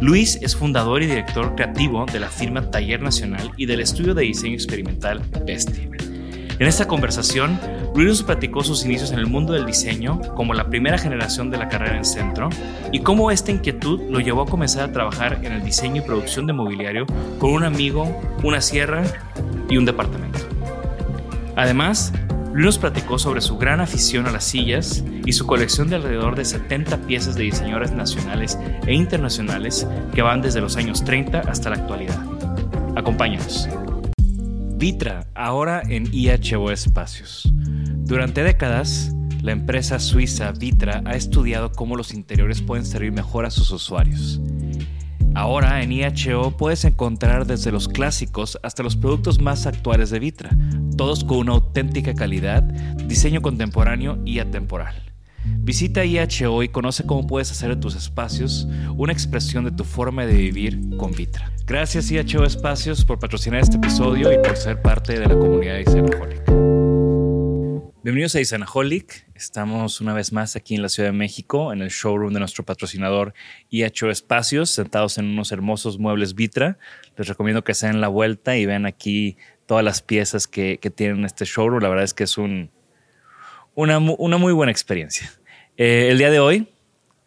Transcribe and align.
Luis 0.00 0.38
es 0.42 0.54
fundador 0.54 1.02
y 1.02 1.06
director 1.06 1.54
creativo 1.54 2.04
de 2.04 2.20
la 2.20 2.28
firma 2.28 2.70
Taller 2.70 3.00
Nacional 3.00 3.50
y 3.56 3.64
del 3.64 3.80
estudio 3.80 4.14
de 4.14 4.24
diseño 4.24 4.54
experimental 4.54 5.22
Bestia. 5.46 5.88
En 6.58 6.66
esta 6.66 6.86
conversación, 6.86 7.58
Luis 7.94 8.08
nos 8.08 8.22
platicó 8.22 8.62
sus 8.62 8.84
inicios 8.84 9.10
en 9.12 9.18
el 9.18 9.26
mundo 9.26 9.54
del 9.54 9.64
diseño 9.64 10.20
como 10.34 10.52
la 10.52 10.68
primera 10.68 10.98
generación 10.98 11.50
de 11.50 11.56
la 11.56 11.68
carrera 11.70 11.96
en 11.96 12.04
centro 12.04 12.50
y 12.92 13.00
cómo 13.00 13.30
esta 13.30 13.50
inquietud 13.50 14.00
lo 14.10 14.20
llevó 14.20 14.42
a 14.42 14.46
comenzar 14.46 14.84
a 14.84 14.92
trabajar 14.92 15.40
en 15.42 15.52
el 15.52 15.64
diseño 15.64 16.02
y 16.02 16.06
producción 16.06 16.46
de 16.46 16.52
mobiliario 16.52 17.06
con 17.38 17.52
un 17.52 17.64
amigo, 17.64 18.20
una 18.42 18.60
sierra 18.60 19.02
y 19.70 19.78
un 19.78 19.86
departamento. 19.86 20.40
Además, 21.56 22.12
Luis 22.56 22.64
nos 22.64 22.78
platicó 22.78 23.18
sobre 23.18 23.42
su 23.42 23.58
gran 23.58 23.80
afición 23.80 24.26
a 24.26 24.30
las 24.30 24.44
sillas 24.44 25.04
y 25.26 25.34
su 25.34 25.46
colección 25.46 25.90
de 25.90 25.96
alrededor 25.96 26.36
de 26.36 26.46
70 26.46 27.02
piezas 27.02 27.34
de 27.34 27.42
diseñadores 27.42 27.92
nacionales 27.92 28.58
e 28.86 28.94
internacionales 28.94 29.86
que 30.14 30.22
van 30.22 30.40
desde 30.40 30.62
los 30.62 30.78
años 30.78 31.04
30 31.04 31.40
hasta 31.40 31.68
la 31.68 31.76
actualidad. 31.76 32.18
Acompáñanos. 32.96 33.68
Vitra, 34.78 35.26
ahora 35.34 35.82
en 35.86 36.08
IHO 36.10 36.70
Espacios. 36.70 37.52
Durante 38.06 38.42
décadas, 38.42 39.14
la 39.42 39.52
empresa 39.52 39.98
suiza 39.98 40.50
Vitra 40.52 41.02
ha 41.04 41.14
estudiado 41.14 41.72
cómo 41.72 41.94
los 41.94 42.14
interiores 42.14 42.62
pueden 42.62 42.86
servir 42.86 43.12
mejor 43.12 43.44
a 43.44 43.50
sus 43.50 43.70
usuarios. 43.70 44.40
Ahora 45.36 45.82
en 45.82 45.92
IHO 45.92 46.56
puedes 46.56 46.86
encontrar 46.86 47.46
desde 47.46 47.70
los 47.70 47.88
clásicos 47.88 48.58
hasta 48.62 48.82
los 48.82 48.96
productos 48.96 49.38
más 49.38 49.66
actuales 49.66 50.08
de 50.08 50.18
Vitra, 50.18 50.56
todos 50.96 51.24
con 51.24 51.36
una 51.36 51.52
auténtica 51.52 52.14
calidad, 52.14 52.62
diseño 52.62 53.42
contemporáneo 53.42 54.18
y 54.24 54.38
atemporal. 54.38 54.94
Visita 55.44 56.06
IHO 56.06 56.62
y 56.62 56.70
conoce 56.70 57.04
cómo 57.04 57.26
puedes 57.26 57.50
hacer 57.50 57.68
de 57.68 57.76
tus 57.76 57.96
espacios 57.96 58.66
una 58.96 59.12
expresión 59.12 59.66
de 59.66 59.72
tu 59.72 59.84
forma 59.84 60.24
de 60.24 60.32
vivir 60.38 60.80
con 60.96 61.12
Vitra. 61.12 61.52
Gracias 61.66 62.10
IHO 62.10 62.44
Espacios 62.46 63.04
por 63.04 63.18
patrocinar 63.18 63.60
este 63.60 63.76
episodio 63.76 64.32
y 64.32 64.38
por 64.38 64.56
ser 64.56 64.80
parte 64.80 65.20
de 65.20 65.26
la 65.26 65.38
comunidad 65.38 65.74
de 65.74 65.82
Isanaholic. 65.82 66.45
Bienvenidos 68.06 68.36
a 68.36 68.40
Isanaholic. 68.40 69.26
Estamos 69.34 70.00
una 70.00 70.14
vez 70.14 70.32
más 70.32 70.54
aquí 70.54 70.76
en 70.76 70.82
la 70.82 70.88
Ciudad 70.88 71.08
de 71.08 71.12
México, 71.12 71.72
en 71.72 71.82
el 71.82 71.88
showroom 71.88 72.32
de 72.32 72.38
nuestro 72.38 72.64
patrocinador 72.64 73.34
IHO 73.68 74.10
Espacios, 74.12 74.70
sentados 74.70 75.18
en 75.18 75.24
unos 75.24 75.50
hermosos 75.50 75.98
muebles 75.98 76.36
Vitra. 76.36 76.78
Les 77.16 77.26
recomiendo 77.26 77.64
que 77.64 77.74
se 77.74 77.88
den 77.88 78.00
la 78.00 78.06
vuelta 78.06 78.56
y 78.56 78.64
vean 78.64 78.86
aquí 78.86 79.38
todas 79.66 79.84
las 79.84 80.02
piezas 80.02 80.46
que, 80.46 80.78
tienen 80.94 81.24
este 81.24 81.46
showroom. 81.46 81.82
La 81.82 81.88
verdad 81.88 82.04
es 82.04 82.14
que 82.14 82.22
es 82.22 82.38
un, 82.38 82.70
una, 83.74 83.98
una 83.98 84.36
muy 84.36 84.52
buena 84.52 84.70
experiencia. 84.70 85.28
Eh, 85.76 86.06
el 86.08 86.18
día 86.18 86.30
de 86.30 86.38
hoy, 86.38 86.68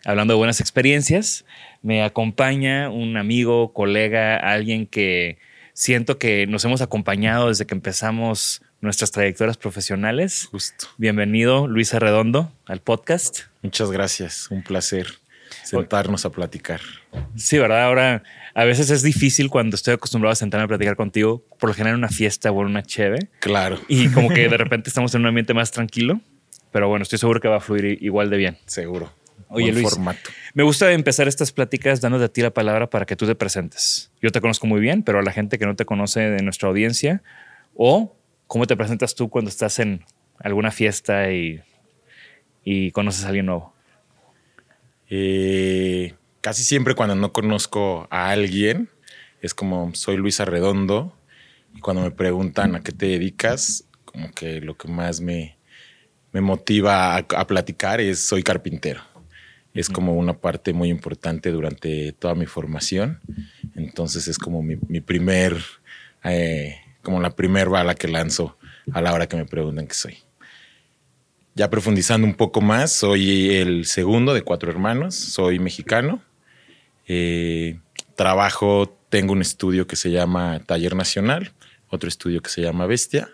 hablando 0.06 0.34
de 0.34 0.38
buenas 0.38 0.62
experiencias, 0.62 1.44
me 1.81 2.03
acompaña 2.03 2.89
un 2.89 3.18
amigo, 3.18 3.73
colega, 3.73 4.38
alguien 4.38 4.88
que 4.88 5.39
siento 5.73 6.18
que 6.18 6.47
nos 6.47 6.63
hemos 6.63 6.81
acompañado 6.81 7.50
desde 7.50 7.66
que 7.66 7.75
empezamos 7.75 8.62
nuestras 8.81 9.12
trayectorias 9.12 9.57
profesionales. 9.57 10.47
Justo. 10.51 10.88
Bienvenido, 10.97 11.67
Luis 11.67 11.94
Arredondo, 11.94 12.51
al 12.66 12.81
podcast. 12.81 13.41
Muchas 13.62 13.91
gracias. 13.91 14.50
Un 14.51 14.63
placer 14.63 15.07
sentarnos 15.63 16.25
a 16.25 16.31
platicar. 16.31 16.81
Sí, 17.35 17.57
¿verdad? 17.57 17.84
Ahora, 17.84 18.24
a 18.54 18.63
veces 18.63 18.89
es 18.89 19.04
difícil 19.04 19.50
cuando 19.50 19.75
estoy 19.75 19.94
acostumbrado 19.94 20.31
a 20.31 20.36
sentarme 20.36 20.65
a 20.65 20.68
platicar 20.68 20.95
contigo, 20.95 21.44
por 21.59 21.69
lo 21.69 21.74
general 21.74 21.95
en 21.95 22.00
una 22.00 22.09
fiesta 22.09 22.51
o 22.51 22.62
en 22.62 22.68
una 22.68 22.83
cheve. 22.83 23.30
Claro. 23.39 23.80
Y 23.88 24.09
como 24.09 24.30
que 24.30 24.48
de 24.48 24.57
repente 24.57 24.89
estamos 24.89 25.13
en 25.15 25.21
un 25.21 25.27
ambiente 25.27 25.54
más 25.54 25.71
tranquilo. 25.71 26.21
Pero 26.71 26.88
bueno, 26.88 27.04
estoy 27.04 27.18
seguro 27.18 27.42
que 27.42 27.48
va 27.48 27.57
a 27.57 27.62
fluir 27.62 27.98
igual 28.01 28.30
de 28.30 28.38
bien. 28.38 28.57
Seguro. 28.65 29.12
Oye, 29.48 29.65
Buen 29.71 29.75
Luis, 29.75 29.89
formato. 29.89 30.30
me 30.54 30.62
gusta 30.62 30.92
empezar 30.92 31.27
estas 31.27 31.51
pláticas 31.51 32.01
dándote 32.01 32.25
a 32.25 32.27
ti 32.27 32.42
la 32.42 32.51
palabra 32.51 32.88
para 32.88 33.07
que 33.07 33.15
tú 33.15 33.25
te 33.25 33.33
presentes. 33.33 34.12
Yo 34.21 34.31
te 34.31 34.42
conozco 34.42 34.68
muy 34.68 34.80
bien, 34.80 35.01
pero 35.01 35.18
a 35.19 35.24
la 35.24 35.31
gente 35.31 35.57
que 35.57 35.65
no 35.65 35.75
te 35.75 35.86
conoce 35.86 36.19
de 36.19 36.44
nuestra 36.44 36.69
audiencia, 36.69 37.24
o 37.74 38.15
cómo 38.50 38.66
te 38.66 38.75
presentas 38.75 39.13
tú 39.13 39.30
cuando 39.30 39.50
estás 39.50 39.78
en 39.78 40.04
alguna 40.40 40.72
fiesta 40.72 41.31
y, 41.31 41.62
y 42.63 42.90
conoces 42.92 43.24
a 43.24 43.28
alguien 43.28 43.46
nuevo. 43.46 43.75
Eh, 45.07 46.16
casi 46.42 46.63
siempre 46.63 46.96
cuando 46.96 47.16
no 47.16 47.31
conozco 47.31 48.07
a 48.10 48.31
alguien, 48.31 48.90
es 49.42 49.54
como 49.54 49.94
soy 49.94 50.18
Luis 50.18 50.40
Arredondo. 50.40 51.16
Y 51.75 51.80
cuando 51.80 52.01
me 52.01 52.10
preguntan 52.10 52.75
a 52.75 52.81
qué 52.81 52.92
te 52.92 53.06
dedicas, 53.06 53.86
como 54.04 54.31
que 54.31 54.62
lo 54.62 54.75
que 54.75 54.88
más 54.88 55.22
me, 55.22 55.60
me 56.31 56.42
motiva 56.42 57.16
a, 57.16 57.18
a 57.19 57.48
platicar 57.48 58.02
es 58.02 58.19
soy 58.19 58.42
carpintero. 58.42 59.02
Es 59.75 59.90
como 59.90 60.16
una 60.16 60.34
parte 60.34 60.74
muy 60.74 60.90
importante 60.90 61.52
durante 61.52 62.13
toda 62.13 62.34
mi 62.34 62.48
formación. 62.48 63.19
Entonces 63.75 64.28
es 64.28 64.40
como 64.40 64.63
mi, 64.63 64.78
mi 64.88 65.02
primer, 65.02 65.56
eh, 66.24 66.78
como 67.01 67.22
la 67.22 67.36
primer 67.36 67.69
bala 67.69 67.96
que 67.96 68.07
lanzo 68.07 68.57
a 68.92 69.01
la 69.01 69.13
hora 69.13 69.28
que 69.28 69.38
me 69.38 69.46
preguntan 69.46 69.88
qué 69.88 69.94
soy. 69.94 70.18
Ya 71.56 71.69
profundizando 71.69 72.25
un 72.25 72.36
poco 72.36 72.62
más, 72.62 72.92
soy 72.92 73.56
el 73.56 73.86
segundo 73.86 74.34
de 74.34 74.44
cuatro 74.44 74.72
hermanos, 74.72 75.16
soy 75.16 75.60
mexicano. 75.60 76.22
Eh, 77.07 77.80
trabajo, 78.16 78.98
tengo 79.10 79.34
un 79.34 79.42
estudio 79.42 79.88
que 79.88 79.96
se 79.96 80.12
llama 80.12 80.62
Taller 80.66 80.96
Nacional, 80.96 81.51
otro 81.90 82.07
estudio 82.07 82.42
que 82.42 82.50
se 82.50 82.62
llama 82.62 82.86
Bestia, 82.86 83.30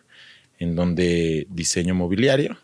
en 0.58 0.76
donde 0.76 1.46
diseño 1.50 1.94
mobiliario. 1.94 2.58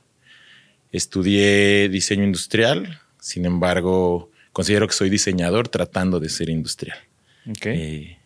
Estudié 0.92 1.90
diseño 1.90 2.24
industrial, 2.24 3.00
sin 3.20 3.46
embargo, 3.46 4.32
considero 4.52 4.88
que 4.88 4.94
soy 4.94 5.10
diseñador 5.10 5.68
tratando 5.68 6.20
de 6.20 6.30
ser 6.30 6.50
industrial. 6.50 6.98
Eh, 7.64 8.18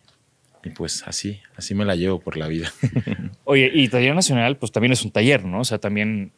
y 0.66 0.70
pues 0.70 1.04
así, 1.06 1.40
así 1.54 1.76
me 1.76 1.84
la 1.84 1.94
llevo 1.94 2.18
por 2.18 2.36
la 2.36 2.48
vida. 2.48 2.72
Oye, 3.44 3.70
y 3.72 3.88
Taller 3.88 4.14
Nacional, 4.14 4.56
pues 4.56 4.72
también 4.72 4.92
es 4.92 5.04
un 5.04 5.12
taller, 5.12 5.44
¿no? 5.44 5.60
O 5.60 5.64
sea, 5.64 5.78
también 5.78 6.32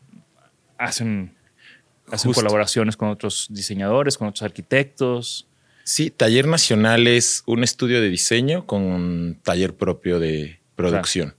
hacen, 0.77 1.35
hacen 2.11 2.33
colaboraciones 2.33 2.97
con 2.97 3.09
otros 3.09 3.47
diseñadores, 3.51 4.19
con 4.19 4.29
otros 4.29 4.43
arquitectos. 4.43 5.49
Sí, 5.85 6.11
Taller 6.11 6.47
Nacional 6.47 7.07
es 7.07 7.43
un 7.47 7.65
estudio 7.65 8.03
de 8.03 8.11
diseño 8.11 8.67
con 8.67 9.39
taller 9.43 9.75
propio 9.75 10.21
de 10.21 10.61
producción. 10.77 11.35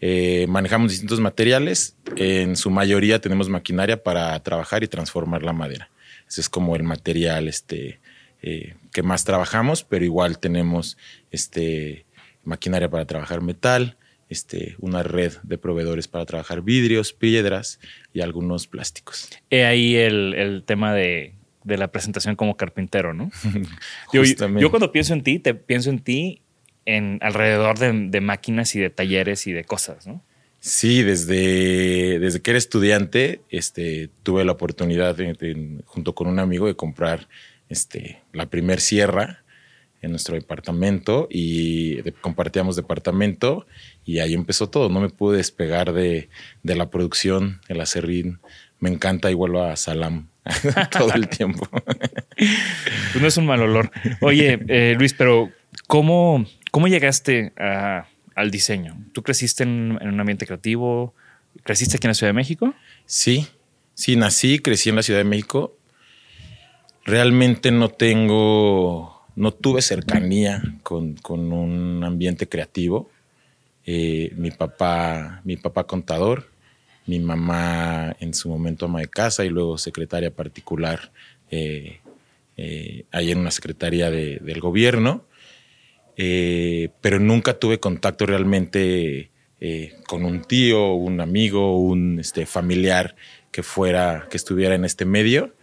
Eh, 0.00 0.46
manejamos 0.48 0.90
distintos 0.90 1.20
materiales. 1.20 1.96
En 2.16 2.56
su 2.56 2.70
mayoría 2.70 3.20
tenemos 3.20 3.48
maquinaria 3.48 4.02
para 4.02 4.42
trabajar 4.42 4.82
y 4.82 4.88
transformar 4.88 5.44
la 5.44 5.52
madera. 5.52 5.90
Ese 6.28 6.40
es 6.40 6.48
como 6.48 6.74
el 6.74 6.82
material 6.82 7.46
este, 7.46 8.00
eh, 8.42 8.74
que 8.92 9.04
más 9.04 9.24
trabajamos, 9.24 9.84
pero 9.84 10.04
igual 10.04 10.40
tenemos 10.40 10.98
este, 11.30 12.05
maquinaria 12.46 12.88
para 12.88 13.04
trabajar 13.04 13.42
metal, 13.42 13.96
este, 14.28 14.76
una 14.78 15.02
red 15.02 15.34
de 15.42 15.58
proveedores 15.58 16.08
para 16.08 16.24
trabajar 16.24 16.62
vidrios, 16.62 17.12
piedras 17.12 17.78
y 18.12 18.20
algunos 18.20 18.66
plásticos. 18.66 19.28
He 19.50 19.64
ahí 19.64 19.96
el, 19.96 20.62
tema 20.66 20.94
de, 20.94 21.34
la 21.64 21.88
presentación 21.88 22.34
como 22.36 22.56
carpintero, 22.56 23.12
¿no? 23.14 23.30
yo, 24.12 24.22
yo, 24.24 24.70
cuando 24.70 24.90
pienso 24.92 25.12
en 25.12 25.22
ti, 25.22 25.38
te 25.38 25.54
pienso 25.54 25.90
en 25.90 26.00
ti 26.00 26.40
en 26.86 27.18
alrededor 27.20 27.78
de, 27.78 28.20
máquinas 28.20 28.74
y 28.74 28.80
de 28.80 28.90
talleres 28.90 29.46
y 29.46 29.52
de 29.52 29.64
cosas, 29.64 30.06
¿no? 30.06 30.22
Sí, 30.60 31.02
desde, 31.02 32.18
desde 32.18 32.40
que 32.40 32.50
era 32.50 32.58
estudiante, 32.58 33.40
este, 33.50 34.08
tuve 34.22 34.44
la 34.44 34.52
oportunidad, 34.52 35.16
junto 35.84 36.14
con 36.14 36.26
un 36.26 36.38
amigo, 36.38 36.66
de 36.66 36.74
comprar 36.74 37.28
este, 37.68 38.22
la 38.32 38.46
primer 38.46 38.80
sierra 38.80 39.44
en 40.02 40.10
nuestro 40.10 40.34
departamento 40.34 41.26
y 41.30 42.02
compartíamos 42.20 42.76
departamento 42.76 43.66
y 44.04 44.20
ahí 44.20 44.34
empezó 44.34 44.68
todo. 44.68 44.88
No 44.88 45.00
me 45.00 45.08
pude 45.08 45.38
despegar 45.38 45.92
de, 45.92 46.28
la 46.62 46.90
producción, 46.90 47.60
el 47.68 47.80
acerrín. 47.80 48.38
Me 48.78 48.90
encanta 48.90 49.32
vuelvo 49.34 49.62
a 49.62 49.76
Salam 49.76 50.28
todo 50.92 51.12
el 51.14 51.28
tiempo. 51.28 51.68
Pues 51.70 53.20
no 53.20 53.26
es 53.26 53.36
un 53.36 53.46
mal 53.46 53.62
olor. 53.62 53.90
Oye, 54.20 54.58
eh, 54.68 54.94
Luis, 54.98 55.14
pero 55.14 55.50
¿cómo, 55.86 56.46
cómo 56.70 56.88
llegaste 56.88 57.52
al 57.56 58.50
diseño? 58.50 58.96
¿Tú 59.12 59.22
creciste 59.22 59.62
en, 59.62 59.98
un 60.00 60.20
ambiente 60.20 60.46
creativo? 60.46 61.14
¿Creciste 61.62 61.96
aquí 61.96 62.06
en 62.06 62.10
la 62.10 62.14
Ciudad 62.14 62.30
de 62.30 62.34
México? 62.36 62.74
Sí, 63.06 63.48
sí, 63.94 64.16
nací, 64.16 64.58
crecí 64.58 64.90
en 64.90 64.96
la 64.96 65.02
Ciudad 65.02 65.20
de 65.20 65.24
México. 65.24 65.76
Realmente 67.04 67.70
no 67.70 67.88
tengo, 67.88 69.15
no 69.36 69.52
tuve 69.52 69.82
cercanía 69.82 70.62
con, 70.82 71.14
con 71.14 71.52
un 71.52 72.02
ambiente 72.02 72.48
creativo 72.48 73.10
eh, 73.88 74.32
mi 74.36 74.50
papá, 74.50 75.40
mi 75.44 75.56
papá 75.56 75.84
contador, 75.84 76.48
mi 77.06 77.20
mamá 77.20 78.16
en 78.18 78.34
su 78.34 78.48
momento 78.48 78.86
ama 78.86 78.98
de 78.98 79.06
casa 79.06 79.44
y 79.44 79.48
luego 79.48 79.78
secretaria 79.78 80.32
particular 80.32 81.12
eh, 81.52 82.00
eh, 82.56 83.04
ahí 83.12 83.30
en 83.30 83.38
una 83.38 83.52
secretaría 83.52 84.10
del 84.10 84.60
gobierno, 84.60 85.24
pero 86.16 87.20
nunca 87.20 87.60
tuve 87.60 87.78
contacto 87.78 88.26
realmente 88.26 89.30
con 90.08 90.24
un 90.24 90.42
tío, 90.42 90.94
un 90.94 91.20
amigo, 91.20 91.78
un 91.78 92.18
este, 92.18 92.44
familiar 92.44 93.14
que 93.52 93.62
fuera, 93.62 94.26
que 94.30 94.36
estuviera 94.36 94.74
en 94.74 94.84
este 94.84 95.04
medio. 95.04 95.54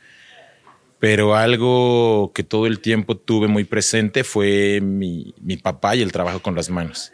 Pero 1.04 1.36
algo 1.36 2.32
que 2.34 2.44
todo 2.44 2.66
el 2.66 2.80
tiempo 2.80 3.18
tuve 3.18 3.50
muy 3.50 3.66
presente 3.66 4.24
fue 4.24 4.80
mi, 4.80 5.36
mi 5.42 5.58
papá 5.58 5.98
y 5.98 6.02
el 6.02 6.14
trabajo 6.14 6.42
con 6.42 6.56
las 6.56 6.70
manos. 6.70 7.12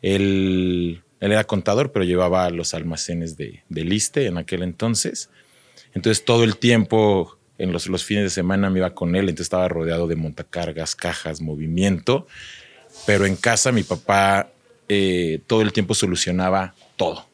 Él, 0.00 1.02
era 1.18 1.42
contador, 1.42 1.90
pero 1.90 2.04
llevaba 2.04 2.48
los 2.50 2.72
almacenes 2.72 3.36
de, 3.36 3.64
de 3.68 3.82
Liste 3.82 4.26
en 4.26 4.38
aquel 4.38 4.62
entonces. 4.62 5.28
Entonces 5.92 6.24
todo 6.24 6.44
el 6.44 6.56
tiempo, 6.56 7.36
en 7.58 7.72
los, 7.72 7.88
los 7.88 8.04
fines 8.04 8.22
de 8.22 8.30
semana 8.30 8.70
me 8.70 8.78
iba 8.78 8.94
con 8.94 9.16
él, 9.16 9.22
entonces 9.22 9.46
estaba 9.46 9.66
rodeado 9.66 10.06
de 10.06 10.14
montacargas, 10.14 10.94
cajas, 10.94 11.40
movimiento. 11.40 12.28
Pero 13.06 13.26
en 13.26 13.34
casa 13.34 13.72
mi 13.72 13.82
papá 13.82 14.52
eh, 14.88 15.40
todo 15.48 15.62
el 15.62 15.72
tiempo 15.72 15.94
solucionaba 15.94 16.76
todo. 16.94 17.26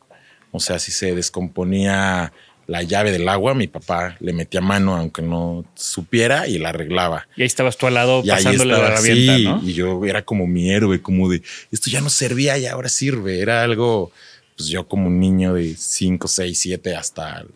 O 0.53 0.61
sea, 0.61 0.79
si 0.79 0.91
se 0.91 1.15
descomponía 1.15 2.33
la 2.69 2.83
llave 2.83 3.11
del 3.11 3.27
agua, 3.31 3.55
mi 3.55 3.67
papá 3.67 4.19
le 4.21 4.35
metía 4.35 4.61
mano 4.61 4.95
aunque 4.95 5.23
no 5.23 5.65
supiera 5.75 6.47
y 6.47 6.59
la 6.59 6.69
arreglaba. 6.69 7.27
Y 7.35 7.41
ahí 7.41 7.47
estabas 7.47 7.79
tú 7.79 7.87
al 7.87 7.95
lado 7.95 8.23
pasándole 8.23 8.75
la 8.75 8.89
herramienta, 8.89 9.39
¿no? 9.39 9.63
Y 9.67 9.73
yo 9.73 10.05
era 10.05 10.23
como 10.23 10.47
mi 10.47 10.71
héroe, 10.71 11.01
como 11.01 11.31
de 11.31 11.43
esto 11.73 11.91
ya 11.91 12.03
no 12.03 12.11
servía 12.11 12.59
y 12.59 12.67
ahora 12.67 12.91
sirve. 12.91 13.41
Era 13.41 13.63
algo, 13.63 14.13
pues 14.55 14.69
yo 14.69 14.87
como 14.87 15.07
un 15.07 15.19
niño 15.19 15.55
de 15.55 15.75
5, 15.77 16.29
6, 16.29 16.59
7 16.59 16.95
hasta, 16.95 17.47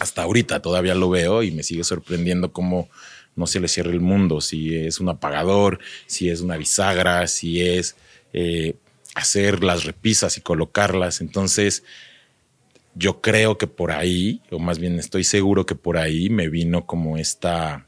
hasta 0.00 0.22
ahorita 0.24 0.60
todavía 0.60 0.96
lo 0.96 1.08
veo 1.08 1.44
y 1.44 1.52
me 1.52 1.62
sigue 1.62 1.84
sorprendiendo 1.84 2.52
cómo 2.52 2.88
no 3.36 3.46
se 3.46 3.60
le 3.60 3.68
cierra 3.68 3.92
el 3.92 4.00
mundo, 4.00 4.40
si 4.40 4.74
es 4.74 4.98
un 4.98 5.10
apagador, 5.10 5.78
si 6.06 6.28
es 6.28 6.40
una 6.40 6.56
bisagra, 6.56 7.28
si 7.28 7.62
es 7.62 7.94
eh, 8.32 8.74
hacer 9.14 9.62
las 9.62 9.84
repisas 9.84 10.36
y 10.38 10.40
colocarlas. 10.40 11.20
Entonces, 11.20 11.84
yo 12.94 13.20
creo 13.20 13.58
que 13.58 13.66
por 13.66 13.90
ahí, 13.90 14.40
o 14.50 14.58
más 14.58 14.78
bien 14.78 14.98
estoy 14.98 15.24
seguro 15.24 15.66
que 15.66 15.74
por 15.74 15.98
ahí 15.98 16.30
me 16.30 16.48
vino 16.48 16.86
como 16.86 17.16
esta, 17.16 17.86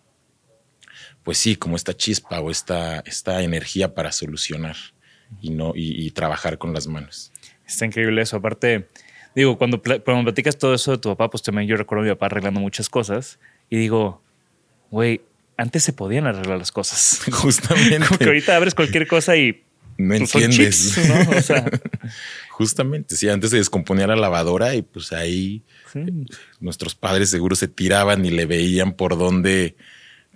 pues 1.22 1.38
sí, 1.38 1.56
como 1.56 1.76
esta 1.76 1.94
chispa 1.94 2.40
o 2.40 2.50
esta, 2.50 3.00
esta 3.00 3.42
energía 3.42 3.94
para 3.94 4.12
solucionar 4.12 4.76
y 5.40 5.50
no 5.50 5.72
y, 5.74 6.10
trabajar 6.10 6.58
con 6.58 6.72
las 6.72 6.86
manos. 6.86 7.32
Está 7.66 7.86
increíble 7.86 8.22
eso. 8.22 8.36
Aparte, 8.36 8.88
digo, 9.34 9.58
cuando, 9.58 9.80
cuando 9.80 10.24
platicas 10.24 10.56
todo 10.58 10.74
eso 10.74 10.92
de 10.92 10.98
tu 10.98 11.08
papá, 11.10 11.30
pues 11.30 11.42
también 11.42 11.68
yo 11.68 11.76
recuerdo 11.76 12.02
a 12.02 12.06
mi 12.06 12.12
papá 12.12 12.26
arreglando 12.26 12.60
muchas 12.60 12.88
cosas 12.88 13.38
y 13.70 13.76
digo, 13.76 14.22
güey, 14.90 15.20
antes 15.56 15.82
se 15.82 15.92
podían 15.92 16.26
arreglar 16.26 16.58
las 16.58 16.72
cosas. 16.72 17.20
Justamente. 17.32 18.06
Como 18.06 18.18
que 18.18 18.24
ahorita 18.24 18.56
abres 18.56 18.74
cualquier 18.74 19.06
cosa 19.06 19.36
y 19.36 19.65
no 19.98 20.18
pues 20.18 20.34
entiendes. 20.34 20.98
¿no? 21.08 21.38
O 21.38 21.42
sea, 21.42 21.64
Justamente, 22.56 23.16
sí, 23.16 23.28
antes 23.28 23.50
se 23.50 23.58
descomponía 23.58 24.06
la 24.06 24.16
lavadora 24.16 24.74
y 24.74 24.80
pues 24.80 25.12
ahí 25.12 25.62
nuestros 26.58 26.94
padres 26.94 27.28
seguro 27.28 27.54
se 27.54 27.68
tiraban 27.68 28.24
y 28.24 28.30
le 28.30 28.46
veían 28.46 28.94
por 28.94 29.18
dónde 29.18 29.76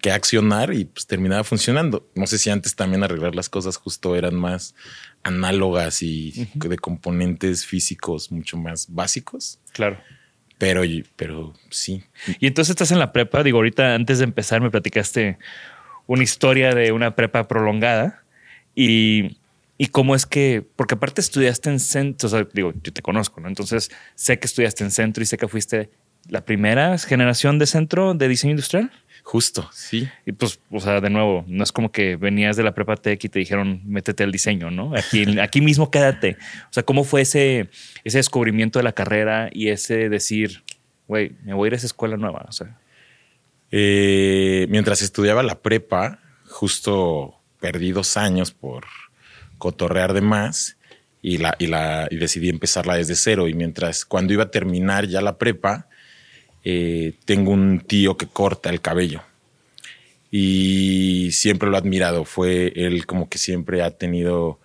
qué 0.03 0.11
accionar 0.11 0.75
y 0.75 0.85
pues 0.85 1.07
terminaba 1.07 1.45
funcionando. 1.45 2.11
No 2.15 2.27
sé 2.27 2.37
si 2.37 2.51
antes 2.51 2.77
también 2.77 3.03
arreglar 3.03 3.35
las 3.35 3.49
cosas 3.49 3.79
justo 3.79 4.17
eran 4.17 4.35
más 4.35 4.75
análogas 5.23 6.03
y 6.03 6.47
de 6.55 6.77
componentes 6.77 7.65
físicos 7.65 8.31
mucho 8.31 8.59
más 8.59 8.93
básicos. 8.93 9.59
Claro. 9.73 9.99
Pero, 10.59 10.83
pero 11.17 11.55
sí. 11.71 12.05
Y 12.39 12.49
entonces 12.49 12.69
estás 12.69 12.93
en 12.93 12.99
la 12.99 13.15
prepa. 13.15 13.43
Digo, 13.43 13.57
ahorita 13.57 13.95
antes 13.95 14.19
de 14.19 14.25
empezar 14.25 14.61
me 14.61 14.71
platicaste 14.71 15.39
una 16.07 16.23
historia 16.23 16.75
de 16.75 16.93
una 16.93 17.17
prepa 17.17 17.49
prolongada 17.49 18.25
y 18.75 19.40
y 19.83 19.87
cómo 19.87 20.15
es 20.15 20.27
que, 20.27 20.63
porque 20.77 20.95
aparte 20.95 21.23
estudiaste 21.23 21.71
en 21.71 21.81
centro, 21.81 22.27
o 22.27 22.31
sea, 22.31 22.47
digo, 22.53 22.75
yo 22.83 22.93
te 22.93 23.01
conozco, 23.01 23.41
¿no? 23.41 23.49
Entonces 23.49 23.91
sé 24.15 24.39
que 24.39 24.47
estudiaste 24.47 24.85
en 24.85 24.91
centro 24.91 25.23
y 25.23 25.27
sé 25.27 25.39
que 25.39 25.49
fuiste 25.49 25.89
la 26.29 26.45
primera 26.45 26.99
generación 26.99 27.59
de 27.59 27.65
centro 27.65 28.13
de 28.13 28.29
diseño 28.29 28.51
industrial. 28.51 28.93
Justo, 29.23 29.71
sí. 29.73 30.07
Y 30.27 30.33
pues, 30.33 30.61
o 30.71 30.81
sea, 30.81 31.01
de 31.01 31.09
nuevo, 31.09 31.47
no 31.49 31.65
es 31.65 31.73
como 31.73 31.91
que 31.93 32.17
venías 32.17 32.59
de 32.59 32.63
la 32.63 32.75
prepa 32.75 32.97
tech 32.97 33.25
y 33.25 33.31
te 33.31 33.39
dijeron, 33.39 33.81
métete 33.87 34.23
al 34.23 34.33
diseño, 34.33 34.71
¿no? 34.71 34.95
Aquí, 34.95 35.25
aquí 35.41 35.63
mismo 35.63 35.91
quédate. 35.91 36.37
O 36.65 36.73
sea, 36.73 36.83
¿cómo 36.83 37.03
fue 37.03 37.23
ese, 37.23 37.71
ese 38.05 38.19
descubrimiento 38.19 38.79
de 38.79 38.83
la 38.83 38.93
carrera 38.93 39.49
y 39.51 39.69
ese 39.69 40.11
decir, 40.11 40.63
güey, 41.09 41.37
me 41.43 41.55
voy 41.55 41.65
a 41.65 41.69
ir 41.69 41.73
a 41.73 41.77
esa 41.77 41.87
escuela 41.87 42.19
nueva? 42.19 42.45
O 42.47 42.53
sea. 42.53 42.79
Eh, 43.71 44.67
mientras 44.69 45.01
estudiaba 45.01 45.43
la 45.43 45.63
prepa, 45.63 46.19
justo 46.47 47.41
perdí 47.61 47.93
dos 47.93 48.19
años 48.19 48.51
por 48.51 48.85
cotorrear 49.61 50.13
de 50.13 50.21
más 50.23 50.77
y, 51.23 51.39
la, 51.39 51.55
y, 51.61 51.69
la, 51.69 52.09
y 52.11 52.17
decidí 52.17 52.49
empezarla 52.49 52.97
desde 52.97 53.15
cero. 53.15 53.47
Y 53.47 53.55
mientras, 53.55 54.05
cuando 54.05 54.33
iba 54.33 54.43
a 54.43 54.51
terminar 54.51 55.07
ya 55.07 55.21
la 55.21 55.39
prepa, 55.39 55.87
eh, 56.65 57.13
tengo 57.25 57.53
un 57.53 57.79
tío 57.81 58.17
que 58.17 58.27
corta 58.27 58.71
el 58.71 58.81
cabello. 58.81 59.23
y 60.31 61.31
siempre 61.33 61.69
lo 61.69 61.77
he 61.77 61.79
admirado. 61.79 62.25
Fue 62.25 62.73
él 62.77 63.07
como 63.07 63.29
que 63.29 63.39
siempre 63.39 63.83
ha 63.83 63.91
tenido, 63.91 64.61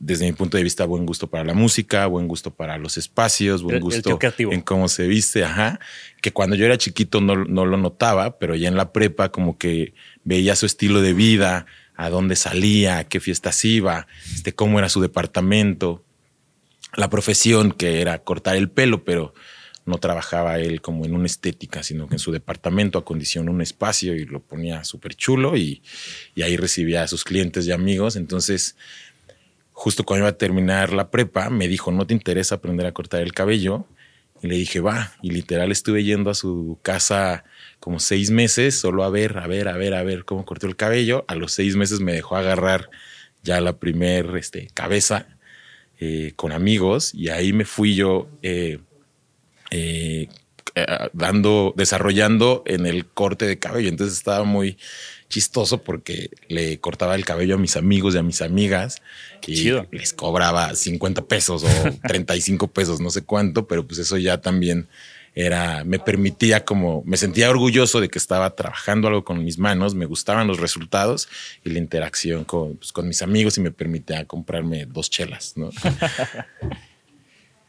desde 0.00 0.24
mi 0.26 0.32
punto 0.32 0.56
de 0.56 0.62
vista, 0.64 0.84
buen 0.84 1.06
gusto 1.06 1.28
para 1.28 1.44
la 1.44 1.54
música, 1.54 2.06
buen 2.06 2.26
gusto 2.26 2.50
para 2.52 2.76
los 2.78 2.96
espacios, 2.98 3.62
buen 3.62 3.76
El- 3.76 3.78
el 3.78 3.82
gusto 3.84 4.18
creativo. 4.18 4.52
en 4.52 4.60
cómo 4.62 4.88
se 4.88 5.06
viste, 5.06 5.44
ajá. 5.44 5.78
Que 6.20 6.32
cuando 6.32 6.56
yo 6.56 6.64
era 6.66 6.76
chiquito 6.76 7.20
no, 7.20 7.36
no 7.44 7.66
lo 7.66 7.76
notaba, 7.76 8.38
pero 8.38 8.54
ya 8.56 8.68
en 8.68 8.76
la 8.76 8.92
prepa 8.92 9.30
como 9.30 9.58
que 9.58 9.94
veía 10.24 10.56
su 10.56 10.66
estilo 10.66 11.00
de 11.00 11.12
vida, 11.12 11.66
a 11.96 12.10
dónde 12.10 12.36
salía, 12.36 13.04
qué 13.04 13.20
fiestas 13.20 13.64
iba, 13.64 14.06
este, 14.34 14.54
cómo 14.54 14.78
era 14.78 14.88
su 14.88 15.00
departamento, 15.00 16.04
la 16.94 17.10
profesión 17.10 17.72
que 17.72 18.00
era 18.00 18.18
cortar 18.18 18.56
el 18.56 18.70
pelo, 18.70 19.04
pero 19.04 19.34
no 19.84 19.98
trabajaba 19.98 20.58
él 20.58 20.80
como 20.80 21.04
en 21.04 21.14
una 21.14 21.26
estética, 21.26 21.82
sino 21.82 22.08
que 22.08 22.16
en 22.16 22.18
su 22.18 22.32
departamento 22.32 22.98
acondicionó 22.98 23.52
un 23.52 23.62
espacio 23.62 24.14
y 24.16 24.24
lo 24.24 24.40
ponía 24.40 24.84
súper 24.84 25.14
chulo 25.14 25.56
y, 25.56 25.82
y 26.34 26.42
ahí 26.42 26.56
recibía 26.56 27.02
a 27.02 27.08
sus 27.08 27.22
clientes 27.22 27.66
y 27.66 27.72
amigos. 27.72 28.16
Entonces, 28.16 28.76
justo 29.72 30.04
cuando 30.04 30.24
iba 30.24 30.30
a 30.30 30.38
terminar 30.38 30.92
la 30.92 31.10
prepa, 31.10 31.50
me 31.50 31.68
dijo, 31.68 31.92
¿no 31.92 32.06
te 32.06 32.14
interesa 32.14 32.56
aprender 32.56 32.86
a 32.86 32.92
cortar 32.92 33.22
el 33.22 33.32
cabello? 33.32 33.86
Y 34.42 34.48
le 34.48 34.56
dije, 34.56 34.80
va. 34.80 35.12
Y 35.22 35.30
literal 35.30 35.72
estuve 35.72 36.04
yendo 36.04 36.30
a 36.30 36.34
su 36.34 36.78
casa 36.82 37.44
como 37.80 38.00
seis 38.00 38.30
meses, 38.30 38.78
solo 38.78 39.04
a 39.04 39.10
ver, 39.10 39.38
a 39.38 39.46
ver, 39.46 39.68
a 39.68 39.76
ver, 39.76 39.94
a 39.94 40.02
ver 40.02 40.24
cómo 40.24 40.44
cortó 40.44 40.66
el 40.66 40.76
cabello. 40.76 41.24
A 41.28 41.34
los 41.34 41.52
seis 41.52 41.76
meses 41.76 42.00
me 42.00 42.12
dejó 42.12 42.36
agarrar 42.36 42.90
ya 43.42 43.60
la 43.60 43.78
primer 43.78 44.36
este, 44.36 44.68
cabeza 44.74 45.28
eh, 45.98 46.32
con 46.36 46.52
amigos 46.52 47.14
y 47.14 47.30
ahí 47.30 47.52
me 47.52 47.64
fui 47.64 47.94
yo 47.94 48.28
eh, 48.42 48.80
eh, 49.70 50.28
dando, 51.14 51.72
desarrollando 51.76 52.62
en 52.66 52.86
el 52.86 53.06
corte 53.06 53.46
de 53.46 53.58
cabello. 53.58 53.88
Entonces 53.88 54.18
estaba 54.18 54.44
muy 54.44 54.76
chistoso 55.28 55.82
porque 55.82 56.30
le 56.48 56.78
cortaba 56.78 57.14
el 57.14 57.24
cabello 57.24 57.56
a 57.56 57.58
mis 57.58 57.76
amigos 57.76 58.14
y 58.14 58.18
a 58.18 58.22
mis 58.22 58.42
amigas 58.42 59.02
y 59.46 59.54
chido. 59.54 59.86
les 59.90 60.12
cobraba 60.12 60.74
50 60.74 61.26
pesos 61.26 61.64
o 61.64 61.68
35 62.08 62.68
pesos, 62.68 63.00
no 63.00 63.10
sé 63.10 63.22
cuánto, 63.22 63.66
pero 63.66 63.86
pues 63.86 63.98
eso 63.98 64.16
ya 64.16 64.40
también 64.40 64.88
era, 65.34 65.84
me 65.84 65.98
permitía 65.98 66.64
como, 66.64 67.02
me 67.04 67.18
sentía 67.18 67.50
orgulloso 67.50 68.00
de 68.00 68.08
que 68.08 68.18
estaba 68.18 68.56
trabajando 68.56 69.08
algo 69.08 69.24
con 69.24 69.44
mis 69.44 69.58
manos, 69.58 69.94
me 69.94 70.06
gustaban 70.06 70.46
los 70.46 70.60
resultados 70.60 71.28
y 71.62 71.70
la 71.70 71.78
interacción 71.78 72.44
con, 72.44 72.76
pues, 72.76 72.90
con 72.90 73.06
mis 73.06 73.20
amigos 73.20 73.58
y 73.58 73.60
me 73.60 73.70
permitía 73.70 74.24
comprarme 74.24 74.86
dos 74.86 75.10
chelas, 75.10 75.52
¿no? 75.56 75.70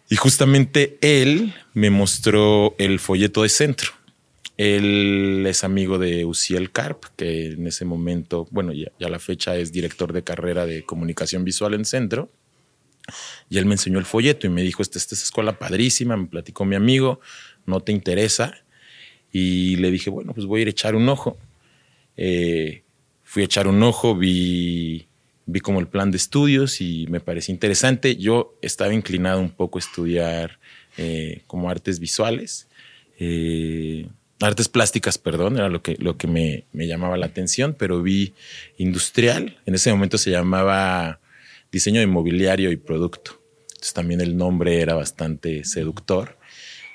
Y 0.10 0.16
justamente 0.16 0.98
él 1.02 1.54
me 1.74 1.90
mostró 1.90 2.76
el 2.78 3.00
folleto 3.00 3.44
de 3.44 3.50
centro. 3.50 3.92
Él 4.58 5.46
es 5.48 5.64
amigo 5.64 6.00
de 6.00 6.26
Uciel 6.26 6.72
Carp, 6.72 7.06
que 7.16 7.52
en 7.52 7.68
ese 7.68 7.86
momento, 7.86 8.48
bueno, 8.52 8.74
ya, 8.74 8.92
ya 9.00 9.08
la 9.08 9.20
fecha 9.20 9.56
es 9.56 9.72
director 9.72 10.14
de 10.14 10.24
carrera 10.24 10.66
de 10.66 10.84
comunicación 10.84 11.44
visual 11.44 11.76
en 11.76 11.86
centro. 11.86 12.32
Y 13.50 13.58
él 13.58 13.66
me 13.66 13.76
enseñó 13.76 14.00
el 14.00 14.06
folleto 14.06 14.48
y 14.48 14.50
me 14.50 14.64
dijo, 14.64 14.82
esta, 14.82 14.98
esta 14.98 15.16
es 15.16 15.24
escuela 15.24 15.58
padrísima, 15.58 16.18
me 16.18 16.28
platicó 16.28 16.66
mi 16.66 16.76
amigo, 16.76 17.22
no 17.66 17.82
te 17.82 17.92
interesa. 17.92 18.54
Y 19.32 19.76
le 19.78 19.92
dije, 19.92 20.10
bueno, 20.10 20.34
pues 20.34 20.46
voy 20.46 20.60
a 20.60 20.62
ir 20.64 20.68
a 20.68 20.72
echar 20.72 20.96
un 20.96 21.08
ojo. 21.08 21.38
Eh, 22.18 22.84
fui 23.24 23.44
a 23.44 23.46
echar 23.46 23.68
un 23.68 23.82
ojo, 23.84 24.16
vi, 24.16 25.08
vi 25.46 25.60
como 25.60 25.80
el 25.80 25.88
plan 25.88 26.12
de 26.12 26.18
estudios 26.18 26.82
y 26.82 27.06
me 27.10 27.20
pareció 27.20 27.54
interesante. 27.54 28.16
Yo 28.16 28.58
estaba 28.62 28.94
inclinado 28.94 29.40
un 29.40 29.52
poco 29.52 29.78
a 29.78 29.82
estudiar 29.82 30.60
eh, 30.98 31.44
como 31.46 31.70
artes 31.70 32.00
visuales, 32.00 32.68
eh, 33.20 34.08
artes 34.42 34.70
plásticas, 34.70 35.18
perdón, 35.18 35.58
era 35.58 35.70
lo 35.70 35.82
que, 35.82 35.96
lo 36.00 36.18
que 36.18 36.28
me, 36.28 36.66
me 36.72 36.88
llamaba 36.88 37.18
la 37.18 37.26
atención, 37.26 37.76
pero 37.78 38.02
vi 38.02 38.34
industrial. 38.78 39.58
En 39.66 39.76
ese 39.76 39.92
momento 39.92 40.18
se 40.18 40.32
llamaba 40.32 41.20
diseño 41.72 42.00
de 42.00 42.08
mobiliario 42.08 42.72
y 42.72 42.78
producto. 42.78 43.42
Entonces 43.70 43.94
también 43.94 44.22
el 44.22 44.38
nombre 44.38 44.82
era 44.82 44.96
bastante 44.96 45.64
seductor. 45.64 46.38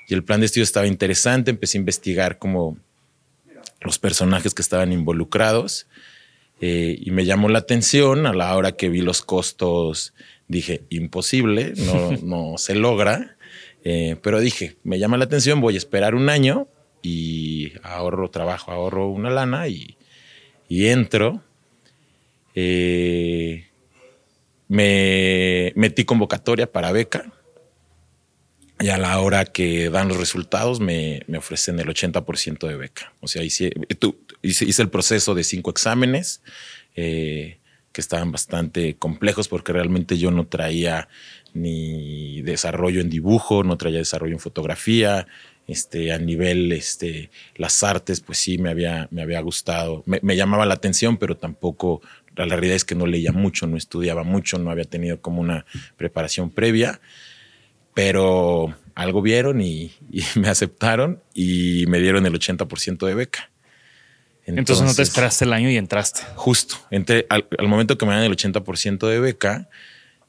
Y 0.07 0.13
el 0.13 0.23
plan 0.23 0.39
de 0.39 0.47
estudio 0.47 0.63
estaba 0.63 0.87
interesante. 0.87 1.51
Empecé 1.51 1.77
a 1.77 1.79
investigar 1.79 2.37
como 2.37 2.77
los 3.81 3.99
personajes 3.99 4.53
que 4.53 4.61
estaban 4.61 4.91
involucrados. 4.91 5.87
Eh, 6.61 6.97
y 6.99 7.11
me 7.11 7.25
llamó 7.25 7.49
la 7.49 7.59
atención 7.59 8.25
a 8.25 8.33
la 8.33 8.55
hora 8.55 8.73
que 8.73 8.89
vi 8.89 9.01
los 9.01 9.21
costos. 9.21 10.13
Dije, 10.47 10.83
imposible, 10.89 11.73
no, 11.77 12.11
no 12.23 12.57
se 12.57 12.75
logra. 12.75 13.37
Eh, 13.83 14.17
pero 14.21 14.39
dije, 14.39 14.77
me 14.83 14.99
llama 14.99 15.17
la 15.17 15.25
atención, 15.25 15.59
voy 15.59 15.75
a 15.75 15.77
esperar 15.77 16.15
un 16.15 16.29
año 16.29 16.67
y 17.03 17.73
ahorro 17.83 18.31
trabajo, 18.31 18.71
ahorro 18.71 19.09
una 19.09 19.29
lana 19.29 19.67
y, 19.67 19.97
y 20.67 20.87
entro. 20.87 21.43
Eh, 22.55 23.67
me 24.67 25.73
metí 25.75 26.05
convocatoria 26.05 26.71
para 26.71 26.91
beca 26.91 27.31
y 28.79 28.89
a 28.89 28.97
la 28.97 29.19
hora 29.19 29.45
que 29.45 29.89
dan 29.89 30.07
los 30.07 30.17
resultados 30.17 30.79
me, 30.79 31.21
me 31.27 31.37
ofrecen 31.37 31.79
el 31.79 31.87
80% 31.87 32.67
de 32.67 32.75
beca. 32.75 33.13
O 33.19 33.27
sea, 33.27 33.43
hice, 33.43 33.71
hice, 34.41 34.65
hice 34.65 34.81
el 34.81 34.89
proceso 34.89 35.35
de 35.35 35.43
cinco 35.43 35.69
exámenes 35.69 36.41
eh, 36.95 37.59
que 37.91 38.01
estaban 38.01 38.31
bastante 38.31 38.95
complejos 38.95 39.47
porque 39.47 39.73
realmente 39.73 40.17
yo 40.17 40.31
no 40.31 40.47
traía 40.47 41.07
ni 41.53 42.41
desarrollo 42.41 42.99
en 42.99 43.09
dibujo, 43.09 43.63
no 43.63 43.77
traía 43.77 43.99
desarrollo 43.99 44.33
en 44.33 44.39
fotografía. 44.39 45.27
Este, 45.67 46.11
a 46.11 46.17
nivel, 46.17 46.71
este, 46.71 47.29
las 47.55 47.83
artes, 47.83 48.19
pues 48.19 48.37
sí, 48.37 48.57
me 48.57 48.69
había, 48.69 49.07
me 49.11 49.21
había 49.21 49.39
gustado, 49.39 50.03
me, 50.05 50.19
me 50.21 50.35
llamaba 50.35 50.65
la 50.65 50.73
atención, 50.73 51.17
pero 51.17 51.37
tampoco, 51.37 52.01
la 52.35 52.45
realidad 52.45 52.75
es 52.75 52.83
que 52.83 52.95
no 52.95 53.05
leía 53.05 53.31
mucho, 53.31 53.65
no 53.65 53.77
estudiaba 53.77 54.23
mucho, 54.23 54.57
no 54.57 54.71
había 54.71 54.85
tenido 54.85 55.21
como 55.21 55.39
una 55.41 55.65
preparación 55.95 56.49
previa 56.49 56.99
pero 57.93 58.75
algo 58.95 59.21
vieron 59.21 59.61
y, 59.61 59.91
y 60.11 60.23
me 60.39 60.49
aceptaron 60.49 61.21
y 61.33 61.85
me 61.87 61.99
dieron 61.99 62.25
el 62.25 62.33
80% 62.33 63.05
de 63.05 63.15
beca. 63.15 63.49
Entonces, 64.45 64.85
no 64.85 64.93
te 64.93 65.03
esperaste 65.03 65.45
el 65.45 65.53
año 65.53 65.69
y 65.69 65.77
entraste. 65.77 66.21
Justo, 66.35 66.75
entre, 66.91 67.25
al, 67.29 67.47
al 67.57 67.67
momento 67.69 67.97
que 67.97 68.05
me 68.05 68.11
dan 68.11 68.23
el 68.23 68.35
80% 68.35 69.07
de 69.07 69.19
beca, 69.21 69.69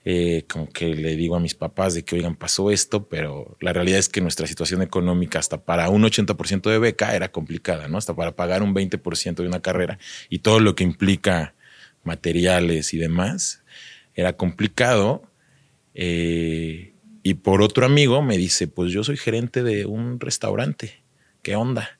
eh, 0.07 0.45
como 0.51 0.69
que 0.69 0.95
le 0.95 1.17
digo 1.17 1.35
a 1.35 1.41
mis 1.41 1.55
papás 1.55 1.95
de 1.95 2.05
que, 2.05 2.17
oigan, 2.17 2.37
pasó 2.37 2.71
esto, 2.71 3.09
pero 3.09 3.57
la 3.61 3.73
realidad 3.73 3.99
es 3.99 4.11
que 4.11 4.21
nuestra 4.21 4.47
situación 4.47 4.83
económica 4.83 5.39
hasta 5.39 5.65
para 5.65 5.89
un 5.89 6.03
80% 6.03 6.71
de 6.71 6.79
beca 6.79 7.17
era 7.17 7.33
complicada, 7.33 7.89
¿no? 7.89 7.97
Hasta 7.97 8.15
para 8.15 8.37
pagar 8.37 8.63
un 8.63 8.75
20% 8.75 9.37
de 9.37 9.47
una 9.47 9.63
carrera 9.63 9.99
y 10.29 10.41
todo 10.41 10.61
lo 10.61 10.75
que 10.75 10.85
implica 10.85 11.55
materiales 12.03 12.93
y 12.93 12.99
demás, 12.99 13.63
era 14.15 14.37
complicado. 14.37 15.23
Eh, 15.95 16.93
y 17.23 17.35
por 17.35 17.63
otro 17.63 17.87
amigo 17.87 18.21
me 18.21 18.37
dice, 18.37 18.69
pues 18.69 18.93
yo 18.93 19.05
soy 19.05 19.17
gerente 19.17 19.63
de 19.63 19.87
un 19.87 20.21
restaurante, 20.21 21.03
¿qué 21.43 21.57
onda? 21.57 21.99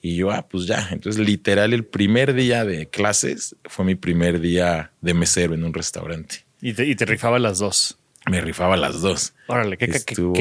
Y 0.00 0.14
yo, 0.14 0.30
ah, 0.30 0.48
pues 0.48 0.66
ya. 0.66 0.88
Entonces, 0.92 1.24
literal, 1.26 1.72
el 1.72 1.84
primer 1.84 2.32
día 2.32 2.64
de 2.64 2.88
clases 2.88 3.56
fue 3.64 3.84
mi 3.84 3.96
primer 3.96 4.40
día 4.40 4.92
de 5.00 5.14
mesero 5.14 5.54
en 5.54 5.64
un 5.64 5.74
restaurante. 5.74 6.49
Y 6.60 6.74
te, 6.74 6.86
y 6.86 6.94
te 6.94 7.04
rifaba 7.06 7.38
las 7.38 7.58
dos. 7.58 7.98
Me 8.30 8.40
rifaba 8.40 8.76
las 8.76 9.00
dos. 9.00 9.32
Órale, 9.46 9.78
qué, 9.78 9.88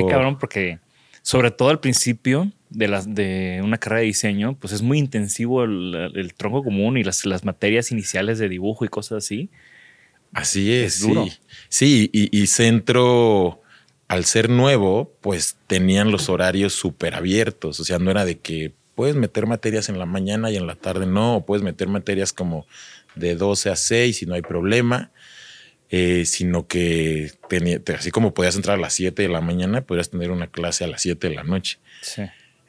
cabrón, 0.09 0.37
porque 0.37 0.79
sobre 1.21 1.51
todo 1.51 1.69
al 1.69 1.79
principio 1.79 2.51
de, 2.69 2.87
las, 2.87 3.13
de 3.13 3.61
una 3.63 3.77
carrera 3.77 4.01
de 4.01 4.07
diseño, 4.07 4.57
pues 4.59 4.73
es 4.73 4.81
muy 4.81 4.99
intensivo 4.99 5.63
el, 5.63 6.11
el 6.15 6.33
tronco 6.33 6.63
común 6.63 6.97
y 6.97 7.03
las, 7.03 7.25
las 7.25 7.45
materias 7.45 7.91
iniciales 7.91 8.37
de 8.39 8.49
dibujo 8.49 8.85
y 8.85 8.89
cosas 8.89 9.23
así. 9.23 9.49
Así 10.33 10.73
es, 10.73 10.95
Es 10.95 11.01
duro. 11.01 11.25
sí. 11.25 11.39
Sí, 11.69 12.09
y, 12.13 12.37
y 12.37 12.47
centro, 12.47 13.61
al 14.07 14.25
ser 14.25 14.49
nuevo, 14.49 15.13
pues 15.21 15.57
tenían 15.67 16.11
los 16.11 16.29
horarios 16.29 16.73
súper 16.73 17.15
abiertos. 17.15 17.79
O 17.79 17.83
sea, 17.85 17.97
no 17.99 18.11
era 18.11 18.25
de 18.25 18.39
que 18.39 18.73
puedes 18.95 19.15
meter 19.15 19.47
materias 19.47 19.87
en 19.87 19.97
la 19.97 20.05
mañana 20.05 20.51
y 20.51 20.57
en 20.57 20.67
la 20.67 20.75
tarde 20.75 21.05
no, 21.05 21.45
puedes 21.47 21.63
meter 21.63 21.87
materias 21.87 22.33
como 22.33 22.67
de 23.15 23.35
12 23.35 23.69
a 23.69 23.75
6 23.75 24.23
y 24.23 24.25
no 24.25 24.35
hay 24.35 24.41
problema. 24.41 25.11
Eh, 25.89 26.25
sino 26.25 26.67
que 26.67 27.31
tenía, 27.49 27.79
te- 27.79 27.93
así 27.93 28.11
como 28.11 28.33
podías 28.33 28.55
entrar 28.55 28.77
a 28.77 28.81
las 28.81 28.93
7 28.93 29.21
de 29.23 29.29
la 29.29 29.41
mañana, 29.41 29.81
podrías 29.81 30.09
tener 30.09 30.31
una 30.31 30.47
clase 30.47 30.83
a 30.83 30.87
las 30.87 31.01
7 31.01 31.29
de 31.29 31.35
la 31.35 31.43
noche. 31.43 31.79
Sí. 32.01 32.23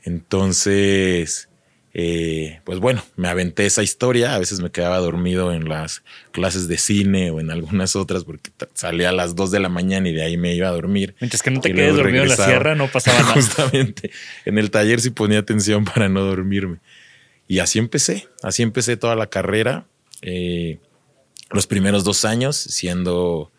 Entonces, 0.04 1.48
eh, 1.92 2.60
pues 2.64 2.78
bueno, 2.78 3.04
me 3.16 3.28
aventé 3.28 3.66
esa 3.66 3.82
historia. 3.82 4.34
A 4.34 4.38
veces 4.38 4.60
me 4.60 4.70
quedaba 4.70 4.98
dormido 4.98 5.52
en 5.52 5.68
las 5.68 6.02
clases 6.32 6.68
de 6.68 6.78
cine 6.78 7.30
o 7.30 7.40
en 7.40 7.50
algunas 7.50 7.96
otras 7.96 8.24
porque 8.24 8.50
salía 8.74 9.08
a 9.08 9.12
las 9.12 9.34
2 9.34 9.50
de 9.50 9.60
la 9.60 9.68
mañana 9.68 10.08
y 10.08 10.12
de 10.12 10.22
ahí 10.22 10.36
me 10.36 10.54
iba 10.54 10.68
a 10.68 10.72
dormir. 10.72 11.14
Mientras 11.20 11.42
que 11.42 11.50
no 11.50 11.60
te 11.60 11.74
quedes 11.74 11.96
dormido 11.96 12.22
en 12.22 12.28
la 12.28 12.36
sierra, 12.36 12.74
no 12.74 12.88
pasaba 12.88 13.18
nada. 13.22 13.32
Justamente. 13.34 14.10
En 14.44 14.56
el 14.58 14.70
taller 14.70 15.00
sí 15.00 15.10
ponía 15.10 15.40
atención 15.40 15.84
para 15.84 16.08
no 16.08 16.22
dormirme. 16.22 16.78
Y 17.48 17.58
así 17.58 17.78
empecé. 17.78 18.28
Así 18.42 18.62
empecé 18.62 18.96
toda 18.96 19.16
la 19.16 19.26
carrera. 19.26 19.84
Eh, 20.22 20.78
los 21.50 21.66
primeros 21.66 22.04
dos 22.04 22.24
años 22.24 22.56
siendo, 22.56 23.50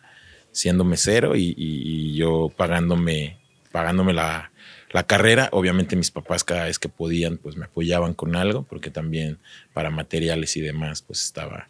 siendo 0.50 0.84
mesero 0.84 1.36
y, 1.36 2.14
yo 2.14 2.50
pagándome, 2.56 3.38
pagándome 3.70 4.12
la, 4.12 4.52
la 4.90 5.06
carrera. 5.06 5.48
Obviamente 5.52 5.96
mis 5.96 6.10
papás 6.10 6.44
cada 6.44 6.64
vez 6.64 6.78
que 6.78 6.88
podían, 6.88 7.38
pues 7.38 7.56
me 7.56 7.66
apoyaban 7.66 8.14
con 8.14 8.36
algo, 8.36 8.64
porque 8.64 8.90
también 8.90 9.38
para 9.72 9.90
materiales 9.90 10.56
y 10.56 10.60
demás, 10.60 11.02
pues 11.02 11.24
estaba, 11.24 11.68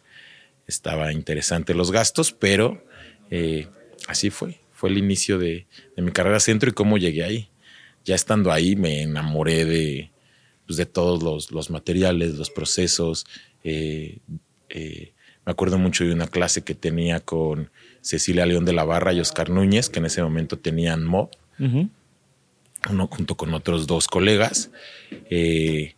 estaba 0.67 1.11
interesante 1.11 1.73
los 1.73 1.91
gastos, 1.91 2.31
pero 2.31 2.83
eh, 3.29 3.67
así 4.07 4.29
fue. 4.29 4.59
Fue 4.73 4.89
el 4.89 4.97
inicio 4.97 5.39
de, 5.39 5.65
mi 5.97 6.11
carrera 6.11 6.39
centro 6.39 6.69
y 6.69 6.73
cómo 6.73 6.97
llegué 6.97 7.23
ahí. 7.23 7.49
Ya 8.05 8.15
estando 8.15 8.51
ahí 8.51 8.75
me 8.75 9.01
enamoré 9.01 9.63
de, 9.65 10.11
pues, 10.65 10.77
de 10.77 10.85
todos 10.85 11.51
los, 11.51 11.69
materiales, 11.69 12.35
los 12.35 12.49
procesos. 12.49 13.25
Eh, 13.63 14.19
eh, 14.69 15.13
me 15.45 15.51
acuerdo 15.51 15.77
mucho 15.77 16.05
de 16.05 16.13
una 16.13 16.27
clase 16.27 16.63
que 16.63 16.75
tenía 16.75 17.19
con 17.19 17.69
Cecilia 18.01 18.45
León 18.45 18.65
de 18.65 18.73
la 18.73 18.83
Barra 18.83 19.13
y 19.13 19.19
Oscar 19.19 19.49
Núñez, 19.49 19.89
que 19.89 19.99
en 19.99 20.05
ese 20.05 20.23
momento 20.23 20.57
tenían 20.57 21.03
MOB 21.03 21.29
uno 22.89 23.07
junto 23.07 23.35
con 23.35 23.53
otros 23.53 23.87
dos 23.87 24.07
colegas. 24.07 24.71
Eh, 25.29 25.95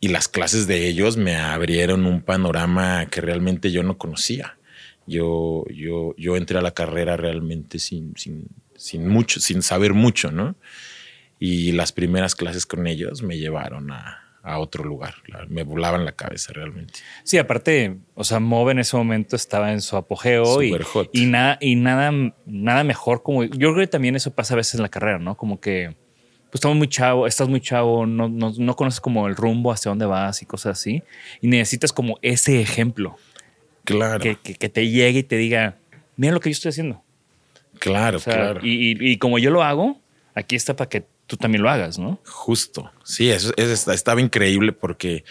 y 0.00 0.08
las 0.08 0.28
clases 0.28 0.66
de 0.66 0.88
ellos 0.88 1.16
me 1.16 1.36
abrieron 1.36 2.06
un 2.06 2.20
panorama 2.20 3.06
que 3.06 3.20
realmente 3.20 3.70
yo 3.70 3.82
no 3.82 3.96
conocía. 3.96 4.58
Yo, 5.06 5.64
yo, 5.72 6.14
yo 6.16 6.36
entré 6.36 6.58
a 6.58 6.62
la 6.62 6.72
carrera 6.72 7.16
realmente 7.16 7.78
sin, 7.78 8.14
sin, 8.16 8.46
sin 8.76 9.08
mucho, 9.08 9.40
sin 9.40 9.62
saber 9.62 9.94
mucho, 9.94 10.30
¿no? 10.30 10.56
Y 11.38 11.72
las 11.72 11.92
primeras 11.92 12.34
clases 12.34 12.64
con 12.64 12.86
ellos 12.86 13.22
me 13.22 13.38
llevaron 13.38 13.92
a, 13.92 14.23
a 14.44 14.58
otro 14.58 14.84
lugar. 14.84 15.14
Me 15.48 15.62
volaban 15.62 16.04
la 16.04 16.12
cabeza 16.12 16.52
realmente. 16.52 16.92
Sí, 17.24 17.38
aparte, 17.38 17.96
o 18.14 18.24
sea, 18.24 18.40
Move 18.40 18.72
en 18.72 18.78
ese 18.78 18.96
momento 18.96 19.36
estaba 19.36 19.72
en 19.72 19.80
su 19.80 19.96
apogeo 19.96 20.62
y, 20.62 20.76
y, 21.12 21.26
nada, 21.26 21.56
y 21.60 21.76
nada, 21.76 22.12
nada 22.44 22.84
mejor 22.84 23.22
como 23.22 23.44
yo 23.44 23.72
creo 23.72 23.76
que 23.76 23.86
también 23.86 24.16
eso 24.16 24.34
pasa 24.34 24.52
a 24.52 24.58
veces 24.58 24.74
en 24.74 24.82
la 24.82 24.90
carrera, 24.90 25.18
¿no? 25.18 25.34
Como 25.36 25.60
que 25.60 25.96
pues 26.54 26.60
estamos 26.60 26.76
muy 26.76 26.88
chavo, 26.88 27.26
estás 27.26 27.48
muy 27.48 27.60
chavo, 27.60 28.06
no, 28.06 28.28
no, 28.28 28.52
no 28.56 28.76
conoces 28.76 29.00
como 29.00 29.26
el 29.26 29.34
rumbo 29.34 29.72
hacia 29.72 29.88
dónde 29.88 30.06
vas 30.06 30.42
y 30.42 30.46
cosas 30.46 30.78
así. 30.78 31.02
Y 31.40 31.48
necesitas 31.48 31.92
como 31.92 32.18
ese 32.22 32.60
ejemplo. 32.60 33.16
Claro. 33.84 34.20
Que, 34.20 34.36
que, 34.36 34.68
te 34.68 34.88
llegue 34.88 35.20
y 35.20 35.22
te 35.24 35.36
diga, 35.36 35.78
mira 36.16 36.32
lo 36.32 36.40
que 36.40 36.50
yo 36.50 36.52
estoy 36.52 36.68
haciendo. 36.68 37.02
Claro, 37.80 38.20
claro. 38.20 38.60
Y, 38.62 38.96
y, 39.10 39.16
como 39.16 39.38
yo 39.38 39.50
lo 39.50 39.64
hago, 39.64 40.00
aquí 40.34 40.54
está 40.54 40.76
para 40.76 40.88
que 40.88 41.04
tú 41.26 41.36
también 41.36 41.62
lo 41.62 41.70
hagas, 41.70 41.98
¿no? 41.98 42.20
Justo. 42.26 42.90
Sí, 43.04 43.30
eso, 43.30 43.52
estaba 43.56 44.20
increíble 44.20 44.72
porque 44.72 45.24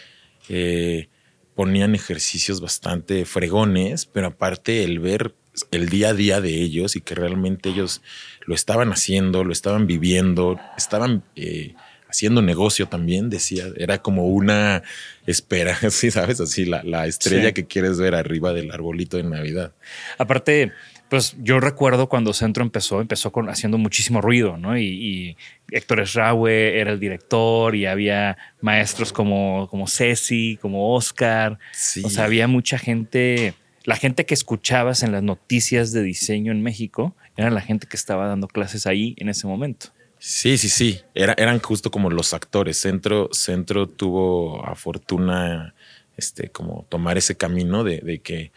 eh, 0.49 1.09
ponían 1.55 1.95
ejercicios 1.95 2.61
bastante 2.61 3.25
fregones, 3.25 4.05
pero 4.05 4.27
aparte 4.27 4.83
el 4.83 4.99
ver 4.99 5.35
el 5.71 5.89
día 5.89 6.09
a 6.09 6.13
día 6.13 6.41
de 6.41 6.49
ellos 6.49 6.95
y 6.95 7.01
que 7.01 7.15
realmente 7.15 7.69
ellos 7.69 8.01
lo 8.45 8.55
estaban 8.55 8.91
haciendo, 8.91 9.43
lo 9.43 9.53
estaban 9.53 9.85
viviendo, 9.85 10.59
estaban 10.77 11.23
eh, 11.35 11.75
haciendo 12.07 12.41
negocio 12.41 12.87
también, 12.87 13.29
decía, 13.29 13.65
era 13.77 14.01
como 14.01 14.27
una 14.27 14.83
espera, 15.25 15.75
¿sí 15.89 16.11
sabes? 16.11 16.39
Así 16.39 16.65
la, 16.65 17.05
estrella 17.07 17.53
que 17.53 17.65
quieres 17.65 17.99
ver 17.99 18.15
arriba 18.15 18.53
del 18.53 18.71
arbolito 18.71 19.17
de 19.17 19.23
Navidad. 19.23 19.73
Aparte, 20.17 20.71
pues 21.13 21.35
yo 21.43 21.59
recuerdo 21.59 22.09
cuando 22.09 22.33
Centro 22.33 22.63
empezó, 22.63 22.99
empezó 22.99 23.31
con, 23.31 23.47
haciendo 23.47 23.77
muchísimo 23.77 24.19
ruido, 24.19 24.57
¿no? 24.57 24.75
Y, 24.79 25.37
Héctor 25.69 25.99
Esraue 25.99 26.79
era 26.79 26.91
el 26.91 26.99
director 26.99 27.75
y 27.75 27.85
había 27.85 28.35
maestros 28.61 29.13
como, 29.13 29.67
como 29.69 29.87
Ceci, 29.87 30.57
como 30.59 30.95
Oscar. 30.95 31.59
O 32.03 32.09
sea, 32.09 32.23
había 32.23 32.47
mucha 32.47 32.79
gente 32.79 33.53
la 33.83 33.95
gente 33.95 34.25
que 34.25 34.33
escuchabas 34.33 35.03
en 35.03 35.11
las 35.11 35.21
noticias 35.21 35.91
de 35.91 36.01
diseño 36.01 36.51
en 36.51 36.63
México 36.63 37.15
era 37.37 37.51
la 37.51 37.61
gente 37.61 37.85
que 37.85 37.95
estaba 37.95 38.25
dando 38.25 38.47
clases 38.47 38.87
ahí 38.87 39.13
en 39.19 39.29
ese 39.29 39.45
momento. 39.45 39.89
Sí, 40.17 40.57
sí, 40.57 40.67
sí. 40.67 41.01
Era, 41.13 41.35
eran 41.37 41.59
justo 41.59 41.91
como 41.91 42.09
los 42.09 42.33
actores. 42.33 42.81
Centro, 42.81 43.29
Centro 43.33 43.87
tuvo 43.87 44.65
a 44.65 44.73
fortuna 44.73 45.75
este, 46.17 46.49
como 46.49 46.87
tomar 46.89 47.19
ese 47.19 47.37
camino 47.37 47.83
de, 47.83 47.99
de 47.99 48.17
que 48.17 48.51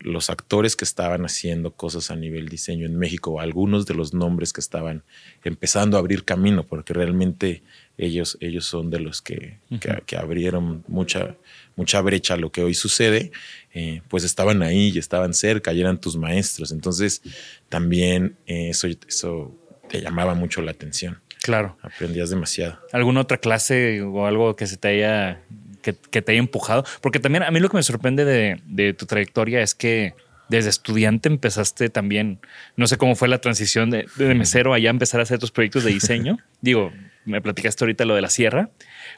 los 0.00 0.30
actores 0.30 0.76
que 0.76 0.84
estaban 0.84 1.24
haciendo 1.24 1.72
cosas 1.72 2.10
a 2.10 2.16
nivel 2.16 2.48
diseño 2.48 2.86
en 2.86 2.98
México, 2.98 3.40
algunos 3.40 3.84
de 3.86 3.94
los 3.94 4.14
nombres 4.14 4.52
que 4.52 4.60
estaban 4.60 5.04
empezando 5.44 5.96
a 5.96 6.00
abrir 6.00 6.24
camino, 6.24 6.66
porque 6.66 6.94
realmente 6.94 7.62
ellos, 7.98 8.38
ellos 8.40 8.64
son 8.64 8.88
de 8.88 8.98
los 8.98 9.20
que, 9.20 9.58
que, 10.06 10.16
abrieron 10.16 10.84
mucha, 10.88 11.36
mucha 11.76 12.00
brecha 12.00 12.34
a 12.34 12.36
lo 12.38 12.50
que 12.50 12.62
hoy 12.62 12.72
sucede, 12.72 13.30
eh, 13.74 14.00
pues 14.08 14.24
estaban 14.24 14.62
ahí 14.62 14.90
y 14.94 14.98
estaban 14.98 15.34
cerca 15.34 15.72
y 15.74 15.80
eran 15.80 16.00
tus 16.00 16.16
maestros. 16.16 16.72
Entonces 16.72 17.20
también 17.68 18.36
eh, 18.46 18.70
eso, 18.70 18.88
eso 19.06 19.54
te 19.88 20.00
llamaba 20.00 20.34
mucho 20.34 20.62
la 20.62 20.70
atención. 20.70 21.20
Claro. 21.42 21.76
Aprendías 21.82 22.30
demasiado. 22.30 22.78
¿Alguna 22.92 23.20
otra 23.20 23.38
clase 23.38 24.00
o 24.02 24.26
algo 24.26 24.56
que 24.56 24.66
se 24.66 24.76
te 24.76 24.88
haya 24.88 25.42
que, 25.80 25.92
te 25.92 26.32
haya 26.32 26.38
empujado? 26.38 26.84
Porque 27.00 27.20
también 27.20 27.42
a 27.42 27.50
mí 27.50 27.60
lo 27.60 27.68
que 27.68 27.76
me 27.76 27.82
sorprende 27.82 28.24
de, 28.24 28.94
tu 28.94 29.06
trayectoria 29.06 29.60
es 29.62 29.74
que 29.74 30.14
desde 30.48 30.70
estudiante 30.70 31.28
empezaste 31.28 31.90
también, 31.90 32.40
no 32.76 32.86
sé 32.86 32.96
cómo 32.96 33.14
fue 33.14 33.28
la 33.28 33.38
transición 33.38 33.90
de, 33.90 34.06
mesero 34.34 34.74
allá 34.74 34.90
a 34.90 34.92
empezar 34.92 35.20
a 35.20 35.22
hacer 35.22 35.38
tus 35.38 35.50
proyectos 35.50 35.84
de 35.84 35.92
diseño. 35.92 36.38
Digo, 36.60 36.92
me 37.24 37.40
platicaste 37.40 37.84
ahorita 37.84 38.04
lo 38.04 38.14
de 38.14 38.22
la 38.22 38.30
sierra, 38.30 38.70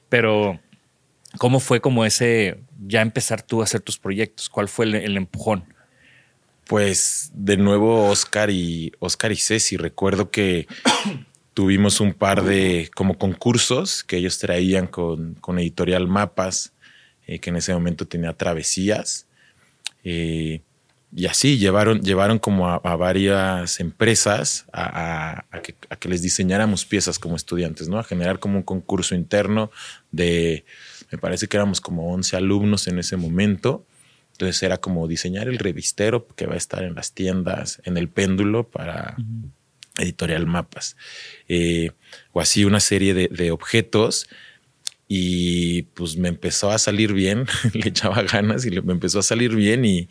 pero 0.08 0.60
¿cómo 1.38 1.60
fue 1.60 1.80
como 1.80 2.04
ese 2.04 2.58
ya 2.86 3.00
empezar 3.00 3.42
tú 3.42 3.60
a 3.60 3.64
hacer 3.64 3.80
tus 3.80 3.98
proyectos? 3.98 4.48
¿Cuál 4.48 4.68
fue 4.68 4.86
el, 4.86 5.16
empujón? 5.16 5.64
Pues 6.66 7.30
de 7.34 7.56
nuevo 7.56 8.08
Oscar 8.08 8.50
y 8.50 8.92
Oscar 8.98 9.32
y 9.32 9.36
Ceci. 9.36 9.76
Recuerdo 9.76 10.30
que 10.30 10.66
Tuvimos 11.54 12.00
un 12.00 12.14
par 12.14 12.44
de 12.44 12.90
como 12.94 13.18
concursos 13.18 14.04
que 14.04 14.16
ellos 14.16 14.38
traían 14.38 14.86
con, 14.86 15.36
Editorial 15.58 16.08
Mapas, 16.08 16.72
eh, 17.26 17.38
que 17.40 17.50
en 17.50 17.56
ese 17.56 17.74
momento 17.74 18.06
tenía 18.06 18.32
travesías. 18.32 19.26
Eh, 20.04 20.62
y 21.14 21.26
así 21.26 21.58
llevaron, 21.58 22.00
llevaron 22.00 22.38
como 22.38 22.68
a, 22.68 22.78
varias 22.96 23.80
empresas 23.80 24.64
a, 24.72 25.44
que, 25.62 26.08
les 26.08 26.22
diseñáramos 26.22 26.86
piezas 26.86 27.18
como 27.18 27.36
estudiantes, 27.36 27.88
¿no? 27.88 27.98
A 27.98 28.04
generar 28.04 28.38
como 28.38 28.56
un 28.56 28.62
concurso 28.62 29.14
interno 29.14 29.70
de, 30.10 30.64
me 31.10 31.18
parece 31.18 31.48
que 31.48 31.58
éramos 31.58 31.82
como 31.82 32.10
11 32.14 32.36
alumnos 32.36 32.88
en 32.88 32.98
ese 32.98 33.18
momento. 33.18 33.84
Entonces 34.32 34.62
era 34.62 34.78
como 34.78 35.06
diseñar 35.06 35.48
el 35.48 35.58
revistero 35.58 36.26
que 36.28 36.46
va 36.46 36.54
a 36.54 36.56
estar 36.56 36.82
en 36.82 36.94
las 36.94 37.12
tiendas, 37.12 37.82
en 37.84 37.98
el 37.98 38.08
péndulo 38.08 38.66
para 38.70 39.16
editorial 39.98 40.46
Mapas, 40.46 40.96
eh, 41.48 41.90
o 42.32 42.40
así 42.40 42.64
una 42.64 42.80
serie 42.80 43.14
de, 43.14 43.50
objetos. 43.50 44.28
Y 45.08 45.82
pues 45.94 46.16
me 46.16 46.28
empezó 46.28 46.70
a 46.70 46.78
salir 46.78 47.12
bien, 47.12 47.46
le 47.74 47.88
echaba 47.88 48.22
ganas 48.22 48.64
y 48.64 48.70
me 48.70 48.92
empezó 48.92 49.18
a 49.18 49.22
salir 49.22 49.54
bien. 49.54 49.84
Y, 49.84 50.08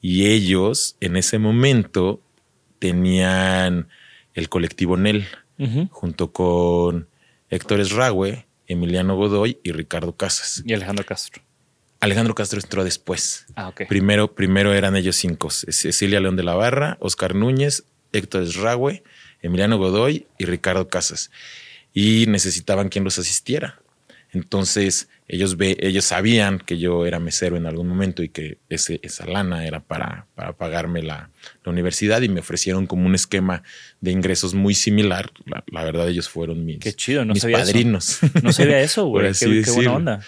ellos 0.00 0.96
en 1.00 1.16
ese 1.16 1.38
momento 1.38 2.22
tenían 2.78 3.88
el 4.34 4.48
colectivo 4.48 4.96
NEL, 4.96 5.26
junto 5.90 6.32
con 6.32 7.08
Héctor 7.50 7.80
Esrague, 7.80 8.46
Emiliano 8.68 9.16
Godoy 9.16 9.58
y 9.64 9.72
Ricardo 9.72 10.16
Casas. 10.16 10.62
Y 10.64 10.72
Alejandro 10.72 11.04
Castro. 11.04 11.42
Alejandro 12.00 12.34
Castro 12.34 12.60
entró 12.60 12.84
después. 12.84 13.46
Ah, 13.56 13.72
primero, 13.88 14.34
primero 14.34 14.72
eran 14.72 14.94
ellos 14.94 15.16
cinco: 15.16 15.50
Cecilia 15.50 16.20
León 16.20 16.36
de 16.36 16.44
la 16.44 16.54
Barra, 16.54 16.96
Oscar 17.00 17.34
Núñez, 17.34 17.84
Héctor 18.12 18.44
Esrague, 18.44 19.02
Emiliano 19.42 19.78
Godoy 19.78 20.26
y 20.38 20.44
Ricardo 20.44 20.88
Casas. 20.88 21.30
Y 21.92 22.26
necesitaban 22.28 22.88
quien 22.88 23.04
los 23.04 23.18
asistiera. 23.18 23.80
Entonces 24.32 25.08
ellos, 25.26 25.56
ve, 25.56 25.76
ellos 25.80 26.04
sabían 26.04 26.58
que 26.58 26.78
yo 26.78 27.06
era 27.06 27.18
mesero 27.18 27.56
en 27.56 27.66
algún 27.66 27.88
momento 27.88 28.22
y 28.22 28.28
que 28.28 28.58
ese, 28.68 29.00
esa 29.02 29.26
lana 29.26 29.66
era 29.66 29.80
para, 29.80 30.26
para 30.34 30.52
pagarme 30.52 31.02
la, 31.02 31.30
universidad 31.64 32.22
y 32.22 32.30
me 32.30 32.40
ofrecieron 32.40 32.86
como 32.86 33.04
un 33.04 33.14
esquema 33.14 33.62
de 34.00 34.10
ingresos 34.10 34.54
muy 34.54 34.74
similar. 34.74 35.30
La, 35.70 35.84
verdad 35.84 36.08
ellos 36.08 36.30
fueron 36.30 36.64
mis, 36.64 36.78
qué 36.78 36.94
chido, 36.94 37.26
no 37.26 37.34
mis 37.34 37.44
padrinos. 37.44 38.22
Eso. 38.22 38.32
No 38.42 38.52
sabía 38.52 38.80
eso, 38.80 39.04
güey. 39.06 39.32
qué, 39.34 39.62
qué 39.62 39.70
buena 39.70 39.92
onda. 39.92 40.20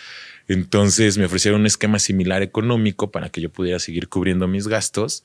Entonces 0.49 1.17
me 1.17 1.25
ofrecieron 1.25 1.63
un 1.63 1.67
esquema 1.67 1.99
similar 1.99 2.43
económico 2.43 3.11
para 3.11 3.31
que 3.31 3.41
yo 3.41 3.51
pudiera 3.51 3.79
seguir 3.79 4.09
cubriendo 4.09 4.49
mis 4.49 4.69
gastos 4.69 5.25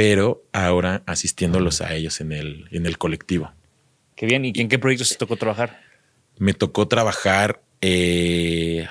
pero 0.00 0.46
ahora 0.54 1.02
asistiéndolos 1.04 1.82
a 1.82 1.94
ellos 1.94 2.22
en 2.22 2.32
el, 2.32 2.64
en 2.70 2.86
el 2.86 2.96
colectivo. 2.96 3.52
Qué 4.16 4.24
bien. 4.24 4.46
¿Y 4.46 4.52
en 4.54 4.70
qué 4.70 4.78
proyectos 4.78 5.10
te 5.10 5.16
tocó 5.16 5.36
trabajar? 5.36 5.78
Me 6.38 6.54
tocó 6.54 6.88
trabajar 6.88 7.60
eh, 7.82 8.86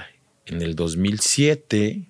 en 0.46 0.62
el 0.62 0.76
2007, 0.76 2.04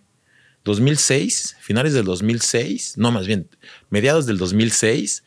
2006, 0.65 1.55
finales 1.61 1.93
del 1.93 2.03
2006, 2.03 2.97
no 2.97 3.13
más 3.13 3.25
bien, 3.25 3.47
mediados 3.89 4.25
del 4.25 4.37
2006, 4.37 5.23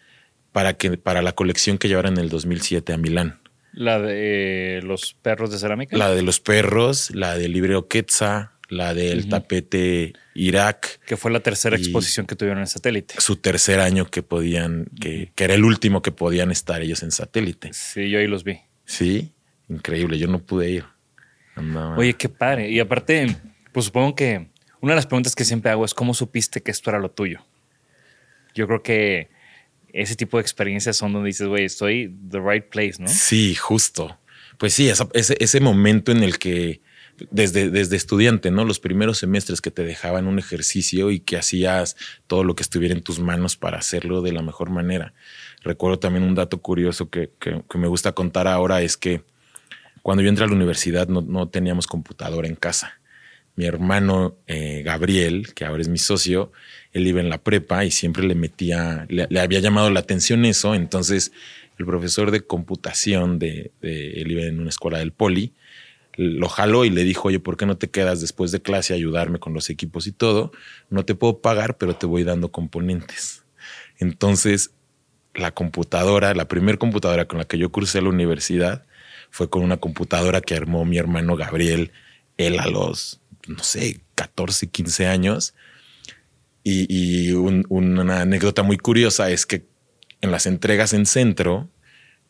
para, 0.53 0.75
que, 0.75 0.99
para 0.99 1.23
la 1.23 1.33
colección 1.33 1.79
que 1.79 1.89
llevaron 1.89 2.19
en 2.19 2.25
el 2.25 2.29
2007 2.29 2.93
a 2.93 2.99
Milán. 2.99 3.41
¿La 3.73 3.99
de 3.99 4.83
los 4.85 5.15
perros 5.15 5.51
de 5.51 5.59
cerámica? 5.59 5.97
La 5.97 6.11
de 6.11 6.21
los 6.21 6.41
perros, 6.41 7.11
la 7.15 7.39
del 7.39 7.53
librero 7.53 7.89
Quetzal, 7.89 8.51
la 8.73 8.95
del 8.95 9.29
tapete 9.29 10.15
Irak. 10.35 11.01
Que 11.05 11.19
fue 11.19 11.31
la 11.31 11.41
tercera 11.41 11.77
exposición 11.77 12.27
que 12.27 12.35
tuvieron 12.35 12.61
en 12.61 12.67
satélite. 12.67 13.15
Su 13.19 13.37
tercer 13.37 13.81
año 13.81 14.07
que 14.07 14.23
podían, 14.23 14.87
que, 14.99 15.31
era 15.37 15.55
el 15.55 15.65
último 15.65 16.01
que 16.01 16.11
podían 16.11 16.51
estar 16.51 16.81
ellos 16.81 17.03
en 17.03 17.11
satélite. 17.11 17.71
Sí, 17.75 18.09
yo 18.09 18.19
ahí 18.19 18.27
los 18.27 18.45
vi. 18.45 18.61
Sí. 18.87 19.33
increíble. 19.69 20.19
Yo 20.19 20.27
no 20.27 20.43
pude 20.43 20.71
ir. 20.71 20.85
Oye, 21.97 22.15
qué 22.15 22.31
padre. 22.31 22.71
Y 22.71 22.81
aparte, 22.81 23.37
pues 23.73 23.87
supongo 23.87 24.15
que 24.15 24.49
una 24.81 24.93
de 24.93 24.97
las 24.97 25.07
preguntas 25.07 25.37
que 25.37 25.45
siempre 25.45 25.71
hago 25.71 25.85
es 25.85 25.93
cómo 25.93 26.15
supiste 26.15 26.63
que 26.63 26.71
esto 26.71 26.89
era 26.89 26.99
lo 26.99 27.11
tuyo. 27.11 27.45
Yo 28.55 28.67
creo 28.67 28.83
que 28.83 29.29
ese 29.93 30.17
tipo 30.17 30.39
de 30.39 30.43
experiencias 30.43 30.97
son 30.97 31.13
donde 31.13 31.27
dices, 31.27 31.47
güey, 31.47 31.67
estoy 31.67 32.15
the 32.31 32.41
right 32.41 32.65
place, 32.65 32.95
¿no? 32.99 33.09
Sí, 33.09 33.55
justo. 33.55 34.19
Pues 34.57 34.73
sí, 34.73 34.89
ese, 34.89 35.37
ese 35.39 35.61
momento 35.61 36.11
en 36.11 36.23
el 36.23 36.39
que 36.39 36.81
desde, 37.31 37.71
desde 37.71 37.97
estudiante, 37.97 38.51
¿no? 38.51 38.65
Los 38.65 38.81
primeros 38.81 39.19
semestres 39.19 39.61
que 39.61 39.71
te 39.71 39.85
dejaban 39.85 40.27
un 40.27 40.39
ejercicio 40.39 41.11
y 41.11 41.21
que 41.21 41.37
hacías 41.37 41.97
todo 42.27 42.45
lo 42.45 42.55
que 42.55 42.63
estuviera 42.63 42.95
en 42.95 43.03
tus 43.03 43.21
manos 43.21 43.57
para 43.57 43.79
hacerlo 43.79 44.23
de 44.23 44.33
la 44.33 44.43
mejor 44.43 44.71
manera. 44.71 45.15
Recuerdo 45.63 45.99
también 45.99 46.25
un 46.25 46.35
dato 46.35 46.61
curioso 46.61 47.11
que, 47.11 47.31
que, 47.39 47.63
me 47.79 47.89
gusta 47.89 48.13
contar 48.13 48.49
ahora 48.49 48.83
es 48.83 48.97
que 48.97 49.23
cuando 50.03 50.23
yo 50.23 50.29
entré 50.29 50.45
a 50.45 50.49
la 50.49 50.55
universidad 50.55 51.09
no, 51.09 51.21
no 51.21 51.49
teníamos 51.49 51.87
computadora 51.87 52.49
en 52.49 52.57
casa. 52.57 53.01
Mi 53.55 53.67
hermano 53.67 54.37
eh, 54.47 54.83
Gabriel, 54.83 55.53
que 55.55 55.65
ahora 55.65 55.83
es 55.83 55.89
mi 55.89 55.99
socio, 55.99 56.53
él 56.93 57.07
iba 57.07 57.21
en 57.21 57.29
la 57.29 57.43
prepa 57.43 57.85
y 57.85 57.91
siempre 57.91 58.25
le 58.25 58.35
metía, 58.35 59.07
le, 59.09 59.27
había 59.39 59.61
llamado 59.61 59.91
la 59.91 60.01
atención 60.01 60.45
eso. 60.45 60.75
Entonces, 60.75 61.33
el 61.79 61.87
profesor 61.87 62.31
de 62.31 62.41
computación 62.41 63.39
de, 63.39 63.71
de, 63.81 64.23
él 64.23 64.33
iba 64.33 64.43
en 64.43 64.59
una 64.59 64.71
escuela 64.71 64.99
del 64.99 65.13
Poli, 65.13 65.53
lo 66.17 66.49
jaló 66.49 66.85
y 66.85 66.91
le 66.91 67.05
dijo, 67.05 67.29
oye, 67.29 67.41
¿por 67.41 67.57
qué 67.57 67.67
no 67.67 67.79
te 67.79 67.91
quedas 67.91 68.21
después 68.21 68.53
de 68.53 68.61
clase 68.61 68.93
a 68.93 68.97
ayudarme 68.97 69.39
con 69.39 69.55
los 69.55 69.71
equipos 69.71 70.07
y 70.07 70.13
todo? 70.13 70.53
No 70.91 71.05
te 71.05 71.15
puedo 71.15 71.41
pagar, 71.41 71.79
pero 71.79 71.97
te 71.97 72.07
voy 72.07 72.25
dando 72.25 72.53
componentes. 72.53 73.45
Entonces, 73.99 74.73
la 75.35 75.53
computadora, 75.53 76.35
la 76.35 76.49
primera 76.49 76.79
computadora 76.79 77.27
con 77.27 77.39
la 77.39 77.45
que 77.47 77.59
yo 77.59 77.71
cursé 77.71 78.03
la 78.03 78.11
universidad, 78.11 78.85
fue 79.31 79.49
con 79.49 79.63
una 79.63 79.79
computadora 79.79 80.43
que 80.43 80.55
armó 80.55 80.85
mi 80.85 80.99
hermano 80.99 81.37
Gabriel, 81.37 81.93
él 82.37 82.59
a 82.59 82.67
los, 82.67 83.21
no 83.47 83.63
sé, 83.63 84.01
14, 84.15 84.69
15 84.69 85.07
años. 85.07 85.55
Y, 86.65 87.33
una 87.33 88.21
anécdota 88.21 88.63
muy 88.63 88.77
curiosa 88.77 89.31
es 89.31 89.47
que 89.47 89.67
en 90.21 90.31
las 90.31 90.47
entregas 90.47 90.93
en 90.93 91.07
centro, 91.07 91.71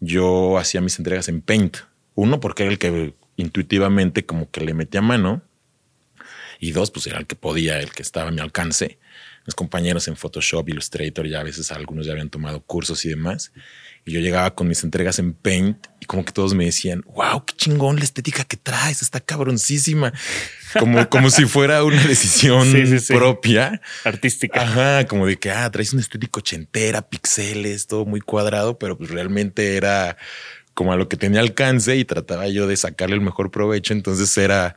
yo 0.00 0.58
hacía 0.58 0.80
mis 0.80 0.98
entregas 0.98 1.28
en 1.28 1.42
Paint. 1.42 1.78
Uno, 2.14 2.40
porque 2.40 2.62
era 2.62 2.72
el 2.72 2.78
que 2.78 3.14
intuitivamente 3.42 4.24
como 4.24 4.50
que 4.50 4.60
le 4.60 4.74
metía 4.74 5.02
mano. 5.02 5.42
Y 6.58 6.72
dos, 6.72 6.90
pues 6.90 7.06
era 7.08 7.18
el 7.18 7.26
que 7.26 7.36
podía, 7.36 7.80
el 7.80 7.90
que 7.90 8.02
estaba 8.02 8.28
a 8.28 8.32
mi 8.32 8.40
alcance. 8.40 8.98
Mis 9.46 9.56
compañeros 9.56 10.06
en 10.06 10.16
Photoshop, 10.16 10.68
Illustrator, 10.68 11.26
ya 11.26 11.40
a 11.40 11.42
veces 11.42 11.72
algunos 11.72 12.06
ya 12.06 12.12
habían 12.12 12.30
tomado 12.30 12.60
cursos 12.60 13.04
y 13.04 13.08
demás. 13.08 13.52
Y 14.04 14.12
yo 14.12 14.20
llegaba 14.20 14.54
con 14.54 14.66
mis 14.68 14.82
entregas 14.84 15.18
en 15.18 15.32
Paint 15.32 15.86
y 16.00 16.06
como 16.06 16.24
que 16.24 16.32
todos 16.32 16.54
me 16.54 16.64
decían, 16.64 17.04
wow, 17.14 17.44
qué 17.44 17.54
chingón 17.56 17.96
la 17.96 18.04
estética 18.04 18.44
que 18.44 18.56
traes, 18.56 19.02
está 19.02 19.20
cabroncísima. 19.20 20.12
Como, 20.78 21.06
como 21.10 21.30
si 21.30 21.46
fuera 21.46 21.84
una 21.84 22.02
decisión 22.04 22.72
propia. 23.08 23.80
Artística. 24.04 24.62
Ajá, 24.62 25.06
como 25.06 25.26
de 25.26 25.38
que, 25.38 25.50
ah, 25.50 25.70
traes 25.70 25.92
una 25.92 26.02
estética 26.02 26.38
ochentera, 26.38 27.08
pixeles, 27.08 27.88
todo 27.88 28.04
muy 28.04 28.20
cuadrado, 28.20 28.78
pero 28.78 28.98
pues 28.98 29.10
realmente 29.10 29.76
era 29.76 30.16
como 30.74 30.92
a 30.92 30.96
lo 30.96 31.08
que 31.08 31.16
tenía 31.16 31.40
alcance 31.40 31.96
y 31.96 32.04
trataba 32.04 32.48
yo 32.48 32.66
de 32.66 32.76
sacarle 32.76 33.16
el 33.16 33.20
mejor 33.20 33.50
provecho. 33.50 33.92
Entonces 33.92 34.36
era 34.38 34.76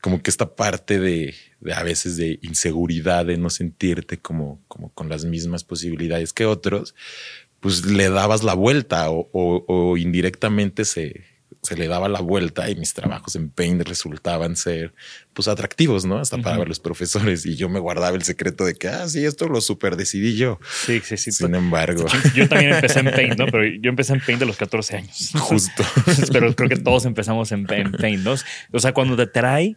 como 0.00 0.22
que 0.22 0.30
esta 0.30 0.54
parte 0.54 1.00
de, 1.00 1.34
a 1.74 1.82
veces 1.82 2.16
de 2.16 2.38
inseguridad, 2.42 3.24
de 3.24 3.38
no 3.38 3.48
sentirte 3.48 4.18
como, 4.18 4.60
como 4.68 4.90
con 4.92 5.08
las 5.08 5.24
mismas 5.24 5.64
posibilidades 5.64 6.32
que 6.32 6.44
otros, 6.44 6.94
pues 7.60 7.86
le 7.86 8.10
dabas 8.10 8.42
la 8.42 8.52
vuelta 8.52 9.06
o, 9.08 9.96
indirectamente 9.96 10.84
se, 10.84 11.24
se 11.64 11.76
le 11.76 11.88
daba 11.88 12.08
la 12.08 12.20
vuelta 12.20 12.68
y 12.70 12.76
mis 12.76 12.92
trabajos 12.92 13.34
en 13.36 13.48
Paint 13.48 13.82
resultaban 13.88 14.54
ser 14.54 14.94
pues 15.32 15.48
atractivos, 15.48 16.04
¿no? 16.04 16.18
Hasta 16.18 16.38
para 16.38 16.64
los 16.64 16.78
profesores 16.78 17.46
y 17.46 17.56
yo 17.56 17.68
me 17.68 17.80
guardaba 17.80 18.14
el 18.14 18.22
secreto 18.22 18.64
de 18.64 18.74
que, 18.74 18.88
ah, 18.88 19.08
sí, 19.08 19.24
esto 19.24 19.48
lo 19.48 19.60
super 19.60 19.96
decidí 19.96 20.36
yo. 20.36 20.60
Sí, 20.84 21.00
sí, 21.02 21.16
sí. 21.16 21.32
Sin 21.32 21.54
embargo. 21.54 22.04
Yo 22.34 22.48
también 22.48 22.74
empecé 22.74 23.00
en 23.00 23.10
Paint, 23.10 23.38
¿no? 23.38 23.46
Pero 23.50 23.64
yo 23.64 23.88
empecé 23.88 24.12
en 24.12 24.20
Paint 24.20 24.42
a 24.42 24.44
los 24.44 24.56
14 24.56 24.96
años. 24.96 25.32
Justo. 25.38 25.82
Pero 26.32 26.54
creo 26.54 26.68
que 26.68 26.76
todos 26.76 27.06
empezamos 27.06 27.50
en, 27.52 27.66
Paint, 27.66 28.20
¿no? 28.20 28.34
O 28.72 28.78
sea, 28.78 28.92
cuando 28.92 29.16
te 29.16 29.26
trae 29.26 29.76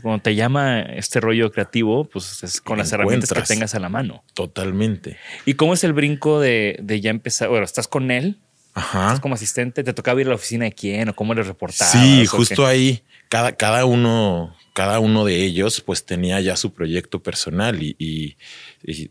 cuando 0.00 0.22
te 0.22 0.34
llama 0.34 0.80
este 0.80 1.20
rollo 1.20 1.50
creativo, 1.50 2.08
pues 2.08 2.42
es 2.42 2.62
con 2.62 2.78
las 2.78 2.90
herramientas 2.92 3.30
que 3.30 3.42
tengas 3.42 3.74
a 3.74 3.78
la 3.78 3.90
mano. 3.90 4.24
Totalmente. 4.32 5.18
¿Y 5.44 5.54
cómo 5.54 5.74
es 5.74 5.84
el 5.84 5.92
brinco 5.92 6.40
de, 6.40 6.78
de 6.82 7.02
ya 7.02 7.10
empezar? 7.10 7.50
Bueno, 7.50 7.64
estás 7.64 7.88
con 7.88 8.10
él, 8.10 8.38
Ajá. 8.74 9.18
Como 9.20 9.34
asistente, 9.34 9.84
¿te 9.84 9.92
tocaba 9.92 10.20
ir 10.20 10.26
a 10.26 10.30
la 10.30 10.36
oficina 10.36 10.64
de 10.64 10.72
quién 10.72 11.08
o 11.08 11.14
cómo 11.14 11.34
le 11.34 11.42
reportabas? 11.42 11.92
Sí, 11.92 12.26
justo 12.26 12.66
ahí. 12.66 13.02
Cada, 13.28 13.52
cada 13.52 13.84
uno, 13.84 14.54
cada 14.74 14.98
uno 14.98 15.24
de 15.24 15.44
ellos, 15.44 15.80
pues 15.80 16.04
tenía 16.04 16.40
ya 16.40 16.56
su 16.56 16.72
proyecto 16.72 17.22
personal 17.22 17.82
y, 17.82 18.36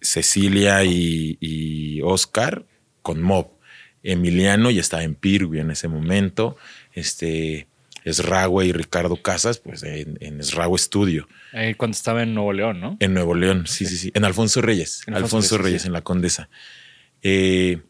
Cecilia 0.02 0.84
y, 0.84 1.38
y, 1.39 2.02
Oscar 2.02 2.65
con 3.02 3.21
Mob. 3.21 3.52
Emiliano 4.04 4.71
ya 4.71 4.82
estaba 4.82 5.04
en 5.04 5.15
Pirgui 5.15 5.60
en 5.60 5.71
ese 5.71 5.88
momento. 5.88 6.58
Este 6.93 7.67
Esragüe 8.04 8.65
y 8.65 8.71
Ricardo 8.71 9.21
Casas, 9.21 9.60
pues 9.60 9.84
en, 9.84 10.17
en 10.21 10.39
Esragüe 10.39 10.78
Studio. 10.78 11.28
cuando 11.78 11.95
estaba 11.95 12.24
en 12.24 12.34
Nuevo 12.34 12.54
León, 12.54 12.80
¿no? 12.80 12.97
En 13.00 13.13
Nuevo 13.13 13.36
León, 13.36 13.67
sí, 13.67 13.86
sí, 13.86 13.97
sí. 13.97 14.12
En 14.15 14.26
Alfonso 14.26 14.62
Reyes. 14.62 15.04
En 15.08 15.13
Alfonso, 15.13 15.58
Reyes, 15.58 15.86
en 15.86 15.93
la 15.93 16.02
Condesa. 16.02 16.50
Eh, 17.21 17.82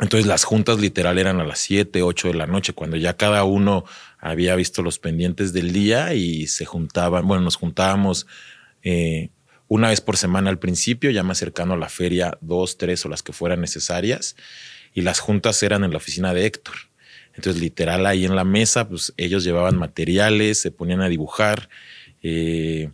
entonces 0.00 0.26
las 0.26 0.44
juntas 0.44 0.78
literal 0.80 1.18
eran 1.18 1.40
a 1.40 1.44
las 1.44 1.58
7, 1.60 2.02
8 2.02 2.28
de 2.28 2.34
la 2.34 2.46
noche, 2.46 2.72
cuando 2.72 2.96
ya 2.96 3.16
cada 3.16 3.44
uno 3.44 3.84
había 4.18 4.54
visto 4.54 4.82
los 4.82 4.98
pendientes 4.98 5.52
del 5.52 5.72
día 5.72 6.14
y 6.14 6.46
se 6.46 6.64
juntaban, 6.64 7.26
bueno, 7.26 7.42
nos 7.44 7.56
juntábamos 7.56 8.26
eh, 8.82 9.28
una 9.68 9.90
vez 9.90 10.00
por 10.00 10.16
semana 10.16 10.50
al 10.50 10.58
principio, 10.58 11.10
ya 11.10 11.22
más 11.22 11.38
cercano 11.38 11.74
a 11.74 11.76
la 11.76 11.88
feria, 11.88 12.36
dos, 12.40 12.78
tres 12.78 13.04
o 13.04 13.08
las 13.08 13.22
que 13.22 13.32
fueran 13.32 13.60
necesarias, 13.60 14.36
y 14.94 15.02
las 15.02 15.20
juntas 15.20 15.62
eran 15.62 15.84
en 15.84 15.90
la 15.92 15.98
oficina 15.98 16.34
de 16.34 16.46
Héctor. 16.46 16.74
Entonces, 17.34 17.62
literal, 17.62 18.04
ahí 18.06 18.24
en 18.24 18.34
la 18.34 18.44
mesa, 18.44 18.88
pues 18.88 19.12
ellos 19.16 19.44
llevaban 19.44 19.78
materiales, 19.78 20.60
se 20.60 20.72
ponían 20.72 21.00
a 21.00 21.08
dibujar. 21.08 21.68
Eh, 22.22 22.90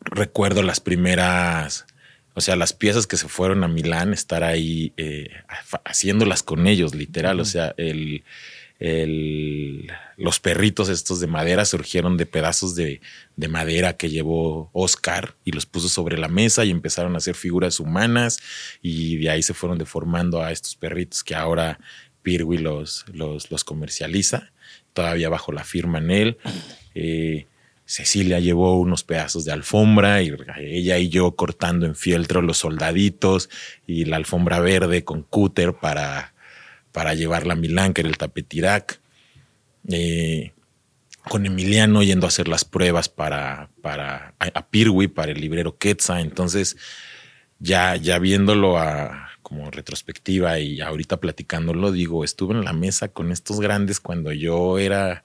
recuerdo 0.00 0.62
las 0.62 0.80
primeras, 0.80 1.86
o 2.34 2.40
sea, 2.40 2.56
las 2.56 2.72
piezas 2.72 3.06
que 3.06 3.16
se 3.16 3.28
fueron 3.28 3.62
a 3.64 3.68
Milán, 3.68 4.12
estar 4.12 4.42
ahí 4.42 4.92
eh, 4.96 5.30
haciéndolas 5.84 6.42
con 6.42 6.66
ellos, 6.66 6.94
literal. 6.94 7.38
O 7.38 7.44
sea, 7.44 7.74
el, 7.76 8.24
los 10.16 10.40
perritos 10.40 10.88
estos 10.88 11.20
de 11.20 11.28
madera 11.28 11.64
surgieron 11.64 12.16
de 12.16 12.26
pedazos 12.26 12.74
de, 12.74 13.00
de, 13.36 13.48
madera 13.48 13.96
que 13.96 14.10
llevó 14.10 14.68
Oscar 14.72 15.36
y 15.44 15.52
los 15.52 15.64
puso 15.64 15.88
sobre 15.88 16.18
la 16.18 16.28
mesa 16.28 16.64
y 16.64 16.70
empezaron 16.70 17.14
a 17.14 17.18
hacer 17.18 17.36
figuras 17.36 17.78
humanas 17.78 18.40
y 18.82 19.16
de 19.18 19.30
ahí 19.30 19.42
se 19.42 19.54
fueron 19.54 19.78
deformando 19.78 20.42
a 20.42 20.50
estos 20.50 20.74
perritos 20.74 21.22
que 21.22 21.36
ahora 21.36 21.78
Pirwi 22.22 22.58
los, 22.58 23.04
los, 23.12 23.64
comercializa, 23.64 24.50
todavía 24.92 25.28
bajo 25.28 25.52
la 25.52 25.62
firma 25.62 25.98
en 25.98 26.10
él. 26.10 26.38
Eh, 26.96 27.46
Cecilia 27.86 28.40
llevó 28.40 28.78
unos 28.78 29.04
pedazos 29.04 29.44
de 29.44 29.52
alfombra 29.52 30.22
y 30.22 30.32
ella 30.58 30.98
y 30.98 31.08
yo 31.10 31.36
cortando 31.36 31.86
en 31.86 31.94
fieltro 31.94 32.40
los 32.40 32.58
soldaditos 32.58 33.50
y 33.86 34.06
la 34.06 34.16
alfombra 34.16 34.60
verde 34.60 35.04
con 35.04 35.22
cúter 35.22 35.74
para, 35.74 36.34
para 36.92 37.14
llevarla 37.14 37.52
a 37.52 37.56
Milán, 37.56 37.92
que 37.92 38.00
era 38.00 38.10
el 38.10 38.16
tapetirac. 38.16 39.00
Eh, 39.88 40.52
con 41.28 41.46
Emiliano 41.46 42.02
yendo 42.02 42.26
a 42.26 42.28
hacer 42.28 42.48
las 42.48 42.64
pruebas 42.64 43.08
para, 43.08 43.70
para 43.80 44.34
a, 44.38 44.66
Pirwi, 44.68 45.08
para 45.08 45.32
el 45.32 45.40
librero 45.40 45.78
Quetzal. 45.78 46.20
Entonces, 46.20 46.76
ya, 47.58 47.96
ya 47.96 48.18
viéndolo 48.18 48.78
a, 48.78 49.30
como 49.42 49.70
retrospectiva 49.70 50.58
y 50.58 50.80
ahorita 50.80 51.20
platicándolo, 51.20 51.92
digo, 51.92 52.24
estuve 52.24 52.54
en 52.54 52.64
la 52.64 52.72
mesa 52.72 53.08
con 53.08 53.32
estos 53.32 53.60
grandes 53.60 54.00
cuando 54.00 54.32
yo 54.32 54.78
era, 54.78 55.24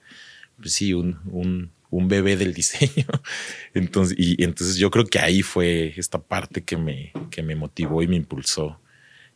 pues 0.58 0.72
sí, 0.74 0.94
un, 0.94 1.72
un 1.90 2.08
bebé 2.08 2.36
del 2.36 2.54
diseño. 2.54 3.06
Entonces, 3.74 4.16
y 4.18 4.42
entonces 4.42 4.76
yo 4.76 4.90
creo 4.90 5.04
que 5.04 5.18
ahí 5.18 5.42
fue 5.42 5.92
esta 5.96 6.18
parte 6.18 6.62
que 6.62 6.76
me, 6.76 7.12
que 7.30 7.42
me 7.42 7.54
motivó 7.54 8.02
y 8.02 8.08
me 8.08 8.16
impulsó. 8.16 8.80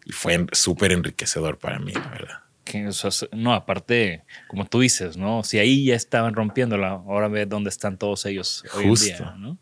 Y 0.06 0.12
fue 0.12 0.46
súper 0.52 0.92
enriquecedor 0.92 1.58
para 1.58 1.78
mí, 1.78 1.92
la 1.92 2.08
verdad. 2.08 2.38
Que, 2.64 2.88
no, 3.32 3.52
aparte, 3.52 4.22
como 4.48 4.66
tú 4.66 4.80
dices, 4.80 5.16
¿no? 5.16 5.42
Si 5.44 5.58
ahí 5.58 5.84
ya 5.84 5.94
estaban 5.94 6.34
rompiéndola, 6.34 6.90
ahora 6.90 7.28
ve 7.28 7.46
dónde 7.46 7.68
están 7.68 7.98
todos 7.98 8.24
ellos 8.26 8.64
hoy 8.74 8.84
en 8.84 8.94
día, 8.94 9.34
¿no? 9.38 9.58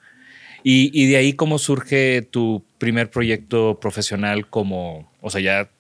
Y, 0.65 1.07
de 1.07 1.17
ahí, 1.17 1.33
¿cómo 1.33 1.59
surge 1.59 2.23
tu 2.23 2.65
primer 2.79 3.11
proyecto 3.11 3.81
profesional 3.81 4.49
como, 4.49 5.13
o 5.21 5.31
sea, 5.31 5.41
ya 5.41 5.71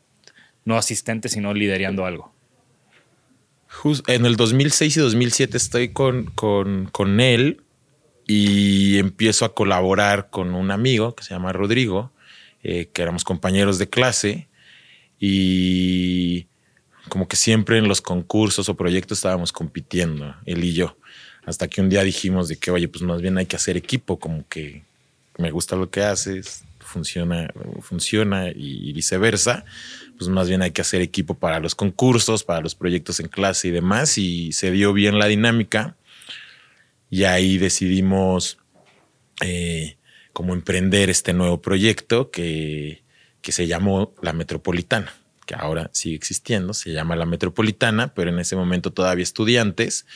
no 0.65 0.77
asistente, 0.77 1.29
sino 1.29 1.55
liderando 1.55 2.05
algo? 2.05 2.32
En 4.07 4.27
el 4.27 4.37
2006 4.37 4.97
y 4.97 5.01
2007 5.01 5.57
estoy 5.57 5.89
con, 5.91 6.27
con, 6.27 7.21
él 7.21 7.63
y 8.27 8.99
empiezo 8.99 9.45
a 9.45 9.55
colaborar 9.55 10.31
con 10.31 10.55
un 10.55 10.71
amigo 10.71 11.15
que 11.15 11.25
se 11.25 11.35
llama 11.35 11.53
Rodrigo, 11.53 12.13
eh, 12.63 12.89
que 12.93 13.03
éramos 13.03 13.25
compañeros 13.25 13.79
de 13.79 13.89
clase 13.89 14.49
y 15.19 16.47
como 17.09 17.29
que 17.29 17.37
siempre 17.37 17.79
en 17.79 17.89
los 17.89 18.01
concursos 18.01 18.69
o 18.69 18.77
proyectos 18.77 19.19
estábamos 19.19 19.53
compitiendo, 19.53 20.35
él 20.47 20.65
y 20.65 20.73
yo. 20.73 20.97
Hasta 21.45 21.69
que 21.69 21.81
un 21.81 21.89
día 21.89 22.05
dijimos 22.05 22.49
de 22.49 22.57
que, 22.57 22.71
oye, 22.71 22.87
pues 22.89 23.03
más 23.03 23.21
bien 23.21 23.37
hay 23.37 23.47
que 23.47 23.57
hacer 23.57 23.77
equipo, 23.77 24.19
como 24.19 24.47
que 24.49 24.85
me 25.39 25.51
gusta 25.51 25.75
lo 25.75 25.91
que 25.91 26.03
haces, 26.03 26.65
funciona, 26.79 27.53
funciona 27.81 28.51
y, 28.55 28.93
viceversa. 28.93 29.65
Pues 30.23 30.33
más 30.33 30.49
bien 30.49 30.63
hay 30.63 30.71
que 30.71 30.83
hacer 30.83 31.03
equipo 31.03 31.35
para 31.35 31.59
los 31.59 31.75
concursos, 31.75 32.45
para 32.45 32.61
los 32.61 32.77
proyectos 32.77 33.19
en 33.19 33.27
clase 33.27 33.69
y 33.69 33.71
demás. 33.73 34.19
Y 34.19 34.53
se 34.53 34.71
dio 34.71 34.93
bien 34.93 35.19
la 35.19 35.27
dinámica. 35.27 35.97
Y 37.11 37.25
ahí 37.25 37.59
decidimos 37.59 38.59
eh, 39.41 39.97
como 40.33 40.55
emprender 40.55 41.11
este 41.11 41.33
nuevo 41.33 41.61
proyecto 41.61 42.31
que, 42.31 43.03
que 43.41 43.51
se 43.51 43.67
llamó 43.67 44.15
La 44.23 44.33
Metropolitana 44.33 45.13
que 45.45 45.57
ahora 45.57 45.91
sigue 45.93 46.15
existiendo, 46.15 46.73
se 46.73 46.93
llama 46.93 47.17
La 47.17 47.27
Metropolitana, 47.27 48.15
pero 48.15 48.31
en 48.31 48.39
ese 48.39 48.55
momento 48.55 48.93
todavía 48.93 49.25
estudiantes, 49.25 50.07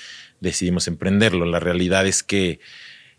decidimos 0.40 0.87
emprenderlo. 0.87 1.47
La 1.47 1.59
realidad 1.59 2.07
es 2.07 2.23
que 2.23 2.61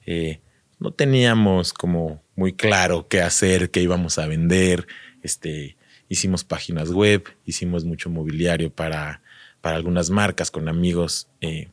eh, 0.05 0.39
no 0.79 0.91
teníamos 0.91 1.73
como 1.73 2.23
muy 2.37 2.53
claro 2.53 3.09
qué 3.09 3.21
hacer, 3.21 3.71
qué 3.71 3.81
íbamos 3.81 4.19
a 4.19 4.27
vender. 4.27 4.87
Este, 5.21 5.76
hicimos 6.09 6.43
páginas 6.43 6.91
web, 6.91 7.23
hicimos 7.45 7.85
mucho 7.85 8.09
mobiliario 8.09 8.71
para, 8.71 9.21
para 9.61 9.75
algunas 9.75 10.09
marcas 10.09 10.51
con 10.51 10.69
amigos 10.69 11.27
eh, 11.41 11.69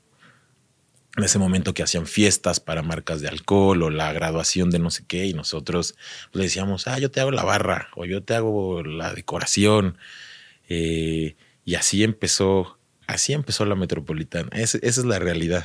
en 1.16 1.25
ese 1.25 1.38
momento 1.38 1.75
que 1.75 1.83
hacían 1.83 2.07
fiestas 2.07 2.59
para 2.59 2.83
marcas 2.83 3.20
de 3.20 3.29
alcohol 3.29 3.83
o 3.85 3.90
la 3.90 4.12
graduación 4.12 4.70
de 4.70 4.81
no 4.81 4.90
sé 4.90 5.05
qué 5.07 5.27
y 5.27 5.33
nosotros 5.33 5.94
pues, 6.33 6.40
le 6.40 6.42
decíamos, 6.44 6.88
ah, 6.88 6.99
yo 6.99 7.11
te 7.11 7.20
hago 7.20 7.31
la 7.31 7.44
barra 7.44 7.88
o 7.94 8.05
yo 8.05 8.23
te 8.23 8.35
hago 8.35 8.83
la 8.83 9.12
decoración. 9.14 9.97
Eh, 10.68 11.37
y 11.64 11.77
así 11.77 12.03
empezó 12.03 12.79
así 13.06 13.32
empezó 13.32 13.64
la 13.64 13.74
metropolitana. 13.74 14.48
esa 14.52 14.78
es 14.82 15.04
la 15.04 15.18
realidad. 15.18 15.64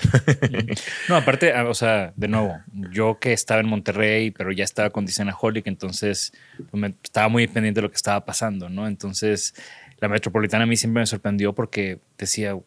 no, 1.09 1.15
aparte, 1.15 1.53
ah, 1.53 1.67
o 1.67 1.73
sea, 1.73 2.13
de 2.15 2.27
nuevo, 2.27 2.59
yo 2.91 3.19
que 3.19 3.33
estaba 3.33 3.61
en 3.61 3.67
Monterrey, 3.67 4.31
pero 4.31 4.51
ya 4.51 4.63
estaba 4.63 4.89
con 4.89 5.05
Decenaholic, 5.05 5.67
entonces 5.67 6.33
pues, 6.71 6.93
estaba 7.03 7.29
muy 7.29 7.47
pendiente 7.47 7.79
de 7.79 7.83
lo 7.83 7.89
que 7.89 7.97
estaba 7.97 8.25
pasando, 8.25 8.69
¿no? 8.69 8.87
Entonces, 8.87 9.53
la 9.99 10.07
metropolitana 10.07 10.63
a 10.63 10.67
mí 10.67 10.75
siempre 10.75 11.01
me 11.01 11.05
sorprendió 11.05 11.53
porque 11.53 11.99
decía, 12.17 12.57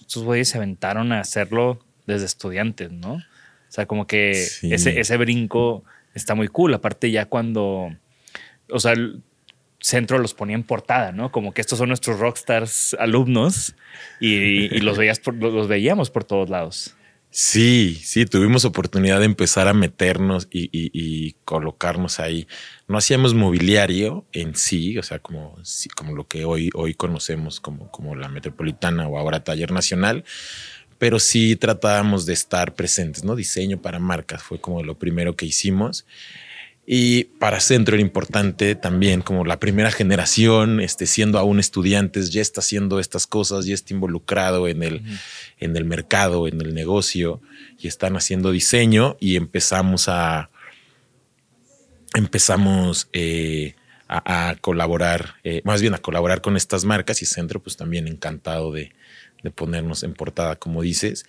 estos 0.00 0.22
güeyes 0.24 0.48
se 0.48 0.58
aventaron 0.58 1.12
a 1.12 1.20
hacerlo 1.20 1.84
desde 2.06 2.26
estudiantes, 2.26 2.90
¿no? 2.90 3.14
O 3.14 3.72
sea, 3.74 3.86
como 3.86 4.06
que 4.06 4.30
ese, 4.30 5.00
ese 5.00 5.16
brinco 5.16 5.84
está 6.14 6.34
muy 6.34 6.48
cool. 6.48 6.74
Aparte, 6.74 7.10
ya 7.10 7.26
cuando, 7.26 7.90
o 8.70 8.78
sea, 8.78 8.94
centro 9.84 10.18
los 10.18 10.32
ponía 10.32 10.56
en 10.56 10.62
portada, 10.62 11.12
¿no? 11.12 11.30
Como 11.30 11.52
que 11.52 11.60
estos 11.60 11.78
son 11.78 11.88
nuestros 11.88 12.18
rockstars 12.18 12.96
alumnos 12.98 13.74
y, 14.18 14.80
los, 14.80 14.96
veías 14.96 15.20
los 15.38 15.68
veíamos 15.68 16.10
por 16.10 16.24
todos 16.24 16.48
lados. 16.48 16.96
Sí, 17.28 18.00
sí, 18.02 18.24
tuvimos 18.24 18.64
oportunidad 18.64 19.18
de 19.18 19.26
empezar 19.26 19.68
a 19.68 19.74
meternos 19.74 20.48
y, 20.50 21.32
colocarnos 21.44 22.18
ahí. 22.18 22.46
No 22.88 22.96
hacíamos 22.96 23.34
mobiliario 23.34 24.24
en 24.32 24.54
sí, 24.54 24.96
o 24.96 25.02
sea, 25.02 25.18
como, 25.18 25.56
como 25.96 26.14
lo 26.14 26.26
que 26.28 26.46
hoy, 26.46 26.70
hoy 26.74 26.94
conocemos 26.94 27.60
como, 27.60 27.90
como 27.90 28.14
la 28.14 28.28
Metropolitana 28.28 29.06
o 29.06 29.18
ahora 29.18 29.44
Taller 29.44 29.72
Nacional, 29.72 30.24
pero 30.96 31.18
sí 31.18 31.56
tratábamos 31.56 32.24
de 32.24 32.32
estar 32.32 32.74
presentes, 32.74 33.24
¿no? 33.24 33.36
Diseño 33.36 33.82
para 33.82 33.98
marcas 33.98 34.42
fue 34.42 34.60
como 34.60 34.82
lo 34.82 34.96
primero 34.96 35.36
que 35.36 35.44
hicimos. 35.44 36.06
Y 36.86 37.24
para 37.24 37.60
Centro 37.60 37.94
era 37.94 38.02
importante 38.02 38.74
también, 38.74 39.22
como 39.22 39.44
la 39.46 39.58
primera 39.58 39.90
generación, 39.90 40.80
este, 40.80 41.06
siendo 41.06 41.38
aún 41.38 41.58
estudiantes, 41.58 42.30
ya 42.30 42.42
está 42.42 42.60
haciendo 42.60 43.00
estas 43.00 43.26
cosas, 43.26 43.64
ya 43.64 43.74
está 43.74 43.94
involucrado 43.94 44.68
en 44.68 44.82
el, 44.82 45.02
en 45.58 45.76
el 45.76 45.86
mercado, 45.86 46.46
en 46.46 46.60
el 46.60 46.74
negocio, 46.74 47.40
y 47.78 47.88
están 47.88 48.16
haciendo 48.16 48.50
diseño 48.50 49.16
y 49.18 49.36
empezamos 49.36 50.08
a, 50.08 50.50
empezamos 52.14 53.08
eh, 53.14 53.76
a, 54.06 54.54
colaborar, 54.60 55.36
eh, 55.42 55.62
más 55.64 55.80
bien 55.80 55.94
a 55.94 55.98
colaborar 55.98 56.42
con 56.42 56.56
estas 56.56 56.84
marcas 56.84 57.22
y 57.22 57.26
Centro 57.26 57.62
pues 57.62 57.78
también 57.78 58.06
encantado 58.08 58.72
de, 58.72 58.92
de 59.42 59.50
ponernos 59.50 60.02
en 60.02 60.12
portada, 60.12 60.56
como 60.56 60.82
dices. 60.82 61.24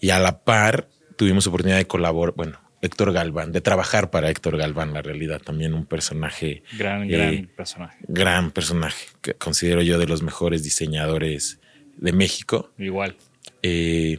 Y 0.00 0.10
a 0.10 0.18
la 0.18 0.40
par 0.42 0.88
tuvimos 1.16 1.46
oportunidad 1.46 1.78
de 1.78 1.86
colaborar, 1.86 2.34
bueno, 2.34 2.63
Héctor 2.84 3.12
Galván, 3.12 3.50
de 3.50 3.60
trabajar 3.62 4.10
para 4.10 4.28
Héctor 4.28 4.58
Galván, 4.58 4.92
la 4.92 5.00
realidad, 5.00 5.40
también 5.40 5.72
un 5.72 5.86
personaje. 5.86 6.62
Gran, 6.76 7.08
gran 7.08 7.34
eh, 7.34 7.48
personaje. 7.56 7.96
Gran 8.06 8.50
personaje, 8.50 9.06
que 9.22 9.34
considero 9.34 9.80
yo 9.80 9.98
de 9.98 10.06
los 10.06 10.22
mejores 10.22 10.62
diseñadores 10.62 11.60
de 11.96 12.12
México. 12.12 12.72
Igual. 12.78 13.16
Eh, 13.62 14.18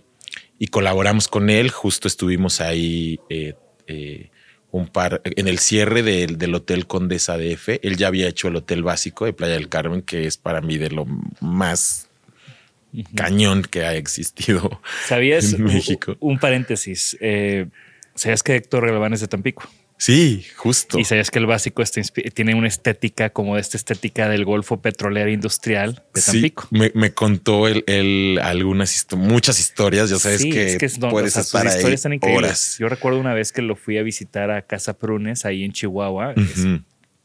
y 0.58 0.68
colaboramos 0.68 1.28
con 1.28 1.52
él, 1.52 1.70
justo 1.70 2.08
estuvimos 2.08 2.60
ahí 2.60 3.20
eh, 3.30 3.54
un 4.72 4.88
par, 4.88 5.22
en 5.24 5.48
el 5.48 5.60
cierre 5.60 6.02
del, 6.02 6.40
del 6.40 6.56
Hotel 6.56 6.88
Condesa 6.88 7.38
DF. 7.38 7.80
Él 7.84 7.98
ya 7.98 8.08
había 8.08 8.28
hecho 8.28 8.48
el 8.48 8.56
Hotel 8.56 8.82
Básico 8.82 9.26
de 9.26 9.34
Playa 9.34 9.54
del 9.54 9.70
Carmen, 9.70 10.02
que 10.02 10.26
es 10.26 10.38
para 10.38 10.62
mí 10.62 10.80
de 10.80 10.90
lo 10.90 11.06
más 11.40 12.10
cañón 13.14 13.62
que 13.64 13.84
ha 13.84 13.94
existido 13.96 14.82
¿Sabías, 15.06 15.54
en 15.54 15.66
México. 15.66 16.16
Un, 16.20 16.40
paréntesis. 16.40 17.16
¿Sabías 18.16 18.44
que 18.44 18.56
Héctor 18.56 18.88
Galván 18.88 19.14
es 19.14 19.20
de 19.20 19.28
Tampico? 19.28 19.70
Sí, 19.98 20.46
justo. 20.56 21.00
Y 21.00 21.06
sabías 21.06 21.32
que 21.32 21.40
el 21.40 21.46
básico 21.46 21.84
tiene 22.34 22.56
una 22.56 22.68
estética 22.68 23.30
como 23.30 23.58
esta 23.58 23.78
estética 23.78 24.28
del 24.28 24.44
Golfo 24.44 24.82
Petrolero 24.82 25.30
Industrial 25.30 26.04
de 26.14 26.22
Tampico. 26.22 26.68
Sí, 26.70 26.92
me, 26.94 27.14
contó 27.14 27.68
él, 27.68 28.40
algunas 28.42 29.08
muchas 29.16 29.60
historias. 29.60 30.10
Ya 30.10 30.18
sabes 30.18 30.44
que, 30.44 30.74
es 30.74 30.78
que 30.78 30.86
es, 30.86 31.00
puedes 31.00 31.36
estar 31.38 31.68
ahí 31.68 31.94
están 31.94 32.14
increíbles. 32.14 32.78
Yo 32.78 32.90
recuerdo 32.90 33.20
una 33.20 33.34
vez 33.34 33.52
que 33.52 33.62
lo 33.62 33.76
fui 33.76 33.98
a 33.98 34.04
visitar 34.04 34.52
a 34.52 34.62
Casa 34.64 34.98
Prunes 34.98 35.46
ahí 35.46 35.64
en 35.64 35.72
Chihuahua. 35.72 36.34
Es 36.36 36.66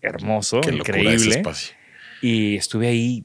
hermoso, 0.01 0.61
increíble. 0.71 1.43
Y 2.23 2.57
estuve 2.57 2.89
ahí 2.89 3.25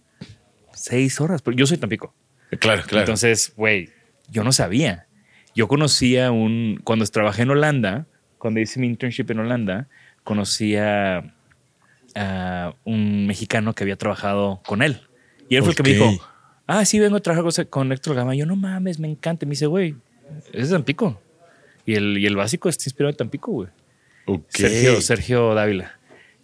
seis 0.73 1.19
horas. 1.21 1.43
Yo 1.55 1.67
soy 1.67 1.77
Tampico. 1.77 2.15
Claro, 2.59 2.83
claro. 2.83 3.01
Entonces, 3.01 3.53
güey, 3.55 3.89
yo 4.29 4.43
no 4.43 4.51
sabía. 4.51 5.04
Yo 5.55 5.67
conocí 5.69 6.17
a 6.17 6.31
un, 6.31 6.81
cuando 6.83 7.05
trabajé 7.05 7.43
en 7.43 7.49
Holanda, 7.49 8.05
cuando 8.37 8.59
hice 8.59 8.79
mi 8.79 8.87
internship 8.87 9.31
en 9.31 9.39
Holanda, 9.39 9.87
conocí 10.23 10.75
a, 10.75 11.31
un 12.85 13.27
mexicano 13.27 13.73
que 13.73 13.83
había 13.83 13.97
trabajado 13.97 14.61
con 14.65 14.81
él. 14.81 15.01
Y 15.49 15.55
él 15.55 15.63
fue 15.63 15.71
el 15.71 15.75
que 15.75 15.83
me 15.83 15.89
dijo, 15.89 16.11
ah, 16.65 16.85
sí, 16.85 16.99
vengo 16.99 17.17
a 17.17 17.19
trabajar 17.19 17.67
con 17.67 17.91
Héctor 17.91 18.15
Gama. 18.15 18.35
Yo, 18.35 18.45
no 18.45 18.55
mames, 18.55 18.99
me 18.99 19.09
encanta. 19.09 19.45
me 19.45 19.51
dice, 19.51 19.65
güey, 19.65 19.95
es 20.53 20.69
de 20.69 20.75
Tampico. 20.75 21.21
Y 21.85 21.95
el, 21.95 22.17
y 22.17 22.25
el 22.25 22.35
básico 22.35 22.69
está 22.69 22.83
inspirado 22.85 23.11
en 23.11 23.17
Tampico, 23.17 23.51
güey. 23.51 23.69
Sergio, 24.49 25.01
Sergio 25.01 25.53
Dávila. 25.53 25.99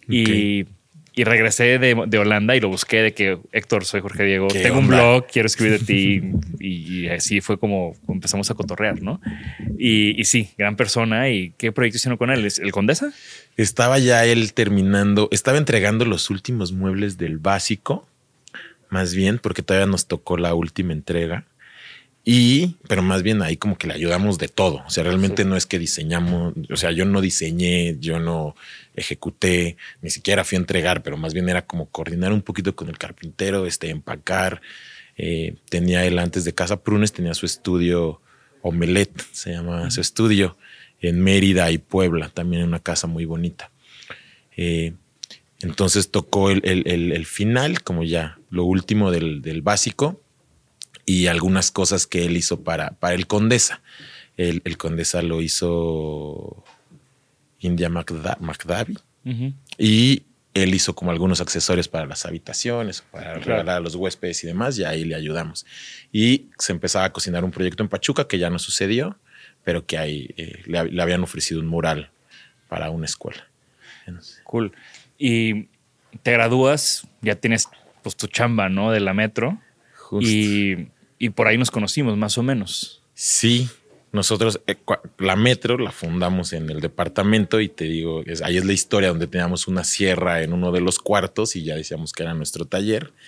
Y 0.08 0.66
y 1.14 1.24
regresé 1.24 1.78
de, 1.78 2.18
Holanda 2.18 2.56
y 2.56 2.60
lo 2.60 2.68
busqué 2.68 3.02
de 3.02 3.12
que 3.12 3.38
Héctor, 3.52 3.84
soy 3.84 4.00
Jorge 4.00 4.24
Diego, 4.24 4.48
tengo 4.48 4.78
un 4.78 4.88
blog, 4.88 5.26
quiero 5.26 5.46
escribir 5.46 5.78
de 5.78 5.84
ti. 5.84 6.22
y, 6.58 7.08
así 7.08 7.40
fue 7.40 7.58
como 7.58 7.94
empezamos 8.08 8.50
a 8.50 8.54
cotorrear, 8.54 9.02
¿no? 9.02 9.20
Y, 9.78 10.24
sí, 10.24 10.50
gran 10.56 10.76
persona. 10.76 11.28
¿Y 11.28 11.52
qué 11.58 11.72
proyecto 11.72 11.96
hicieron 11.96 12.16
con 12.16 12.30
él? 12.30 12.48
¿El 12.58 12.72
Condesa? 12.72 13.12
Estaba 13.56 13.98
ya 13.98 14.24
él 14.24 14.54
terminando, 14.54 15.28
estaba 15.30 15.58
entregando 15.58 16.04
los 16.04 16.30
últimos 16.30 16.72
muebles 16.72 17.18
del 17.18 17.38
básico, 17.38 18.06
más 18.88 19.14
bien, 19.14 19.38
porque 19.38 19.62
todavía 19.62 19.86
nos 19.86 20.06
tocó 20.06 20.38
la 20.38 20.54
última 20.54 20.92
entrega. 20.92 21.44
Y, 22.24 22.76
pero 22.86 23.02
más 23.02 23.24
bien 23.24 23.42
ahí 23.42 23.56
como 23.56 23.76
que 23.76 23.88
le 23.88 23.94
ayudamos 23.94 24.38
de 24.38 24.46
todo. 24.46 24.84
O 24.86 24.90
sea, 24.90 25.02
realmente 25.02 25.44
no 25.44 25.56
es 25.56 25.66
que 25.66 25.78
diseñamos, 25.78 26.54
o 26.70 26.76
sea, 26.76 26.92
yo 26.92 27.04
no 27.04 27.20
diseñé, 27.20 27.96
yo 27.98 28.20
no 28.20 28.54
ejecuté, 28.94 29.76
ni 30.02 30.10
siquiera 30.10 30.44
fui 30.44 30.56
a 30.56 30.60
entregar, 30.60 31.02
pero 31.02 31.16
más 31.16 31.34
bien 31.34 31.48
era 31.48 31.66
como 31.66 31.86
coordinar 31.86 32.32
un 32.32 32.42
poquito 32.42 32.76
con 32.76 32.88
el 32.88 32.98
carpintero, 32.98 33.66
este, 33.66 33.90
empacar. 33.90 34.60
Eh, 35.16 35.56
tenía 35.68 36.04
él 36.04 36.18
antes 36.18 36.44
de 36.44 36.54
Casa 36.54 36.82
Prunes, 36.82 37.12
tenía 37.12 37.34
su 37.34 37.44
estudio 37.44 38.20
Omelet, 38.62 39.10
se 39.32 39.52
llama 39.52 39.90
su 39.90 40.00
estudio, 40.00 40.56
en 41.00 41.20
Mérida 41.20 41.72
y 41.72 41.78
Puebla, 41.78 42.28
también 42.28 42.62
una 42.62 42.78
casa 42.78 43.08
muy 43.08 43.24
bonita. 43.24 43.72
Eh, 44.56 44.92
entonces 45.60 46.12
tocó 46.12 46.50
el, 46.50 46.62
el, 46.64 47.26
final, 47.26 47.82
como 47.82 48.04
ya 48.04 48.38
lo 48.50 48.64
último 48.64 49.10
del, 49.10 49.42
del 49.42 49.62
básico 49.62 50.21
y 51.04 51.26
algunas 51.26 51.70
cosas 51.70 52.06
que 52.06 52.24
él 52.24 52.36
hizo 52.36 52.62
para, 52.62 52.90
para 52.92 53.14
el 53.14 53.26
Condesa. 53.26 53.82
El, 54.36 54.62
Condesa 54.76 55.22
lo 55.22 55.42
hizo 55.42 56.64
India 57.60 57.88
McDavi 57.88 58.98
y 59.78 60.22
él 60.54 60.74
hizo 60.74 60.94
como 60.94 61.10
algunos 61.10 61.40
accesorios 61.40 61.88
para 61.88 62.06
las 62.06 62.26
habitaciones, 62.26 63.02
para 63.10 63.34
regalar 63.34 63.76
a 63.76 63.80
los 63.80 63.94
huéspedes 63.94 64.44
y 64.44 64.46
demás, 64.46 64.78
y 64.78 64.84
ahí 64.84 65.04
le 65.04 65.14
ayudamos. 65.14 65.64
Y 66.12 66.46
se 66.58 66.72
empezaba 66.72 67.06
a 67.06 67.12
cocinar 67.12 67.44
un 67.44 67.50
proyecto 67.50 67.82
en 67.82 67.88
Pachuca 67.88 68.26
que 68.26 68.38
ya 68.38 68.50
no 68.50 68.58
sucedió, 68.58 69.16
pero 69.64 69.86
que 69.86 69.98
ahí 69.98 70.34
eh, 70.36 70.62
le, 70.66 70.84
le, 70.84 71.02
habían 71.02 71.22
ofrecido 71.22 71.60
un 71.60 71.66
mural 71.66 72.10
para 72.68 72.90
una 72.90 73.06
escuela. 73.06 73.46
Cool. 74.44 74.72
Y 75.18 75.68
te 76.22 76.32
gradúas, 76.32 77.06
ya 77.20 77.36
tienes 77.36 77.68
pues 78.02 78.16
tu 78.16 78.26
chamba, 78.26 78.68
¿no? 78.68 78.90
De 78.90 79.00
la 79.00 79.14
metro 79.14 79.58
Justo. 80.12 80.28
Y, 80.30 80.88
y 81.18 81.30
por 81.30 81.46
ahí 81.48 81.56
nos 81.56 81.70
conocimos, 81.70 82.18
más 82.18 82.36
o 82.36 82.42
menos. 82.42 83.02
Sí, 83.14 83.66
nosotros, 84.12 84.60
eh, 84.66 84.76
la 85.18 85.36
Metro 85.36 85.78
la 85.78 85.90
fundamos 85.90 86.52
en 86.52 86.68
el 86.68 86.80
departamento 86.80 87.60
y 87.60 87.70
te 87.70 87.84
digo, 87.86 88.22
es- 88.26 88.42
ahí 88.42 88.58
es 88.58 88.66
la 88.66 88.74
historia 88.74 89.08
donde 89.08 89.26
teníamos 89.26 89.68
una 89.68 89.84
sierra 89.84 90.42
en 90.42 90.52
uno 90.52 90.70
de 90.70 90.82
los 90.82 90.98
cuartos 90.98 91.56
y 91.56 91.64
ya 91.64 91.76
decíamos 91.76 92.12
que 92.12 92.24
era 92.24 92.34
nuestro 92.34 92.66
taller. 92.66 93.12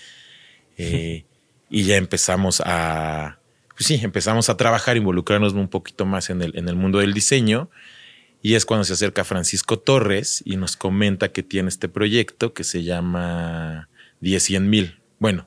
Eh, 0.76 1.24
y 1.70 1.84
ya 1.84 1.94
empezamos 1.96 2.60
a, 2.66 3.38
pues 3.76 3.86
sí, 3.86 4.00
empezamos 4.02 4.48
a 4.50 4.56
trabajar, 4.56 4.96
involucrarnos 4.96 5.52
un 5.52 5.68
poquito 5.68 6.04
más 6.04 6.30
en 6.30 6.42
el, 6.42 6.58
en 6.58 6.68
el 6.68 6.74
mundo 6.74 6.98
del 6.98 7.14
diseño. 7.14 7.70
Y 8.42 8.56
es 8.56 8.66
cuando 8.66 8.82
se 8.82 8.92
acerca 8.94 9.22
Francisco 9.22 9.78
Torres 9.78 10.42
y 10.44 10.56
nos 10.56 10.76
comenta 10.76 11.30
que 11.30 11.44
tiene 11.44 11.68
este 11.68 11.88
proyecto 11.88 12.52
que 12.54 12.64
se 12.64 12.82
llama 12.82 13.88
10 14.20 14.42
100 14.42 14.68
mil. 14.68 14.98
Bueno, 15.20 15.46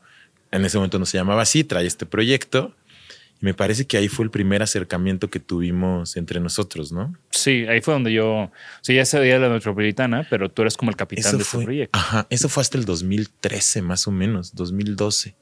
en 0.52 0.66
ese 0.66 0.78
momento 0.78 1.00
no 1.00 1.06
se 1.06 1.18
llamaba 1.18 1.42
así, 1.42 1.64
trae 1.64 1.86
este 1.86 2.06
proyecto. 2.06 2.76
Y 3.40 3.46
me 3.46 3.54
parece 3.54 3.86
que 3.86 3.98
ahí 3.98 4.08
fue 4.08 4.26
el 4.26 4.32
primer 4.32 4.64
acercamiento 4.64 5.30
que 5.30 5.40
tuvimos 5.40 6.18
entre 6.18 6.40
nosotros, 6.40 6.92
¿no? 6.92 7.14
Sí, 7.30 7.66
ahí 7.68 7.82
fue 7.82 7.94
donde 7.94 8.12
yo, 8.12 8.28
o 8.36 8.52
sea, 8.82 8.96
ya 8.96 9.06
sabía 9.06 9.38
la 9.38 9.48
metropolitana, 9.50 10.26
pero 10.28 10.50
tú 10.50 10.64
eres 10.64 10.76
como 10.76 10.90
el 10.90 10.98
capitán 10.98 11.38
de 11.38 11.44
fue, 11.44 11.60
este 11.60 11.66
proyecto. 11.66 12.00
Ajá, 12.00 12.26
eso 12.32 12.50
fue 12.50 12.62
hasta 12.62 12.80
el 12.80 12.86
2013 12.86 13.84
más 13.84 14.08
o 14.08 14.12
menos, 14.12 14.56
2012. 14.56 15.36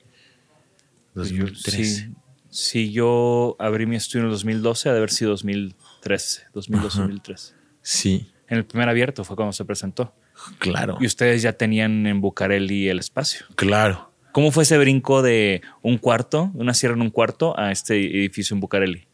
Yo- 1.16 1.22
2013. 1.22 1.86
sí, 1.86 2.10
sí, 2.50 2.92
yo 2.92 3.56
abrí 3.60 3.86
mi 3.86 3.96
estudio 3.96 4.24
en 4.24 4.26
el 4.28 4.32
2012, 4.34 4.90
ha 4.90 4.92
de 4.92 4.98
haber 4.98 5.12
sido 5.12 5.32
2013, 5.32 6.44
2012, 6.54 6.94
Ajá. 6.98 7.02
2013. 7.04 7.54
Sí, 7.82 8.30
En 8.50 8.58
el 8.58 8.66
primer 8.66 8.90
abierto 8.90 9.24
fue 9.24 9.36
cuando 9.38 9.54
se 9.54 9.64
presentó. 9.64 10.14
claro, 10.60 10.98
Y 11.00 11.06
ustedes 11.06 11.42
ya 11.42 11.54
tenían 11.54 12.06
en 12.08 12.20
Bucareli 12.20 12.90
el 12.90 13.00
espacio. 13.00 13.46
claro. 13.56 14.12
¿Cómo 14.36 14.52
fue 14.52 14.64
ese 14.64 14.78
brinco 14.78 15.22
de 15.22 15.62
un 15.82 15.98
cuarto, 15.98 16.52
una 16.56 16.74
sierra 16.74 16.94
en 16.94 17.02
un 17.02 17.10
cuarto, 17.10 17.58
a 17.58 17.72
este 17.72 17.96
edificio 17.96 18.54
en 18.54 18.60
Bucareli? 18.60 19.08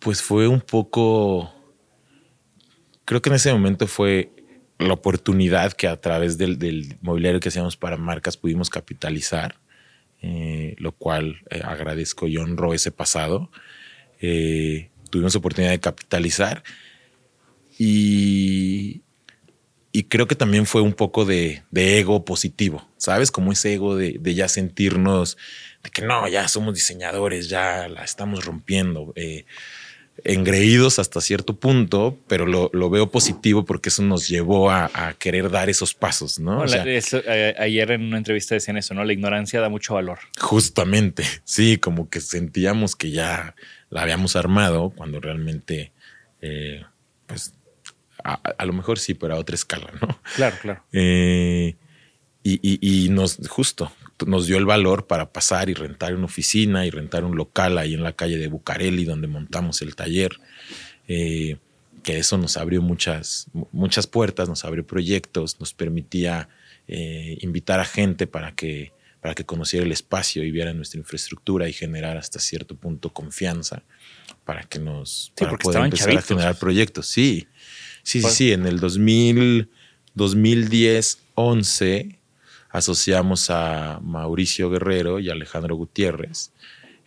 Pues 0.00 0.20
fue 0.20 0.48
un 0.48 0.60
poco, 0.60 1.50
creo 3.06 3.22
que 3.22 3.30
en 3.30 3.36
ese 3.36 3.50
momento 3.54 3.86
fue 3.86 4.30
la 4.78 4.92
oportunidad 4.92 5.72
que 5.72 5.88
a 5.88 5.98
través 5.98 6.36
del, 6.36 6.98
mobiliario 7.00 7.40
que 7.40 7.48
hacíamos 7.48 7.78
para 7.78 7.96
marcas 7.96 8.36
pudimos 8.36 8.68
capitalizar, 8.68 9.54
eh, 10.20 10.74
lo 10.76 10.92
cual 10.92 11.36
eh, 11.48 11.62
agradezco 11.64 12.28
y 12.28 12.36
honro 12.36 12.74
ese 12.74 12.92
pasado. 12.92 13.50
Eh, 14.20 14.90
tuvimos 15.08 15.34
oportunidad 15.36 15.70
de 15.70 15.80
capitalizar 15.80 16.64
y, 17.78 19.04
y 19.92 20.04
creo 20.04 20.26
que 20.28 20.36
también 20.36 20.66
fue 20.66 20.82
un 20.82 20.92
poco 20.92 21.24
de, 21.24 21.62
de 21.70 21.98
ego 21.98 22.24
positivo, 22.24 22.86
¿sabes? 22.96 23.30
Como 23.30 23.52
ese 23.52 23.74
ego 23.74 23.96
de, 23.96 24.16
de 24.20 24.34
ya 24.34 24.48
sentirnos 24.48 25.36
de 25.82 25.90
que 25.90 26.02
no, 26.02 26.28
ya 26.28 26.46
somos 26.48 26.74
diseñadores, 26.74 27.48
ya 27.48 27.88
la 27.88 28.04
estamos 28.04 28.44
rompiendo. 28.44 29.12
eh, 29.16 29.44
engreídos 30.22 30.98
hasta 30.98 31.20
cierto 31.22 31.58
punto, 31.58 32.18
pero 32.26 32.44
lo, 32.46 32.68
lo 32.74 32.90
veo 32.90 33.10
positivo 33.10 33.64
porque 33.64 33.88
eso 33.88 34.02
nos 34.02 34.28
llevó 34.28 34.70
a, 34.70 34.90
a 34.92 35.14
querer 35.14 35.50
dar 35.50 35.70
esos 35.70 35.94
pasos, 35.94 36.38
¿no? 36.38 36.62
O 36.64 36.66
Hola, 36.66 36.68
sea, 36.68 36.84
eso, 36.84 37.22
ayer 37.58 37.90
en 37.92 38.02
una 38.02 38.18
entrevista 38.18 38.54
decían 38.54 38.76
eso, 38.76 38.92
¿no? 38.92 39.02
La 39.04 39.14
ignorancia 39.14 39.60
da 39.60 39.70
mucho 39.70 39.94
valor. 39.94 40.18
justamente, 40.38 41.24
sí, 41.44 41.78
como 41.78 42.10
que 42.10 42.20
sentíamos 42.20 42.96
que 42.96 43.10
ya 43.10 43.54
la 43.88 44.02
habíamos 44.02 44.36
armado 44.36 44.90
cuando 44.90 45.20
realmente, 45.20 45.92
eh, 46.42 46.84
pues, 47.26 47.54
a, 48.24 48.34
a 48.58 48.64
lo 48.66 48.72
mejor 48.72 48.98
sí, 48.98 49.14
pero 49.14 49.34
a 49.34 49.38
otra 49.38 49.54
escala, 49.54 49.90
¿no? 50.00 50.20
Claro, 50.36 50.56
claro. 50.60 50.84
Eh, 50.92 51.76
y, 52.42 52.54
y- 52.62 53.04
y 53.04 53.08
nos, 53.10 53.38
justo, 53.48 53.92
nos 54.26 54.46
dio 54.46 54.56
el 54.56 54.64
valor 54.66 55.06
para 55.06 55.30
pasar 55.32 55.68
y 55.68 55.74
rentar 55.74 56.14
una 56.14 56.24
oficina 56.24 56.86
y 56.86 56.90
rentar 56.90 57.24
un 57.24 57.36
local 57.36 57.76
ahí 57.78 57.94
en 57.94 58.02
la 58.02 58.12
calle 58.12 58.38
de 58.38 58.48
Bucareli, 58.48 59.04
donde 59.04 59.26
montamos 59.28 59.82
el 59.82 59.94
taller. 59.94 60.32
Eh, 61.08 61.56
que 62.02 62.16
eso 62.18 62.38
nos 62.38 62.56
abrió 62.56 62.80
muchas, 62.80 63.48
mu- 63.52 63.66
muchas 63.72 64.06
puertas, 64.06 64.48
nos 64.48 64.64
abrió 64.64 64.86
proyectos, 64.86 65.60
nos 65.60 65.74
permitía 65.74 66.48
eh, 66.88 67.36
invitar 67.42 67.78
a 67.78 67.84
gente 67.84 68.26
para 68.26 68.52
que, 68.54 68.92
para 69.20 69.34
que 69.34 69.44
conociera 69.44 69.84
el 69.84 69.92
espacio 69.92 70.42
y 70.42 70.50
viera 70.50 70.72
nuestra 70.72 70.98
infraestructura 70.98 71.68
y 71.68 71.74
generar 71.74 72.16
hasta 72.16 72.38
cierto 72.38 72.74
punto 72.74 73.10
confianza 73.12 73.82
para 74.44 74.62
que 74.62 74.78
nos 74.78 75.30
para 75.36 75.50
porque 75.50 75.64
poder 75.64 75.82
empezar 75.84 76.06
chavitos. 76.06 76.24
a 76.24 76.28
generar 76.28 76.58
proyectos. 76.58 77.06
Sí, 77.06 77.46
sí, 78.10 78.18
sí, 78.18 78.22
Pues- 78.22 78.34
sí. 78.34 78.52
En 78.52 78.66
el 78.66 78.80
2000, 78.80 79.68
2010, 80.14 81.18
11 81.34 82.18
asociamos 82.70 83.50
a 83.50 83.98
Mauricio 84.02 84.70
Guerrero 84.70 85.18
y 85.18 85.30
Alejandro 85.30 85.76
Gutiérrez. 85.76 86.52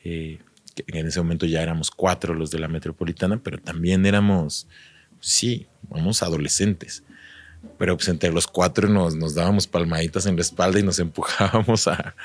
eh, 0.05 0.39
que 0.75 0.83
en 0.99 1.07
ese 1.07 1.19
momento 1.21 1.45
ya 1.45 1.61
éramos 1.61 1.89
cuatro 1.91 2.33
los 2.33 2.49
de 2.51 2.57
la 2.59 2.67
metropolitana, 2.67 3.39
pero 3.41 3.57
también 3.59 4.05
éramos, 4.07 4.67
sí, 5.21 5.67
vamos 5.83 6.23
adolescentes. 6.23 7.03
Pero 7.77 7.95
pues 7.95 8.09
entre 8.09 8.33
los 8.33 8.47
cuatro 8.47 8.89
nos, 8.89 9.15
nos 9.15 9.35
dábamos 9.35 9.67
palmaditas 9.67 10.25
en 10.25 10.35
la 10.35 10.41
espalda 10.41 10.79
y 10.79 10.83
nos 10.83 10.99
empujábamos 11.07 11.87
a, 11.87 12.15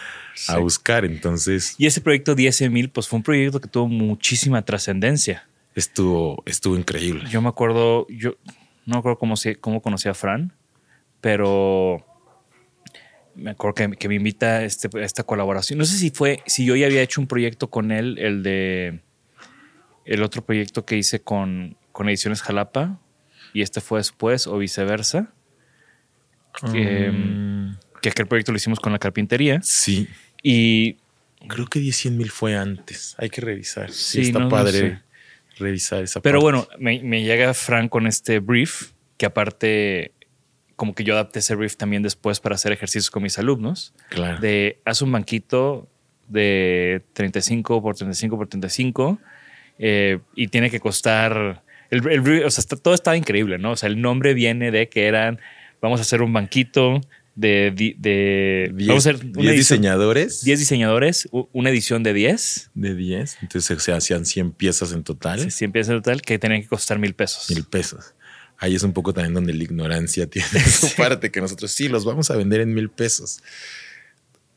a 0.48 0.58
buscar. 0.58 1.04
Entonces 1.04 1.74
Y 1.78 1.86
ese 1.86 2.00
proyecto 2.00 2.34
10 2.34 2.70
mil, 2.70 2.88
pues 2.90 3.06
fue 3.06 3.18
un 3.18 3.22
proyecto 3.22 3.60
que 3.60 3.68
tuvo 3.68 3.86
muchísima 3.86 4.62
trascendencia. 4.62 5.46
estuvo, 5.76 6.42
estuvo 6.46 6.76
increíble. 6.76 7.28
Yo 7.30 7.40
me 7.42 7.48
acuerdo, 7.50 8.06
yo 8.08 8.34
no 8.88 8.94
me 8.94 8.98
acuerdo 9.00 9.18
cómo, 9.18 9.34
cómo 9.60 9.82
conocí 9.82 10.08
a 10.08 10.14
Fran, 10.14 10.54
pero 11.20 12.04
me 13.34 13.50
acuerdo 13.50 13.74
que, 13.74 13.90
que 13.96 14.08
me 14.08 14.14
invita 14.14 14.56
a, 14.56 14.64
este, 14.64 14.88
a 14.98 15.04
esta 15.04 15.24
colaboración. 15.24 15.78
No 15.78 15.84
sé 15.84 15.98
si 15.98 16.10
fue, 16.10 16.42
si 16.46 16.64
yo 16.64 16.74
ya 16.74 16.86
había 16.86 17.02
hecho 17.02 17.20
un 17.20 17.26
proyecto 17.26 17.68
con 17.68 17.92
él, 17.92 18.18
el 18.18 18.42
de 18.42 19.00
el 20.06 20.22
otro 20.22 20.42
proyecto 20.42 20.86
que 20.86 20.96
hice 20.96 21.20
con, 21.20 21.76
con 21.92 22.08
Ediciones 22.08 22.40
Jalapa, 22.40 22.98
y 23.52 23.60
este 23.60 23.82
fue 23.82 24.00
después, 24.00 24.46
o 24.46 24.56
viceversa. 24.56 25.32
Que, 26.72 27.10
Mm, 27.12 27.76
que 28.00 28.08
aquel 28.08 28.26
proyecto 28.26 28.52
lo 28.52 28.56
hicimos 28.56 28.80
con 28.80 28.92
la 28.92 28.98
carpintería. 28.98 29.60
sí, 29.62 30.08
Y 30.42 30.96
creo 31.46 31.66
que 31.66 31.78
10 31.78 32.06
mil 32.12 32.30
fue 32.30 32.56
antes. 32.56 33.14
Hay 33.18 33.28
que 33.28 33.42
revisar. 33.42 33.90
Sí, 33.90 34.22
Sí, 34.22 34.28
está 34.28 34.38
no, 34.38 34.46
no 34.46 34.50
padre 34.50 34.78
sé. 34.78 35.02
Revisar 35.58 36.02
esa 36.02 36.20
Pero 36.20 36.40
parte. 36.40 36.42
bueno, 36.66 36.68
me, 36.78 37.02
me 37.02 37.22
llega 37.22 37.52
Fran 37.54 37.88
con 37.88 38.06
este 38.06 38.38
brief, 38.40 38.92
que 39.16 39.26
aparte, 39.26 40.12
como 40.76 40.94
que 40.94 41.04
yo 41.04 41.14
adapté 41.14 41.40
ese 41.40 41.54
brief 41.54 41.76
también 41.76 42.02
después 42.02 42.40
para 42.40 42.54
hacer 42.54 42.72
ejercicios 42.72 43.10
con 43.10 43.22
mis 43.22 43.38
alumnos, 43.38 43.94
Claro. 44.10 44.38
de 44.40 44.80
haz 44.84 45.02
un 45.02 45.12
banquito 45.12 45.88
de 46.28 47.02
35 47.14 47.82
por 47.82 47.94
35 47.96 48.36
por 48.36 48.48
35 48.48 49.18
eh, 49.78 50.18
y 50.34 50.48
tiene 50.48 50.70
que 50.70 50.78
costar, 50.80 51.62
el, 51.90 52.06
el 52.10 52.20
brief, 52.20 52.44
o 52.46 52.50
sea, 52.50 52.60
está- 52.62 52.76
todo 52.76 52.94
estaba 52.94 53.16
increíble, 53.16 53.58
¿no? 53.58 53.72
O 53.72 53.76
sea, 53.76 53.88
el 53.88 54.00
nombre 54.00 54.34
viene 54.34 54.70
de 54.70 54.88
que 54.88 55.06
eran, 55.06 55.40
vamos 55.80 56.00
a 56.00 56.02
hacer 56.02 56.20
un 56.22 56.32
banquito 56.32 57.00
de... 57.38 57.94
de 57.98 58.70
Diez- 58.74 58.86
vamos 58.88 59.06
a 59.06 59.10
hacer 59.10 59.32
diez 59.32 59.52
diseñadores 59.56 60.42
10 60.44 60.58
diseñadores, 60.58 61.28
una 61.52 61.70
edición 61.70 62.02
de 62.02 62.12
10, 62.12 62.70
de 62.74 62.94
10. 62.94 63.38
Entonces 63.42 63.82
se 63.82 63.92
hacían 63.92 64.24
100 64.26 64.52
piezas 64.52 64.92
en 64.92 65.04
total. 65.04 65.50
si 65.50 65.64
empieza 65.64 65.92
en 65.92 65.98
total, 65.98 66.22
que 66.22 66.38
tenían 66.38 66.62
que 66.62 66.68
costar 66.68 66.98
mil 66.98 67.14
pesos. 67.14 67.48
mil 67.50 67.64
pesos. 67.64 68.14
Ahí 68.58 68.74
es 68.74 68.82
un 68.82 68.92
poco 68.92 69.14
también 69.14 69.34
donde 69.34 69.54
la 69.54 69.62
ignorancia 69.62 70.26
tiene 70.30 70.48
su 70.48 70.94
parte, 70.96 71.30
que 71.30 71.40
nosotros 71.40 71.70
sí 71.70 71.88
los 71.88 72.04
vamos 72.04 72.30
a 72.30 72.36
vender 72.36 72.60
en 72.60 72.74
mil 72.74 72.88
pesos. 72.90 73.40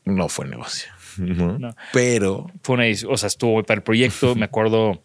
No 0.04 0.28
fue 0.28 0.46
negocio. 0.48 0.90
¿no? 1.18 1.58
No. 1.58 1.76
Pero 1.92 2.50
fue 2.62 2.74
una 2.74 2.86
edición, 2.86 3.12
o 3.12 3.16
sea, 3.16 3.28
estuvo 3.28 3.62
para 3.62 3.78
el 3.78 3.82
proyecto, 3.84 4.34
me 4.36 4.44
acuerdo. 4.46 5.00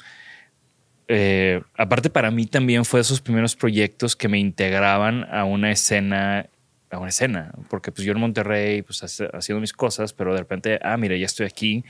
eh, 1.07 1.61
aparte, 1.77 2.09
para 2.09 2.31
mí 2.31 2.45
también 2.47 2.85
fue 2.85 2.99
de 2.99 3.01
esos 3.03 3.21
primeros 3.21 3.55
proyectos 3.55 4.15
que 4.15 4.27
me 4.27 4.39
integraban 4.39 5.25
a 5.31 5.43
una 5.45 5.71
escena, 5.71 6.47
a 6.89 6.99
una 6.99 7.09
escena, 7.09 7.51
porque 7.69 7.91
pues 7.91 8.05
yo 8.05 8.13
en 8.13 8.19
Monterrey, 8.19 8.81
pues 8.81 9.01
haciendo 9.03 9.59
mis 9.61 9.73
cosas, 9.73 10.13
pero 10.13 10.33
de 10.33 10.39
repente, 10.39 10.79
ah, 10.81 10.97
mira, 10.97 11.15
ya 11.17 11.25
estoy 11.25 11.45
aquí 11.45 11.83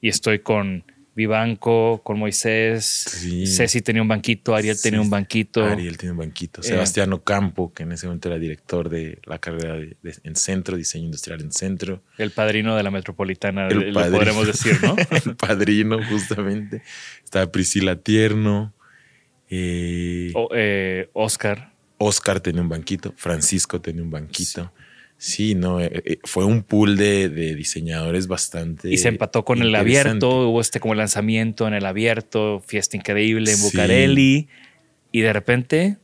y 0.00 0.08
estoy 0.08 0.40
con 0.40 0.84
Vivanco, 1.14 2.00
con 2.02 2.18
Moisés, 2.18 2.84
Sí. 2.86 3.46
Ceci 3.46 3.82
tenía 3.82 4.00
un 4.00 4.08
banquito, 4.08 4.54
Ariel 4.54 4.76
Sí, 4.76 4.84
tenía 4.84 5.00
un 5.02 5.10
banquito. 5.10 5.62
Ariel 5.64 5.98
tiene 5.98 6.12
un 6.12 6.18
banquito. 6.18 6.62
Eh, 6.62 6.64
Sebastián 6.64 7.12
Ocampo, 7.12 7.70
que 7.74 7.82
en 7.82 7.92
ese 7.92 8.06
momento 8.06 8.28
era 8.28 8.38
director 8.38 8.88
de 8.88 9.18
la 9.26 9.38
carrera 9.38 9.74
de- 9.76 9.96
de- 10.02 10.16
en 10.24 10.36
centro, 10.36 10.74
diseño 10.76 11.04
industrial 11.04 11.42
en 11.42 11.52
centro. 11.52 12.02
El 12.16 12.30
padrino 12.30 12.76
de 12.76 12.82
la 12.82 12.90
metropolitana, 12.90 13.68
El 13.68 13.78
le 13.78 13.92
padrino. 13.92 14.16
podremos 14.18 14.46
decir, 14.46 14.78
¿no? 14.82 14.96
El 15.26 15.36
padrino, 15.36 15.98
justamente. 16.08 16.80
Estaba 17.22 17.52
Priscila 17.52 17.96
Tierno. 17.96 18.72
eh, 19.50 20.30
O- 20.34 20.48
eh, 20.54 21.10
Oscar. 21.12 21.71
Oscar 22.02 22.40
tenía 22.40 22.62
un 22.62 22.68
banquito, 22.68 23.14
Francisco 23.16 23.80
tenía 23.80 24.02
un 24.02 24.10
banquito. 24.10 24.72
Sí, 25.16 25.54
no, 25.54 25.80
eh, 25.80 26.02
eh, 26.04 26.18
fue 26.24 26.44
un 26.44 26.64
pool 26.64 26.96
de, 26.96 27.28
de 27.28 27.54
diseñadores 27.54 28.26
bastante. 28.26 28.90
Y 28.90 28.98
se 28.98 29.08
empató 29.08 29.44
con 29.44 29.62
el 29.62 29.72
abierto, 29.74 30.48
hubo 30.48 30.60
este 30.60 30.80
como 30.80 30.94
lanzamiento 30.94 31.68
en 31.68 31.74
el 31.74 31.86
abierto, 31.86 32.60
fiesta 32.66 32.96
increíble 32.96 33.52
en 33.52 33.56
Sí. 33.56 33.62
Bucareli. 33.62 34.48
Y 35.12 35.20
de 35.20 35.32
repente, 35.32 35.98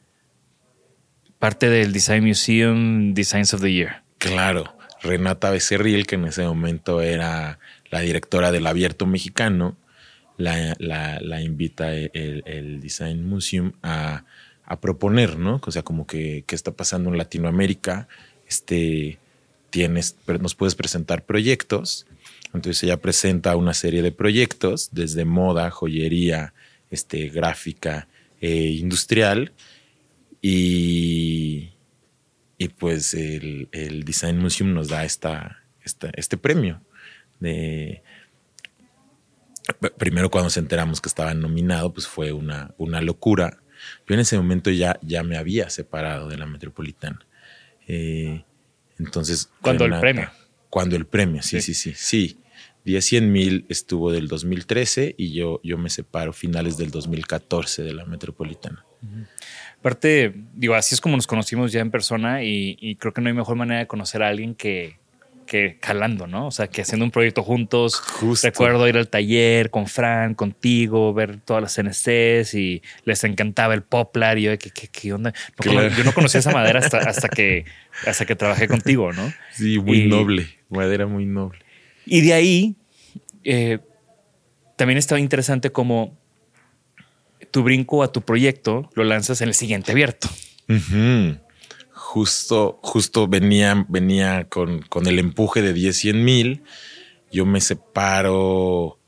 parte 1.38 1.68
del 1.68 1.92
Design 1.92 2.24
Museum 2.24 3.14
Designs 3.14 3.55
of 3.55 3.61
the 3.61 3.72
Year. 3.72 4.03
Claro, 4.18 4.76
Renata 5.03 5.51
Becerril, 5.51 6.07
que 6.07 6.16
en 6.16 6.26
ese 6.26 6.44
momento 6.44 7.01
era 7.01 7.59
la 7.90 8.01
directora 8.01 8.53
del 8.53 8.66
Abierto 8.66 9.07
Mexicano, 9.07 9.76
la, 10.36 11.40
invita 11.42 11.92
el, 11.92 12.80
Design 12.80 13.28
Museum 13.28 13.72
a, 13.82 14.24
proponer, 14.76 15.38
¿no? 15.38 15.60
O 15.64 15.70
sea, 15.70 15.82
como 15.82 16.06
que 16.06 16.44
qué 16.46 16.54
está 16.54 16.72
pasando 16.72 17.10
en 17.10 17.18
Latinoamérica, 17.18 18.08
este, 18.46 19.18
tienes, 19.70 20.16
nos 20.40 20.54
puedes 20.54 20.74
presentar 20.74 21.24
proyectos. 21.24 22.06
Entonces 22.54 22.82
ella 22.82 22.98
presenta 22.98 23.56
una 23.56 23.74
serie 23.74 24.02
de 24.02 24.12
proyectos, 24.12 24.90
desde 24.92 25.24
moda, 25.24 25.70
joyería, 25.70 26.54
este, 26.90 27.28
gráfica 27.28 28.08
e 28.40 28.68
industrial. 28.68 29.52
Y, 30.40 31.70
y 32.58 32.68
pues 32.68 33.14
el, 33.14 33.68
Design 34.04 34.38
Museum 34.38 34.72
nos 34.72 34.88
da 34.88 35.04
esta, 35.04 35.62
este 35.82 36.36
premio. 36.36 36.80
Primero 39.98 40.30
cuando 40.30 40.46
nos 40.46 40.56
enteramos 40.56 41.00
que 41.00 41.08
estaba 41.08 41.34
nominado, 41.34 41.92
pues 41.92 42.06
fue 42.06 42.32
una, 42.32 42.74
una 42.78 43.00
locura. 43.00 43.58
Yo 44.09 44.14
en 44.14 44.20
ese 44.20 44.36
momento 44.36 44.70
ya, 44.70 44.98
ya 45.02 45.22
me 45.22 45.36
había 45.36 45.68
separado 45.70 46.28
de 46.28 46.38
la 46.38 46.46
Metropolitana. 46.46 47.20
Eh, 47.86 48.44
entonces... 48.98 49.50
Cuando 49.61 49.84
el 49.84 50.00
premio. 50.00 50.30
Cuando 50.70 50.96
el 50.96 51.06
premio, 51.06 51.42
sí, 51.42 51.61
sí, 51.61 51.74
sí, 51.74 51.92
sí. 51.94 52.38
10 52.84 53.04
100 53.04 53.32
mil 53.32 53.66
estuvo 53.68 54.11
del 54.11 54.28
2013 54.28 55.14
y 55.18 55.32
yo, 55.32 55.61
yo 55.62 55.76
me 55.76 55.90
separo 55.90 56.32
finales 56.32 56.78
del 56.78 56.90
2014 56.90 57.82
de 57.82 57.92
la 57.92 58.06
Metropolitana. 58.06 58.84
Aparte, 59.78 60.34
digo, 60.54 60.74
así 60.74 60.94
es 60.94 61.00
como 61.00 61.16
nos 61.16 61.26
conocimos 61.26 61.70
ya 61.70 61.80
en 61.80 61.90
persona 61.90 62.42
y, 62.42 62.96
creo 62.98 63.12
que 63.12 63.20
no 63.20 63.28
hay 63.28 63.34
mejor 63.34 63.56
manera 63.56 63.80
de 63.80 63.86
conocer 63.86 64.22
a 64.22 64.28
alguien 64.28 64.54
que, 64.54 64.97
que 65.49 65.78
calando, 65.80 66.28
¿no? 66.28 66.46
O 66.46 66.51
sea, 66.53 66.68
que 66.68 66.82
haciendo 66.82 67.05
un 67.05 67.11
proyecto 67.11 67.42
juntos. 67.42 67.96
Justo. 67.96 68.46
Recuerdo 68.46 68.86
ir 68.86 68.96
al 68.96 69.09
taller 69.09 69.70
con 69.70 69.88
Fran, 69.88 70.34
contigo, 70.34 71.12
ver 71.12 71.40
todas 71.40 71.62
las 71.62 71.78
NCs 71.78 72.55
y 72.55 72.82
les 73.05 73.24
encantaba 73.24 73.74
el 73.74 73.82
poplar 73.82 74.38
y 74.38 74.42
yo, 74.42 74.59
¿qué, 74.59 74.70
qué, 74.70 75.12
onda? 75.12 75.32
yo 75.64 76.05
no 76.05 76.12
conocía 76.12 76.40
esa 76.40 76.53
madera 76.53 76.78
hasta, 76.78 76.99
hasta, 76.99 77.28
que, 77.28 77.64
hasta 78.07 78.26
que 78.26 78.36
trabajé 78.36 78.68
contigo, 78.68 79.12
¿no? 79.12 79.32
Sí, 79.53 79.80
muy 79.80 80.07
noble, 80.07 80.46
madera 80.68 81.07
muy 81.07 81.24
noble. 81.24 81.59
Y 82.07 82.20
de 82.20 82.34
ahí 82.34 82.76
eh, 83.42 83.78
también 84.76 84.99
estaba 84.99 85.18
interesante 85.18 85.72
como 85.72 86.16
tu 87.51 87.62
brinco 87.62 88.03
a 88.03 88.12
tu 88.12 88.20
proyecto 88.22 88.90
lo 88.94 89.05
lanzas 89.05 89.40
en 89.40 89.49
el 89.49 89.55
siguiente 89.55 89.92
abierto. 89.92 90.28
Justo, 92.11 92.78
justo 92.82 93.28
venía, 93.28 93.84
venía 93.86 94.48
con, 94.48 94.80
con, 94.80 95.06
el 95.06 95.18
empuje 95.18 95.61
de 95.61 95.74
10, 95.74 95.94
100 95.94 96.24
mil. 96.24 96.62
Yo 97.30 97.44
me 97.44 97.61
separo 97.61 98.98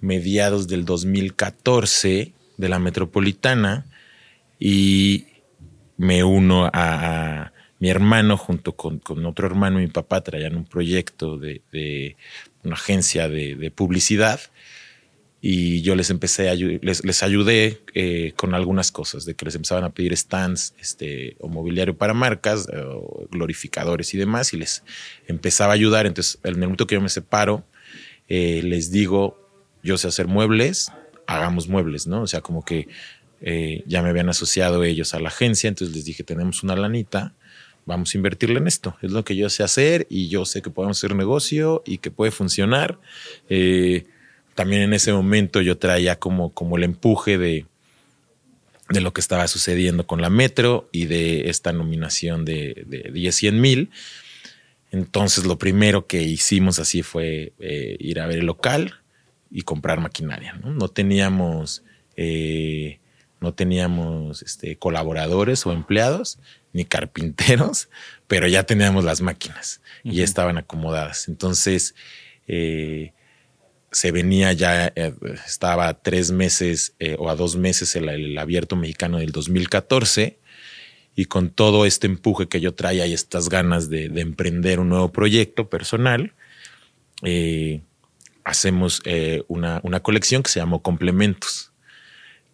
mediados 0.00 0.68
del 0.68 0.84
2014 0.84 2.34
de 2.58 2.68
la 2.68 2.78
metropolitana 2.78 3.86
y 4.60 5.28
me 5.96 6.24
uno 6.24 6.68
a, 6.74 7.52
mi 7.78 7.88
hermano 7.88 8.36
junto 8.36 8.76
con, 8.76 8.98
con, 8.98 9.24
otro 9.24 9.46
hermano 9.46 9.80
y 9.80 9.84
mi 9.84 9.90
papá 9.90 10.20
traían 10.20 10.54
un 10.54 10.66
proyecto 10.66 11.38
de, 11.38 11.62
de 11.72 12.18
una 12.64 12.74
agencia 12.74 13.30
de, 13.30 13.54
de 13.54 13.70
publicidad 13.70 14.40
y 15.44 15.82
yo 15.82 15.96
les 15.96 16.08
empecé 16.10 16.48
a 16.48 16.54
les, 16.54 17.04
les 17.04 17.22
ayudé 17.24 17.82
eh, 17.94 18.32
con 18.36 18.54
algunas 18.54 18.92
cosas, 18.92 19.24
de 19.24 19.34
que 19.34 19.44
les 19.44 19.56
empezaban 19.56 19.82
a 19.82 19.90
pedir 19.90 20.16
stands 20.16 20.72
este, 20.80 21.36
o 21.40 21.48
mobiliario 21.48 21.96
para 21.96 22.14
marcas, 22.14 22.68
eh, 22.72 22.80
glorificadores 23.28 24.14
y 24.14 24.18
demás, 24.18 24.52
y 24.54 24.58
les 24.58 24.84
empezaba 25.26 25.72
a 25.72 25.74
ayudar. 25.74 26.06
Entonces, 26.06 26.38
en 26.44 26.50
el 26.50 26.60
momento 26.60 26.86
que 26.86 26.94
yo 26.94 27.00
me 27.00 27.08
separo, 27.08 27.64
eh, 28.28 28.62
les 28.62 28.92
digo, 28.92 29.36
yo 29.82 29.98
sé 29.98 30.06
hacer 30.06 30.28
muebles, 30.28 30.92
hagamos 31.26 31.66
muebles, 31.66 32.06
¿no? 32.06 32.22
O 32.22 32.26
sea, 32.28 32.40
como 32.40 32.64
que 32.64 32.86
ya 33.86 34.02
me 34.02 34.10
habían 34.10 34.28
asociado 34.28 34.84
ellos 34.84 35.14
a 35.14 35.18
la 35.18 35.26
agencia, 35.26 35.66
entonces 35.66 35.96
les 35.96 36.04
dije, 36.04 36.22
tenemos 36.22 36.62
una 36.62 36.76
lanita, 36.76 37.34
vamos 37.84 38.14
a 38.14 38.18
invertirle 38.18 38.58
en 38.58 38.68
esto. 38.68 38.96
Es 39.02 39.10
lo 39.10 39.24
que 39.24 39.34
yo 39.34 39.50
sé 39.50 39.64
hacer 39.64 40.06
y 40.08 40.28
yo 40.28 40.44
sé 40.44 40.62
que 40.62 40.70
podemos 40.70 40.98
hacer 40.98 41.16
negocio 41.16 41.82
y 41.84 41.98
que 41.98 42.12
puede 42.12 42.30
funcionar. 42.30 43.00
Eh, 43.48 44.06
también 44.54 44.82
en 44.82 44.94
ese 44.94 45.12
momento 45.12 45.60
yo 45.60 45.78
traía 45.78 46.18
como, 46.18 46.52
como 46.52 46.76
el 46.76 46.84
empuje 46.84 47.38
de, 47.38 47.66
de 48.90 49.00
lo 49.00 49.12
que 49.12 49.20
estaba 49.20 49.48
sucediendo 49.48 50.06
con 50.06 50.20
la 50.20 50.30
Metro 50.30 50.88
y 50.92 51.06
de 51.06 51.48
esta 51.48 51.72
nominación 51.72 52.44
de, 52.44 52.84
de 52.86 53.10
10 53.12 53.34
100 53.34 53.60
mil. 53.60 53.90
Entonces 54.90 55.44
lo 55.46 55.58
primero 55.58 56.06
que 56.06 56.22
hicimos 56.22 56.78
así 56.78 57.02
fue 57.02 57.54
eh, 57.58 57.96
ir 57.98 58.20
a 58.20 58.26
ver 58.26 58.40
el 58.40 58.46
local 58.46 59.00
y 59.50 59.62
comprar 59.62 60.00
maquinaria. 60.00 60.54
No, 60.62 60.88
teníamos, 60.88 61.82
eh, 62.16 62.98
no 63.40 63.54
teníamos 63.54 64.42
este, 64.42 64.76
colaboradores 64.76 65.64
o 65.66 65.72
empleados 65.72 66.38
ni 66.74 66.84
carpinteros, 66.84 67.88
pero 68.26 68.48
ya 68.48 68.64
teníamos 68.64 69.04
las 69.04 69.22
máquinas 69.22 69.80
y 70.04 70.16
ya 70.16 70.24
estaban 70.24 70.58
acomodadas. 70.58 71.26
Entonces, 71.28 71.94
eh, 72.46 73.12
se 73.92 74.10
venía 74.10 74.52
ya, 74.54 74.86
eh, 74.96 75.14
estaba 75.46 75.88
a 75.88 76.00
tres 76.00 76.32
meses 76.32 76.94
eh, 76.98 77.14
o 77.18 77.28
a 77.28 77.36
dos 77.36 77.56
meses 77.56 77.94
el, 77.94 78.36
abierto 78.38 78.74
mexicano 78.74 79.18
del 79.18 79.32
2014 79.32 80.38
y 81.14 81.26
con 81.26 81.50
todo 81.50 81.84
este 81.84 82.06
empuje 82.06 82.48
que 82.48 82.60
yo 82.60 82.74
traía 82.74 83.06
y 83.06 83.12
estas 83.12 83.50
ganas 83.50 83.90
de, 83.90 84.06
emprender 84.16 84.80
un 84.80 84.88
nuevo 84.88 85.12
proyecto 85.12 85.68
personal, 85.68 86.32
eh, 87.22 87.82
hacemos 88.44 89.02
una, 89.46 89.80
una, 89.84 90.00
colección 90.00 90.42
que 90.42 90.50
se 90.50 90.60
llamó 90.60 90.82
Complementos, 90.82 91.72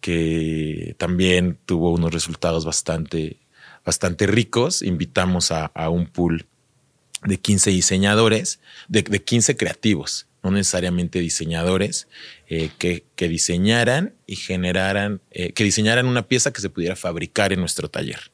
que 0.01 0.93
también 0.97 1.57
tuvo 1.65 1.93
unos 1.93 2.13
resultados 2.13 2.65
bastante, 2.65 3.39
bastante 3.85 4.27
ricos. 4.27 4.81
Invitamos 4.81 5.51
a, 5.51 5.71
un 5.89 6.07
pool 6.07 6.45
de 7.23 7.39
15 7.39 7.69
diseñadores, 7.69 8.59
de, 8.89 9.03
de 9.03 9.23
15 9.23 9.55
creativos 9.55 10.28
no 10.43 10.51
necesariamente 10.51 11.19
diseñadores, 11.19 12.07
eh, 12.47 12.69
que, 12.77 13.03
que, 13.15 13.27
diseñaran 13.27 14.15
y 14.25 14.35
generaran, 14.35 15.21
eh, 15.31 15.51
que 15.53 15.63
diseñaran 15.63 16.05
una 16.05 16.27
pieza 16.27 16.53
que 16.53 16.61
se 16.61 16.69
pudiera 16.69 16.95
fabricar 16.95 17.53
en 17.53 17.59
nuestro 17.59 17.89
taller. 17.89 18.31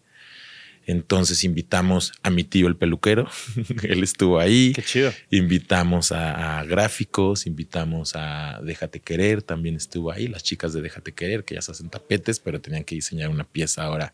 Entonces 0.87 1.43
invitamos 1.43 2.13
a 2.21 2.29
mi 2.29 2.43
tío 2.43 2.67
el 2.67 2.75
peluquero, 2.75 3.27
él 3.83 4.03
estuvo 4.03 4.39
ahí. 4.39 4.73
Qué 4.73 4.83
chido. 4.83 5.13
Invitamos 5.31 6.11
a, 6.11 6.63
gráficos, 6.63 7.47
invitamos 7.47 8.15
a 8.15 8.59
Déjate 8.63 8.99
Querer, 8.99 9.41
también 9.41 9.75
estuvo 9.75 10.11
ahí, 10.11 10.27
las 10.27 10.43
chicas 10.43 10.73
de 10.73 10.81
Déjate 10.81 11.13
Querer, 11.13 11.43
que 11.43 11.55
ya 11.55 11.61
se 11.61 11.71
hacen 11.71 11.89
tapetes, 11.89 12.39
pero 12.39 12.61
tenían 12.61 12.83
que 12.83 12.95
diseñar 12.95 13.29
una 13.29 13.45
pieza 13.45 13.83
ahora 13.83 14.13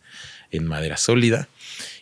en 0.49 0.65
madera 0.65 0.97
sólida. 0.97 1.49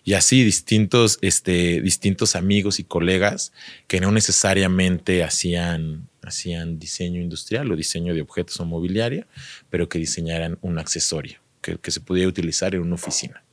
Y 0.03 0.13
así 0.13 0.43
distintos, 0.43 1.17
este, 1.21 1.81
distintos 1.81 2.35
amigos 2.35 2.79
y 2.79 2.83
colegas 2.83 3.51
que 3.87 3.99
no 3.99 4.11
necesariamente 4.11 5.23
hacían, 5.23 6.07
hacían 6.21 6.79
diseño 6.79 7.21
industrial 7.21 7.71
o 7.71 7.75
diseño 7.75 8.13
de 8.13 8.21
objetos 8.21 8.59
o 8.59 8.65
mobiliaria, 8.65 9.27
pero 9.69 9.89
que 9.89 9.99
diseñaran 9.99 10.57
un 10.61 10.79
accesorio 10.79 11.39
que, 11.61 11.91
se 11.91 11.99
pudiera 12.01 12.29
utilizar 12.29 12.75
en 12.75 12.81
una 12.81 12.95
oficina. 12.95 13.43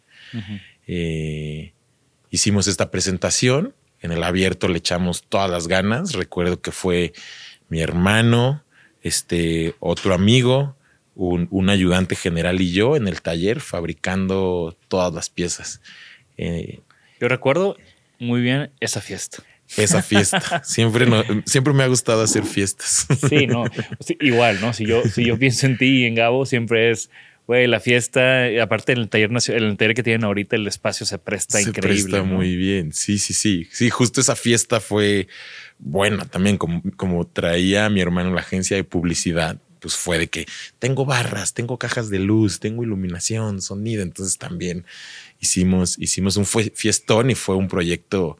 Eh, 0.86 1.72
hicimos 2.30 2.66
esta 2.66 2.90
presentación, 2.90 3.74
en 4.00 4.12
el 4.12 4.22
abierto 4.22 4.68
le 4.68 4.78
echamos 4.78 5.24
todas 5.28 5.50
las 5.50 5.68
ganas, 5.68 6.12
recuerdo 6.12 6.60
que 6.60 6.72
fue 6.72 7.12
mi 7.68 7.80
hermano, 7.80 8.62
este 9.02 9.74
otro 9.80 10.14
amigo, 10.14 10.76
un, 11.14 11.70
ayudante 11.70 12.14
general 12.14 12.60
y 12.60 12.72
yo 12.72 12.96
en 12.96 13.08
el 13.08 13.22
taller 13.22 13.60
fabricando 13.60 14.76
todas 14.88 15.12
las 15.14 15.30
piezas. 15.30 15.80
Eh, 16.36 16.80
yo 17.20 17.28
recuerdo 17.28 17.76
muy 18.18 18.42
bien 18.42 18.70
esa 18.80 19.00
fiesta. 19.00 19.42
Esa 19.76 20.02
fiesta. 20.02 20.62
siempre, 20.64 21.06
siempre 21.44 21.72
me 21.72 21.82
ha 21.82 21.88
gustado 21.88 22.22
hacer 22.22 22.44
fiestas. 22.44 23.06
Sí, 23.28 23.46
no. 23.46 23.64
igual, 24.20 24.60
¿no? 24.60 24.72
Si 24.72 24.86
yo, 24.86 25.02
si 25.04 25.24
yo 25.24 25.38
pienso 25.38 25.66
en 25.66 25.78
ti 25.78 26.02
y 26.02 26.04
en 26.04 26.14
Gabo, 26.14 26.46
siempre 26.46 26.90
es 26.90 27.10
Güey, 27.46 27.68
la 27.68 27.78
fiesta, 27.78 28.46
aparte 28.60 28.92
en 28.92 28.98
el 28.98 29.08
taller, 29.08 29.30
el 29.30 29.76
taller 29.76 29.94
que 29.94 30.02
tienen 30.02 30.24
ahorita, 30.24 30.56
el 30.56 30.66
espacio 30.66 31.06
se 31.06 31.18
presta 31.18 31.60
increíble. 31.60 32.02
Se 32.02 32.08
presta 32.08 32.22
muy 32.24 32.56
bien. 32.56 32.92
Sí, 32.92 33.18
sí, 33.18 33.34
sí. 33.34 33.68
Sí, 33.70 33.88
justo 33.88 34.20
esa 34.20 34.34
fiesta 34.34 34.80
fue 34.80 35.28
buena 35.78 36.24
también, 36.24 36.58
como, 36.58 36.82
como 36.96 37.24
traía 37.26 37.88
mi 37.88 38.00
hermano 38.00 38.34
la 38.34 38.40
agencia 38.40 38.76
de 38.76 38.82
publicidad. 38.84 39.58
Pues 39.78 39.94
fue 39.94 40.18
de 40.18 40.26
que 40.26 40.46
tengo 40.80 41.04
barras, 41.04 41.54
tengo 41.54 41.78
cajas 41.78 42.10
de 42.10 42.18
luz, 42.18 42.58
tengo 42.58 42.82
iluminación, 42.82 43.62
sonido. 43.62 44.02
Entonces 44.02 44.38
también 44.38 44.84
hicimos, 45.38 45.96
hicimos 46.00 46.36
un 46.36 46.46
fiestón 46.46 47.30
y 47.30 47.36
fue 47.36 47.54
un 47.54 47.68
proyecto, 47.68 48.38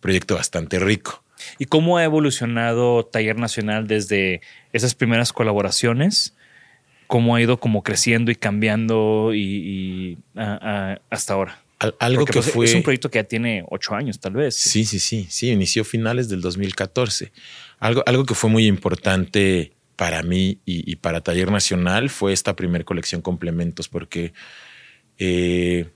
proyecto 0.00 0.36
bastante 0.36 0.78
rico. 0.78 1.24
¿Y 1.58 1.64
cómo 1.64 1.98
ha 1.98 2.04
evolucionado 2.04 3.04
Taller 3.04 3.36
Nacional 3.36 3.88
desde 3.88 4.40
esas 4.72 4.94
primeras 4.94 5.32
colaboraciones? 5.32 6.33
Cómo 7.14 7.36
ha 7.36 7.40
ido 7.40 7.60
como 7.60 7.84
creciendo 7.84 8.32
y 8.32 8.34
cambiando 8.34 9.30
y, 9.32 10.18
hasta 10.34 11.34
ahora. 11.34 11.62
algo 12.00 12.24
que 12.24 12.32
pues, 12.32 12.50
fue... 12.50 12.66
Es 12.66 12.74
un 12.74 12.82
proyecto 12.82 13.08
que 13.08 13.20
ya 13.20 13.22
tiene 13.22 13.64
ocho 13.70 13.94
años, 13.94 14.18
tal 14.18 14.32
vez. 14.32 14.56
Sí, 14.56 14.84
sí, 14.84 14.98
sí, 14.98 15.28
sí, 15.30 15.52
inició 15.52 15.84
finales 15.84 16.28
del 16.28 16.40
2014. 16.40 17.30
Algo, 17.78 18.02
algo 18.06 18.26
que 18.26 18.34
fue 18.34 18.50
muy 18.50 18.66
importante 18.66 19.70
para 19.94 20.24
mí 20.24 20.58
y, 20.64 20.96
para 20.96 21.20
Taller 21.20 21.52
Nacional 21.52 22.10
fue 22.10 22.32
esta 22.32 22.56
primera 22.56 22.82
colección 22.82 23.22
complementos, 23.22 23.86
porque 23.88 24.32
eh, 25.18 25.90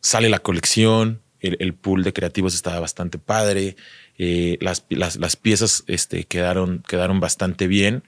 sale 0.00 0.28
la 0.30 0.40
colección, 0.40 1.20
el, 1.38 1.74
pool 1.74 2.02
de 2.02 2.12
creativos 2.12 2.56
estaba 2.56 2.80
bastante 2.80 3.18
padre, 3.18 3.76
eh, 4.18 4.58
las, 4.60 4.84
las, 4.88 5.36
piezas 5.36 5.84
este, 5.86 6.24
quedaron, 6.24 6.82
quedaron 6.88 7.20
bastante 7.20 7.68
bien. 7.68 8.02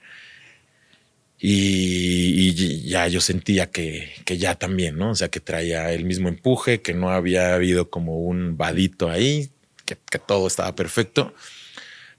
Y, 1.45 2.53
ya 2.87 3.09
yo 3.09 3.19
sentía 3.19 3.69
que, 3.69 4.13
que, 4.23 4.37
ya 4.37 4.55
también, 4.55 4.97
¿no? 4.97 5.11
O 5.11 5.15
sea, 5.15 5.27
que 5.27 5.41
traía 5.41 5.91
el 5.91 6.05
mismo 6.05 6.29
empuje, 6.29 6.81
que 6.81 6.93
no 6.93 7.09
había 7.09 7.53
habido 7.53 7.89
como 7.89 8.19
un 8.19 8.55
vadito 8.55 9.09
ahí, 9.09 9.51
que, 9.85 9.97
todo 10.19 10.47
estaba 10.47 10.73
perfecto. 10.73 11.33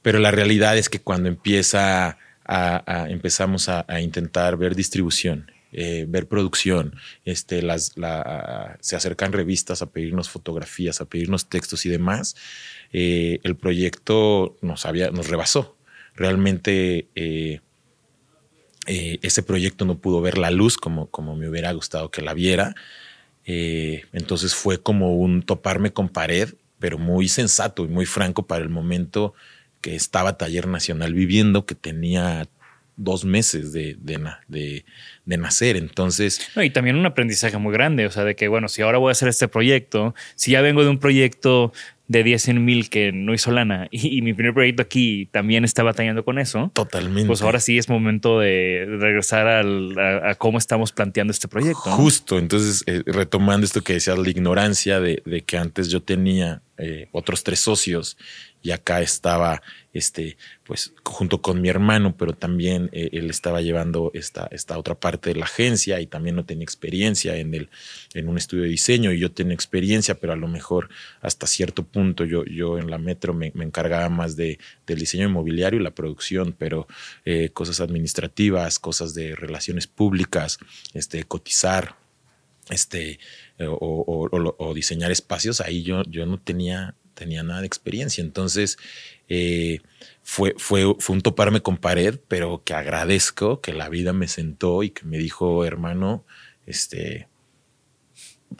Pero 0.03 0.18
la 0.18 0.31
realidad 0.31 0.77
es 0.77 0.91
que 0.91 1.01
cuando 1.01 1.31
empieza 1.31 2.18
a, 2.45 3.07
empezamos 3.09 3.70
a, 3.70 3.87
intentar 4.03 4.59
ver 4.59 4.75
distribución, 4.75 5.51
eh, 5.72 6.05
ver 6.07 6.29
producción, 6.29 6.95
este, 7.25 7.62
las, 7.62 7.95
se 8.81 8.97
acercan 8.97 9.33
revistas 9.33 9.81
a 9.81 9.91
pedirnos 9.91 10.29
fotografías, 10.29 11.01
a 11.01 11.07
pedirnos 11.07 11.49
textos 11.49 11.87
y 11.87 11.89
demás, 11.89 12.37
eh, 12.93 13.41
el 13.43 13.57
proyecto 13.57 14.59
nos, 14.61 14.85
había, 14.85 15.11
nos 15.11 15.29
rebasó. 15.29 15.79
Realmente 16.14 17.09
eh, 17.14 17.61
eh, 18.87 19.18
ese 19.22 19.43
proyecto 19.43 19.85
no 19.85 19.99
pudo 19.99 20.20
ver 20.20 20.39
la 20.39 20.51
luz 20.51 20.76
como, 20.76 21.09
como 21.09 21.37
me 21.37 21.49
hubiera 21.49 21.72
gustado 21.72 22.11
que 22.11 22.22
la 22.22 22.35
viera. 22.35 22.74
Eh, 23.47 24.05
entonces 24.12 24.55
fue 24.55 24.82
como 24.82 25.16
un 25.16 25.43
toparme 25.43 25.93
con 25.93 26.09
pared, 26.09 26.55
pero 26.78 26.99
muy 26.99 27.28
sensato 27.28 27.85
y 27.85 27.89
muy 27.89 28.07
franco 28.07 28.47
para 28.47 28.62
el 28.62 28.70
momento 28.70 29.35
que 29.80 29.95
estaba 29.95 30.39
Taller 30.39 30.66
Nacional 30.66 31.12
viviendo, 31.12 31.66
que 31.66 31.74
tenía 31.74 32.49
dos 32.97 33.24
meses 33.24 33.72
de, 33.72 33.97
de, 34.01 34.85
de, 35.24 35.37
nacer. 35.37 35.76
Entonces. 35.76 36.41
y 36.57 36.70
también 36.70 36.97
un 36.97 37.07
aprendizaje 37.07 37.59
muy 37.59 37.72
grande. 37.72 38.07
O 38.07 38.11
sea, 38.11 38.24
de 38.24 38.37
que, 38.37 38.49
bueno, 38.49 38.68
si 38.68 38.82
ahora 38.82 38.99
voy 38.99 39.11
a 39.11 39.12
hacer 39.12 39.28
este 39.28 39.49
proyecto, 39.49 40.14
si 40.37 40.53
ya 40.53 40.61
vengo 40.61 40.82
de 40.82 40.91
un 40.91 40.99
proyecto 40.99 41.72
de 42.07 42.23
10 42.23 42.49
en 42.49 42.65
mil 42.65 42.91
que 42.91 43.13
no 43.13 43.33
hizo 43.33 43.51
lana 43.51 43.89
y, 43.91 44.21
mi 44.23 44.35
primer 44.35 44.53
proyecto 44.53 44.83
aquí 44.83 45.27
también 45.33 45.65
está 45.65 45.83
batallando 45.83 46.25
con 46.25 46.39
eso. 46.39 46.71
Totalmente. 46.75 47.27
Pues 47.27 47.43
ahora 47.43 47.61
sí 47.61 47.79
es 47.79 47.89
momento 47.89 48.41
de 48.41 48.87
regresar 49.01 49.47
a, 49.49 50.35
cómo 50.37 50.59
estamos 50.59 50.93
planteando 50.93 51.31
este 51.31 51.49
proyecto. 51.49 51.91
Justo. 51.93 52.39
Entonces, 52.39 52.83
eh, 52.87 53.03
retomando 53.07 53.65
esto 53.65 53.83
que 53.83 53.95
decías, 53.95 54.19
la 54.19 54.29
ignorancia 54.29 55.01
de, 55.01 55.23
de 55.25 55.43
que 55.43 55.57
antes 55.57 55.89
yo 55.89 56.03
tenía 56.03 56.63
eh, 56.77 57.09
otros 57.13 57.45
tres 57.45 57.61
socios 57.61 58.17
y 58.65 58.73
acá 58.73 59.03
estaba 59.03 59.62
este, 59.93 60.39
pues 60.65 60.95
junto 61.05 61.43
con 61.43 61.61
mi 61.61 61.69
hermano, 61.69 62.17
pero 62.17 62.33
también 62.33 62.89
eh, 62.93 63.11
él 63.12 63.29
estaba 63.29 63.61
llevando 63.61 64.11
esta, 64.15 64.49
esta 64.51 64.79
otra 64.79 64.95
parte 64.97 65.29
de 65.31 65.37
la 65.37 65.45
agencia 65.45 66.01
y 66.01 66.07
también 66.07 66.35
no 66.35 66.47
tenía 66.47 66.65
experiencia 66.65 67.37
en, 67.37 67.55
el, 67.55 67.69
en 68.15 68.27
un 68.27 68.39
estudio 68.39 68.65
de 68.65 68.71
diseño 68.71 69.12
y 69.12 69.21
yo 69.21 69.31
tenía 69.31 69.55
experiencia, 69.55 70.19
pero 70.19 70.33
a 70.33 70.37
lo 70.37 70.49
mejor 70.49 70.89
hasta 71.21 71.47
cierto 71.47 71.85
punto 71.85 72.25
yo, 72.25 72.45
yo 72.47 72.79
en 72.79 72.91
la 72.91 72.97
metro 72.97 73.35
me, 73.35 73.53
encargaba 73.55 74.09
más 74.09 74.35
de, 74.35 74.59
del 74.87 74.99
diseño 74.99 75.29
inmobiliario 75.29 75.79
y 75.79 75.83
la 75.83 75.95
producción, 75.95 76.57
pero 76.59 76.89
eh, 77.27 77.51
cosas 77.51 77.81
administrativas, 77.81 78.79
cosas 78.79 79.15
de 79.15 79.37
relaciones 79.37 79.87
públicas, 79.87 80.59
este, 80.95 81.23
cotizar, 81.25 81.97
este, 82.71 83.21
eh, 83.59 83.67
o, 83.69 84.29
o, 84.59 84.75
diseñar 84.75 85.11
espacios, 85.11 85.61
ahí 85.61 85.83
yo, 85.83 86.03
yo 86.05 86.27
no 86.27 86.39
tenía, 86.41 86.95
tenía 87.15 87.43
nada 87.43 87.61
de 87.61 87.67
experiencia. 87.67 88.23
Entonces, 88.23 88.77
eh, 89.29 89.81
fue, 90.23 90.55
fue, 90.59 90.95
fue 90.99 91.17
un 91.17 91.23
toparme 91.23 91.61
con 91.61 91.77
pared, 91.77 92.19
pero 92.29 92.62
que 92.65 92.75
agradezco 92.75 93.61
que 93.61 93.73
la 93.73 93.89
vida 93.89 94.12
me 94.12 94.29
sentó 94.29 94.83
y 94.83 94.91
que 94.91 95.05
me 95.05 95.19
dijo, 95.19 95.65
hermano, 95.65 96.25
este, 96.67 97.29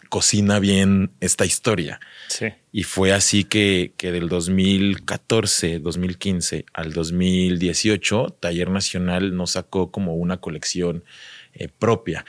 cocina 0.09 0.59
bien 0.59 1.13
esta 1.21 1.45
historia. 1.45 2.01
Sí. 2.29 2.47
Y 2.73 2.85
fue 2.85 3.13
así 3.13 3.45
que, 3.45 3.93
que 3.97 4.13
del 4.13 4.29
2014, 4.29 5.79
2015 5.79 6.67
al 6.73 6.93
2018, 6.93 8.37
Taller 8.41 8.71
Nacional 8.71 9.37
nos 9.37 9.53
sacó 9.53 9.91
como 9.91 10.15
una 10.15 10.39
colección 10.39 11.05
eh, 11.53 11.69
propia. 11.69 12.25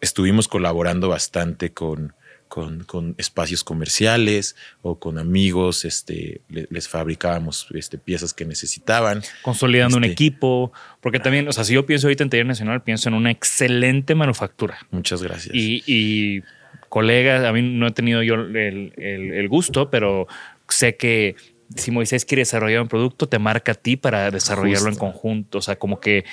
Estuvimos 0.00 0.46
colaborando 0.46 1.08
bastante 1.08 1.72
con, 1.72 2.14
con, 2.48 3.14
espacios 3.18 3.62
comerciales 3.62 4.56
o 4.82 4.98
con 4.98 5.18
amigos, 5.18 5.84
este, 5.84 6.40
les, 6.48 6.88
fabricábamos 6.88 7.68
este, 7.74 7.98
piezas 7.98 8.34
que 8.34 8.44
necesitaban. 8.44 9.22
Consolidando 9.42 9.96
un 9.96 10.04
este, 10.04 10.12
equipo, 10.12 10.72
porque 11.00 11.20
también, 11.20 11.46
o 11.48 11.52
sea, 11.52 11.64
si 11.64 11.74
yo 11.74 11.86
pienso 11.86 12.06
ahorita 12.06 12.24
en 12.24 12.30
Taller 12.30 12.46
Nacional, 12.46 12.82
pienso 12.82 13.08
en 13.08 13.14
una 13.14 13.30
excelente 13.30 14.14
manufactura. 14.14 14.78
Muchas 14.90 15.22
gracias. 15.22 15.54
Y, 15.54 16.42
colegas, 16.88 17.44
a 17.44 17.52
mí 17.52 17.60
no 17.60 17.86
he 17.86 17.90
tenido 17.90 18.22
yo 18.22 18.34
el, 18.34 19.48
gusto, 19.48 19.90
pero 19.90 20.26
sé 20.68 20.96
que 20.96 21.36
si 21.76 21.90
Moisés 21.90 22.24
quiere 22.24 22.40
desarrollar 22.40 22.80
un 22.80 22.88
producto, 22.88 23.28
te 23.28 23.38
marca 23.38 23.72
a 23.72 23.74
ti 23.74 23.96
para 23.96 24.30
desarrollarlo 24.30 24.88
en 24.88 24.96
conjunto. 24.96 25.58
O 25.58 25.62
sea, 25.62 25.76
como 25.76 26.00
que 26.00 26.24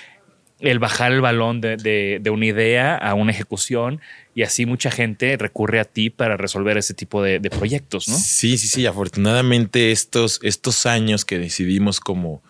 el 0.59 0.79
bajar 0.79 1.11
el 1.11 1.21
balón 1.21 1.59
de, 1.61 2.21
una 2.31 2.45
idea 2.45 2.95
a 2.95 3.13
una 3.13 3.31
ejecución 3.31 3.99
y 4.33 4.43
así 4.43 4.65
mucha 4.65 4.89
gente 4.89 5.35
recurre 5.37 5.79
a 5.79 5.85
ti 5.85 6.09
para 6.09 6.37
resolver 6.37 6.77
ese 6.77 6.93
tipo 6.93 7.21
de, 7.21 7.39
proyectos, 7.49 8.07
¿no? 8.07 8.17
Sí, 8.17 8.57
sí, 8.57 8.67
sí. 8.67 8.85
Afortunadamente 8.85 9.91
estos, 9.91 10.39
estos 10.43 10.85
años 10.85 11.25
que 11.25 11.39
decidimos 11.39 11.99
como, 11.99 12.41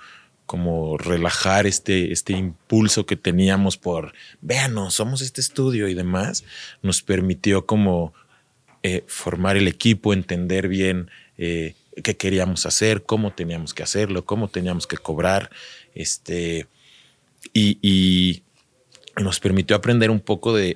como 0.46 0.98
relajar 0.98 1.66
este, 1.66 2.12
este 2.12 2.34
impulso 2.34 3.06
que 3.06 3.16
teníamos 3.16 3.78
por, 3.78 4.14
véanos, 4.42 4.94
somos 4.94 5.22
este 5.22 5.42
estudio 5.42 5.88
y 5.88 5.94
demás, 5.94 6.44
nos 6.84 7.02
permitió 7.02 7.66
como 7.66 8.14
eh, 8.84 9.04
formar 9.08 9.58
el 9.58 9.68
equipo, 9.68 10.14
entender 10.14 10.68
bien 10.68 11.10
eh, 11.38 11.74
qué 12.04 12.16
queríamos 12.16 12.68
hacer, 12.68 13.04
cómo 13.04 13.32
teníamos 13.34 13.74
que 13.74 13.82
hacerlo, 13.82 14.26
cómo 14.26 14.48
teníamos 14.48 14.86
que 14.86 14.98
cobrar, 14.98 15.50
este 15.96 16.68
y, 17.56 18.42
nos 19.22 19.40
permitió 19.40 19.78
aprender 19.78 20.12
un 20.12 20.20
poco 20.20 20.54
de, 20.54 20.76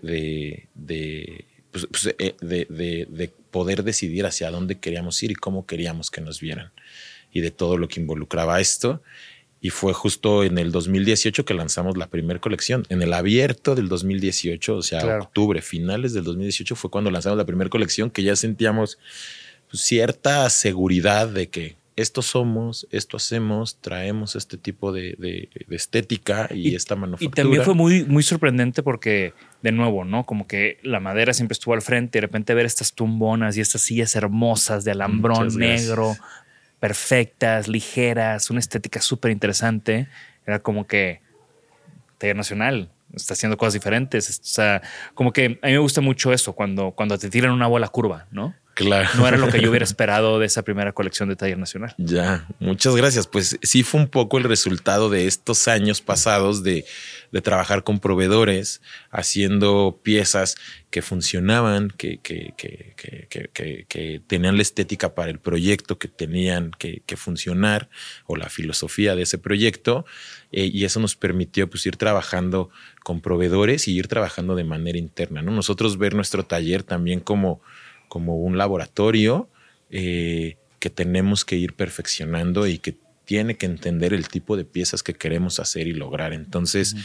de, 0.74 1.46
pues, 1.72 1.88
pues, 1.92 2.16
eh, 2.18 2.36
de, 2.40 3.34
poder 3.52 3.84
decidir 3.84 4.26
hacia 4.26 4.50
dónde 4.50 4.80
queríamos 4.80 5.22
ir 5.24 5.32
y 5.32 5.36
cómo 5.36 5.66
queríamos 5.66 6.10
que 6.12 6.22
nos 6.22 6.40
vieran 6.40 6.72
y 7.34 7.42
de 7.42 7.52
todo 7.52 7.78
lo 7.78 7.88
que 7.88 8.00
involucraba 8.00 8.62
esto. 8.62 9.02
Y 9.60 9.72
fue 9.72 9.92
justo 9.92 10.46
en 10.46 10.58
el 10.58 10.72
2018 10.72 11.44
que 11.44 11.54
lanzamos 11.54 11.98
la 11.98 12.08
primera 12.08 12.40
colección. 12.40 12.86
En 12.88 13.02
el 13.02 13.12
abierto 13.12 13.76
del 13.76 13.90
2018, 13.90 14.78
o 14.78 14.82
sea, 14.82 15.20
octubre, 15.20 15.62
finales 15.62 16.14
del 16.14 16.24
2018, 16.24 16.76
fue 16.78 16.90
cuando 16.90 17.12
lanzamos 17.12 17.38
la 17.38 17.46
primera 17.46 17.70
colección 17.70 18.10
que 18.10 18.24
ya 18.24 18.38
sentíamos 18.38 19.00
pues, 19.70 19.84
cierta 19.84 20.50
seguridad 20.50 21.28
de 21.28 21.50
que 21.50 21.76
esto 22.02 22.22
somos, 22.22 22.88
esto 22.92 23.18
hacemos, 23.18 23.80
traemos 23.82 24.36
este 24.36 24.58
tipo 24.58 24.92
de, 24.92 25.50
estética 25.70 26.50
y, 26.54 26.76
esta 26.76 26.96
manufactura. 26.96 27.30
Y 27.30 27.44
también 27.44 27.64
fue 27.64 27.74
muy, 27.74 28.06
muy 28.06 28.24
sorprendente 28.24 28.84
porque, 28.84 29.34
de 29.62 29.72
nuevo, 29.72 30.06
¿no? 30.06 30.26
Como 30.26 30.48
que 30.48 30.80
la 30.84 31.00
madera 31.00 31.34
siempre 31.34 31.54
estuvo 31.54 31.74
al 31.74 31.82
frente 31.82 32.18
y 32.18 32.22
de 32.22 32.28
repente 32.28 32.54
ver 32.54 32.66
estas 32.66 32.94
tumbonas 32.94 33.58
y 33.58 33.62
estas 33.62 33.82
sillas 33.82 34.16
hermosas 34.16 34.84
de 34.84 34.92
alambrón 34.92 35.56
negro, 35.58 36.16
perfectas, 36.80 37.68
ligeras, 37.68 38.50
una 38.50 38.60
estética 38.60 39.02
súper 39.02 39.32
interesante. 39.32 40.08
Era 40.46 40.60
como 40.60 40.88
que 40.88 41.22
taller 42.18 42.36
nacional 42.36 42.90
está 43.16 43.34
haciendo 43.34 43.58
cosas 43.58 43.74
diferentes. 43.74 44.40
O 44.40 44.44
sea, 44.44 44.82
como 45.14 45.34
que 45.34 45.60
a 45.62 45.68
mí 45.68 45.74
me 45.74 45.78
gusta 45.80 46.02
mucho 46.02 46.32
eso 46.34 46.54
cuando, 46.54 46.92
cuando 46.92 47.18
te 47.18 47.30
tiran 47.30 47.52
una 47.52 47.68
bola 47.68 47.88
curva, 47.88 48.28
¿no? 48.32 48.54
No 48.86 49.28
era 49.28 49.38
lo 49.38 49.50
que 49.50 49.62
yo 49.62 49.70
hubiera 49.70 49.84
esperado 49.86 50.40
de 50.40 50.46
esa 50.46 50.64
primera 50.64 50.94
colección 50.94 51.30
de 51.30 51.36
taller 51.36 51.58
nacional. 51.58 51.94
Ya, 51.98 52.48
muchas 52.60 52.96
gracias. 52.96 53.28
Pues 53.28 53.58
sí 53.62 53.84
fue 53.84 54.02
un 54.02 54.08
poco 54.08 54.38
el 54.38 54.44
resultado 54.44 55.10
de 55.10 55.28
estos 55.28 55.68
años 55.68 56.02
pasados 56.02 56.64
de, 56.64 56.86
trabajar 57.44 57.84
con 57.84 58.00
proveedores, 58.00 58.82
haciendo 59.12 60.00
piezas 60.02 60.56
que 60.90 61.02
funcionaban, 61.02 61.90
que, 61.96 62.18
que, 62.20 62.54
que, 62.58 64.22
tenían 64.26 64.56
la 64.56 64.62
estética 64.64 65.14
para 65.14 65.30
el 65.30 65.40
proyecto, 65.40 66.00
que 66.00 66.08
tenían 66.08 66.72
que, 66.72 67.04
funcionar, 67.16 67.90
o 68.26 68.36
la 68.36 68.50
filosofía 68.50 69.16
de 69.16 69.24
ese 69.24 69.38
proyecto. 69.38 70.06
Eh, 70.52 70.70
y 70.74 70.86
eso 70.86 71.00
nos 71.00 71.16
permitió 71.16 71.70
pues, 71.70 71.86
ir 71.86 71.98
trabajando 71.98 72.72
con 73.04 73.22
proveedores 73.22 73.88
y 73.88 73.96
ir 73.96 74.08
trabajando 74.08 74.56
de 74.56 74.64
manera 74.64 74.98
interna. 74.98 75.44
¿no? 75.44 75.52
Nosotros 75.52 75.98
ver 75.98 76.16
nuestro 76.16 76.44
taller 76.44 76.82
también 76.82 77.20
como 77.20 77.62
como 78.10 78.38
un 78.38 78.58
laboratorio 78.58 79.48
eh, 79.90 80.58
que 80.80 80.90
tenemos 80.90 81.46
que 81.46 81.56
ir 81.56 81.74
perfeccionando 81.74 82.68
y 82.68 82.80
que 82.80 82.98
tiene 83.24 83.56
que 83.58 83.68
entender 83.68 84.14
el 84.14 84.28
tipo 84.28 84.58
de 84.58 84.66
piezas 84.66 85.04
que 85.04 85.14
queremos 85.14 85.60
hacer 85.60 85.88
y 85.88 85.94
lograr. 85.94 86.34
Entonces, 86.34 86.96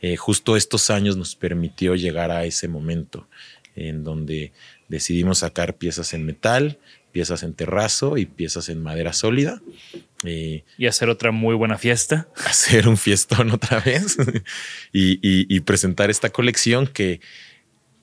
eh, 0.00 0.16
justo 0.16 0.56
estos 0.56 0.90
años 0.90 1.16
nos 1.16 1.34
permitió 1.34 1.94
llegar 1.94 2.30
a 2.30 2.44
ese 2.44 2.68
momento 2.68 3.28
en 3.74 4.04
donde 4.04 4.52
decidimos 4.88 5.38
sacar 5.38 5.76
piezas 5.76 6.14
en 6.14 6.24
metal, 6.24 6.78
piezas 7.12 7.42
en 7.42 7.54
terrazo 7.54 8.16
y 8.16 8.26
piezas 8.26 8.68
en 8.68 8.82
madera 8.82 9.12
sólida. 9.12 9.60
Eh, 10.24 10.64
y 10.78 10.86
hacer 10.86 11.08
otra 11.08 11.30
muy 11.30 11.54
buena 11.54 11.78
fiesta. 11.78 12.28
Hacer 12.46 12.88
un 12.88 12.96
fiestón 12.96 13.50
otra 13.50 13.80
vez 13.80 14.16
y, 14.92 15.60
presentar 15.60 16.10
esta 16.10 16.30
colección 16.30 16.86
que, 16.86 17.20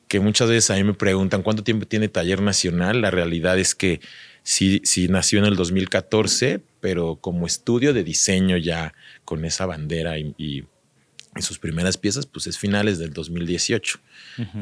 que 0.10 0.20
muchas 0.20 0.50
veces 0.50 0.72
a 0.72 0.76
mí 0.76 0.84
me 0.84 0.96
preguntan 0.96 1.44
cuánto 1.44 1.64
tiempo 1.64 1.86
tiene 1.86 2.10
Taller 2.10 2.42
Nacional. 2.42 3.00
La 3.00 3.12
realidad 3.12 3.60
es 3.60 3.76
que 3.76 4.02
sí, 4.42 4.82
sí 4.84 5.08
nació 5.08 5.38
en 5.38 5.46
el 5.46 5.56
2014, 5.56 6.62
pero 6.82 7.18
como 7.22 7.46
estudio 7.46 7.94
de 7.94 8.04
diseño 8.04 8.58
ya 8.58 8.96
con 9.24 9.46
esa 9.46 9.66
bandera 9.68 10.18
y, 10.18 10.66
sus 11.40 11.58
primeras 11.58 11.96
piezas, 11.96 12.26
pues 12.26 12.48
es 12.48 12.58
finales 12.58 13.00
del 13.00 13.14
2018, 13.14 14.00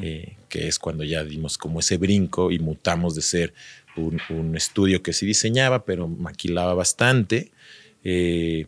eh, 0.04 0.36
que 0.48 0.68
es 0.68 0.78
cuando 0.78 1.04
ya 1.04 1.24
dimos 1.24 1.58
como 1.58 1.80
ese 1.80 1.98
brinco 1.98 2.52
y 2.52 2.60
mutamos 2.60 3.16
de 3.16 3.24
ser 3.24 3.54
un, 3.96 4.56
estudio 4.56 5.02
que 5.02 5.12
sí 5.12 5.26
diseñaba, 5.26 5.86
pero 5.86 6.08
maquilaba 6.08 6.76
bastante. 6.76 7.50
Eh, 8.04 8.68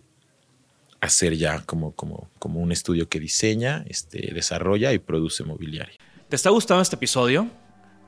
hacer 1.02 1.36
ya 1.36 1.62
como, 1.62 1.92
como, 1.92 2.32
como 2.40 2.62
un 2.62 2.72
estudio 2.72 3.08
que 3.10 3.20
diseña, 3.20 3.86
este, 3.88 4.34
desarrolla 4.34 4.92
y 4.92 4.98
produce 4.98 5.44
mobiliario. 5.44 5.96
¿Te 6.30 6.36
está 6.36 6.52
gustando 6.52 6.84
este 6.84 6.96
episodio? 6.96 7.50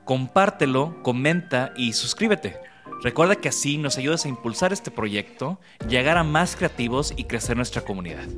Compártelo, 0.04 1.02
comenta 1.02 1.72
y 1.76 1.92
suscríbete. 1.92 2.54
Recuerda 3.02 3.34
que 3.34 3.48
así 3.48 3.78
nos 3.78 3.98
ayudas 3.98 4.24
a 4.24 4.28
impulsar 4.28 4.72
este 4.72 4.92
proyecto, 4.92 5.58
llegar 5.88 6.16
a 6.16 6.22
más 6.22 6.54
creativos 6.54 7.12
y 7.16 7.24
crecer 7.24 7.56
nuestra 7.56 7.82
comunidad. 7.82 8.28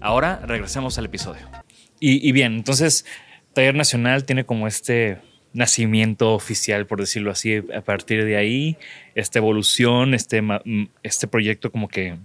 Ahora 0.00 0.40
regresemos 0.44 0.98
al 0.98 1.04
episodio. 1.04 1.48
Y, 2.00 2.32
bien, 2.32 2.54
entonces 2.54 3.06
Taller 3.52 3.76
Nacional 3.76 4.24
tiene 4.24 4.44
como 4.44 4.66
este 4.66 5.18
nacimiento 5.52 6.34
oficial, 6.34 6.88
por 6.88 6.98
decirlo 6.98 7.30
así, 7.30 7.62
a 7.76 7.82
partir 7.82 8.24
de 8.24 8.36
ahí, 8.36 8.76
esta 9.14 9.38
evolución, 9.38 10.14
este, 10.14 10.42
este 11.04 11.28
proyecto 11.28 11.70
como 11.70 11.86
que 11.86 12.18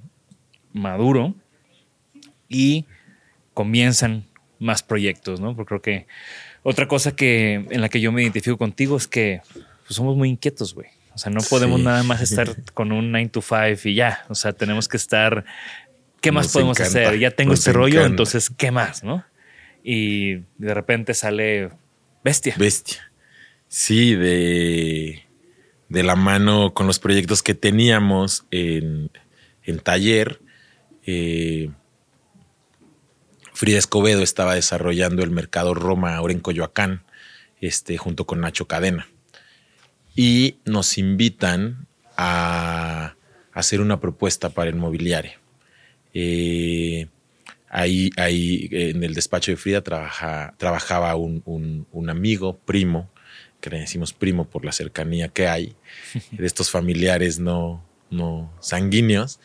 maduro 0.73 1.35
y 2.49 2.87
comienzan 3.53 4.25
más 4.57 4.81
proyectos, 4.81 5.39
¿no? 5.39 5.55
Porque 5.55 5.67
creo 5.67 5.81
que 5.81 6.07
otra 6.63 6.87
cosa 6.87 7.15
que 7.15 7.65
en 7.69 7.81
la 7.81 7.89
que 7.89 8.01
yo 8.01 8.11
me 8.11 8.21
identifico 8.21 8.57
contigo 8.57 8.97
es 8.97 9.07
que 9.07 9.41
pues, 9.85 9.95
somos 9.95 10.15
muy 10.15 10.29
inquietos, 10.29 10.73
güey. 10.73 10.87
O 11.13 11.17
sea, 11.17 11.31
no 11.31 11.41
podemos 11.41 11.79
nada 11.79 12.03
más 12.03 12.21
estar 12.21 12.55
con 12.73 12.91
un 12.91 13.11
9 13.11 13.29
to 13.29 13.41
5 13.41 13.89
y 13.89 13.95
ya. 13.95 14.23
O 14.29 14.35
sea, 14.35 14.53
tenemos 14.53 14.87
que 14.87 14.97
estar. 14.97 15.43
¿Qué 16.21 16.31
más 16.31 16.53
podemos 16.53 16.79
hacer? 16.79 17.19
Ya 17.19 17.31
tengo 17.31 17.53
este 17.53 17.73
rollo, 17.73 18.05
entonces, 18.05 18.49
¿qué 18.55 18.71
más? 18.71 19.03
¿No? 19.03 19.25
Y 19.83 20.35
de 20.57 20.73
repente 20.73 21.13
sale 21.13 21.71
Bestia. 22.23 22.55
Bestia. 22.57 23.11
Sí, 23.67 24.15
de, 24.15 25.23
de 25.89 26.03
la 26.03 26.15
mano 26.15 26.73
con 26.73 26.87
los 26.87 26.99
proyectos 26.99 27.41
que 27.41 27.55
teníamos 27.55 28.45
en, 28.51 29.09
taller. 29.83 30.41
Eh, 31.05 31.71
Frida 33.61 33.77
Escobedo 33.77 34.23
estaba 34.23 34.55
desarrollando 34.55 35.21
el 35.21 35.29
mercado 35.29 35.75
Roma 35.75 36.15
ahora 36.15 36.33
en 36.33 36.39
Coyoacán, 36.39 37.03
este, 37.59 37.95
junto 37.95 38.25
con 38.25 38.41
Nacho 38.41 38.65
Cadena. 38.65 39.07
Y 40.15 40.55
nos 40.65 40.97
invitan 40.97 41.85
a, 42.17 43.13
hacer 43.53 43.79
una 43.79 43.99
propuesta 43.99 44.49
para 44.49 44.71
el 44.71 44.77
mobiliario. 44.77 45.33
Eh, 46.15 47.05
ahí, 47.69 48.09
ahí 48.17 48.67
en 48.71 49.03
el 49.03 49.13
despacho 49.13 49.51
de 49.51 49.57
Frida 49.57 49.83
trabaja, 49.83 50.55
trabajaba 50.57 51.15
un, 51.15 51.85
un, 51.91 52.09
amigo, 52.09 52.57
primo, 52.65 53.11
que 53.59 53.69
le 53.69 53.81
decimos 53.81 54.11
primo 54.11 54.49
por 54.49 54.65
la 54.65 54.71
cercanía 54.71 55.27
que 55.27 55.47
hay, 55.47 55.75
de 56.31 56.47
estos 56.47 56.71
familiares 56.71 57.37
no, 57.37 57.85
no 58.09 58.51
sanguíneos. 58.59 59.39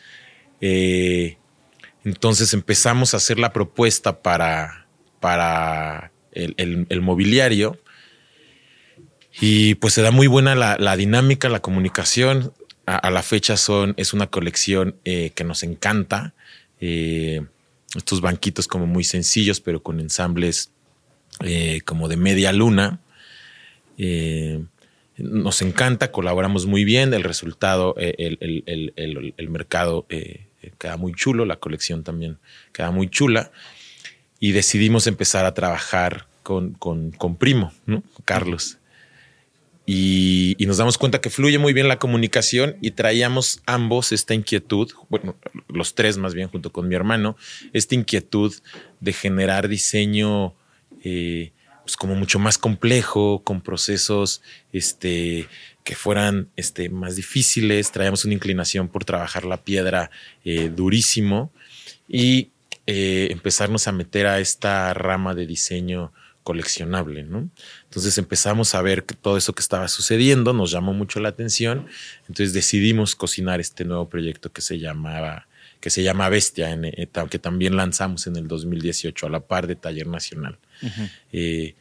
Eh, 0.59 1.37
entonces 2.07 2.53
empezamos 2.53 3.13
a 3.13 3.17
hacer 3.17 3.39
la 3.39 3.53
propuesta 3.53 4.21
para, 4.21 4.87
para 5.19 6.11
el, 6.31 7.01
mobiliario 7.01 7.77
y 9.39 9.75
pues 9.75 9.93
se 9.93 10.01
da 10.01 10.11
muy 10.11 10.27
buena 10.27 10.55
la, 10.55 10.97
dinámica, 10.97 11.49
la 11.49 11.61
comunicación. 11.61 12.53
A, 12.85 13.11
la 13.11 13.21
fecha 13.21 13.57
son, 13.57 13.93
es 13.97 14.13
una 14.13 14.27
colección 14.27 14.95
eh, 15.03 15.31
que 15.35 15.43
nos 15.43 15.63
encanta. 15.63 16.33
Eh, 16.79 17.45
estos 17.95 18.21
banquitos 18.21 18.67
como 18.67 18.85
muy 18.87 19.03
sencillos, 19.03 19.59
pero 19.59 19.83
con 19.83 19.99
ensambles 19.99 20.71
como 21.85 22.07
de 22.07 22.17
media 22.17 22.51
luna. 22.53 23.01
Eh, 23.97 24.63
nos 25.17 25.61
encanta, 25.61 26.11
colaboramos 26.11 26.67
muy 26.67 26.83
bien, 26.83 27.13
el 27.13 27.23
resultado, 27.23 27.95
eh, 27.97 28.37
el, 28.39 29.49
mercado 29.49 30.05
eh, 30.09 30.46
queda 30.77 30.97
muy 30.97 31.13
chulo, 31.13 31.45
la 31.45 31.57
colección 31.57 32.03
también 32.03 32.37
queda 32.73 32.91
muy 32.91 33.09
chula 33.09 33.51
y 34.39 34.51
decidimos 34.51 35.07
empezar 35.07 35.45
a 35.45 35.53
trabajar 35.53 36.27
con, 36.43 36.77
Primo, 37.37 37.73
Carlos. 38.23 38.77
Y, 39.85 40.55
nos 40.59 40.77
damos 40.77 40.97
cuenta 40.97 41.21
que 41.21 41.29
fluye 41.29 41.59
muy 41.59 41.73
bien 41.73 41.87
la 41.87 41.99
comunicación 41.99 42.77
y 42.81 42.91
traíamos 42.91 43.61
ambos 43.65 44.11
esta 44.11 44.33
inquietud, 44.33 44.91
bueno, 45.09 45.35
los 45.69 45.95
tres 45.95 46.17
más 46.17 46.33
bien 46.33 46.49
junto 46.49 46.71
con 46.71 46.87
mi 46.87 46.95
hermano, 46.95 47.37
esta 47.73 47.95
inquietud 47.95 48.53
de 48.99 49.13
generar 49.13 49.67
diseño 49.67 50.53
pues, 51.87 51.95
como 51.95 52.15
mucho 52.15 52.37
más 52.37 52.57
complejo, 52.57 53.43
con 53.45 53.61
procesos 53.61 54.41
este, 54.73 55.47
que 55.87 55.95
fueran 55.95 56.49
este, 56.57 56.89
más 56.89 57.15
difíciles. 57.15 57.93
Traíamos 57.93 58.25
una 58.25 58.33
inclinación 58.33 58.89
por 58.89 59.05
trabajar 59.05 59.45
la 59.45 59.63
piedra 59.63 60.11
eh, 60.43 60.67
durísimo 60.67 61.53
y 62.09 62.49
eh, 62.87 63.29
empezarnos 63.31 63.87
a 63.87 63.93
meter 63.93 64.27
a 64.27 64.41
esta 64.41 64.93
rama 64.93 65.33
de 65.33 65.45
diseño 65.45 66.11
coleccionable, 66.43 67.23
¿no? 67.23 67.49
Entonces 67.85 68.17
empezamos 68.17 68.75
a 68.75 68.81
ver 68.81 69.05
que 69.05 69.15
todo 69.15 69.37
eso 69.37 69.53
que 69.53 69.61
estaba 69.61 69.87
sucediendo 69.87 70.51
nos 70.51 70.71
llamó 70.71 70.91
mucho 70.91 71.21
la 71.21 71.29
atención, 71.29 71.87
entonces 72.27 72.51
decidimos 72.51 73.15
cocinar 73.15 73.61
este 73.61 73.85
nuevo 73.85 74.09
proyecto 74.09 74.51
que 74.51 74.61
se 74.61 74.79
llamaba 74.79 75.47
que 75.79 75.89
se 75.89 76.03
llama 76.03 76.27
Bestia, 76.27 76.71
en, 76.71 76.83
eh, 76.83 77.07
que 77.29 77.39
también 77.39 77.77
lanzamos 77.77 78.27
en 78.27 78.35
el 78.35 78.49
2018 78.49 79.25
a 79.25 79.29
la 79.29 79.39
par 79.39 79.67
de 79.67 79.77
Taller 79.77 80.07
Nacional. 80.07 80.57
Eh, 81.31 81.75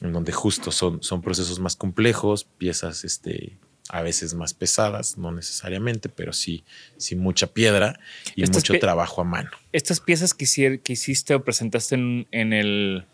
en 0.00 0.12
donde 0.12 0.32
justo 0.32 0.70
son, 0.70 1.02
son 1.02 1.22
procesos 1.22 1.58
más 1.58 1.76
complejos, 1.76 2.44
piezas 2.44 3.04
este, 3.04 3.58
a 3.88 4.02
veces 4.02 4.34
más 4.34 4.54
pesadas, 4.54 5.18
no 5.18 5.32
necesariamente, 5.32 6.08
pero 6.08 6.32
sí, 6.32 6.64
sí 6.96 7.16
mucha 7.16 7.48
piedra 7.48 7.98
y 8.36 8.42
mucho 8.44 8.78
trabajo 8.78 9.22
a 9.22 9.24
mano. 9.24 9.50
Estas 9.72 10.00
piezas 10.00 10.34
que, 10.34 10.80
que 10.82 10.92
hiciste 10.92 11.34
o 11.34 11.42
presentaste 11.42 11.94
en, 11.94 12.26
en, 12.30 12.52
el 12.52 13.06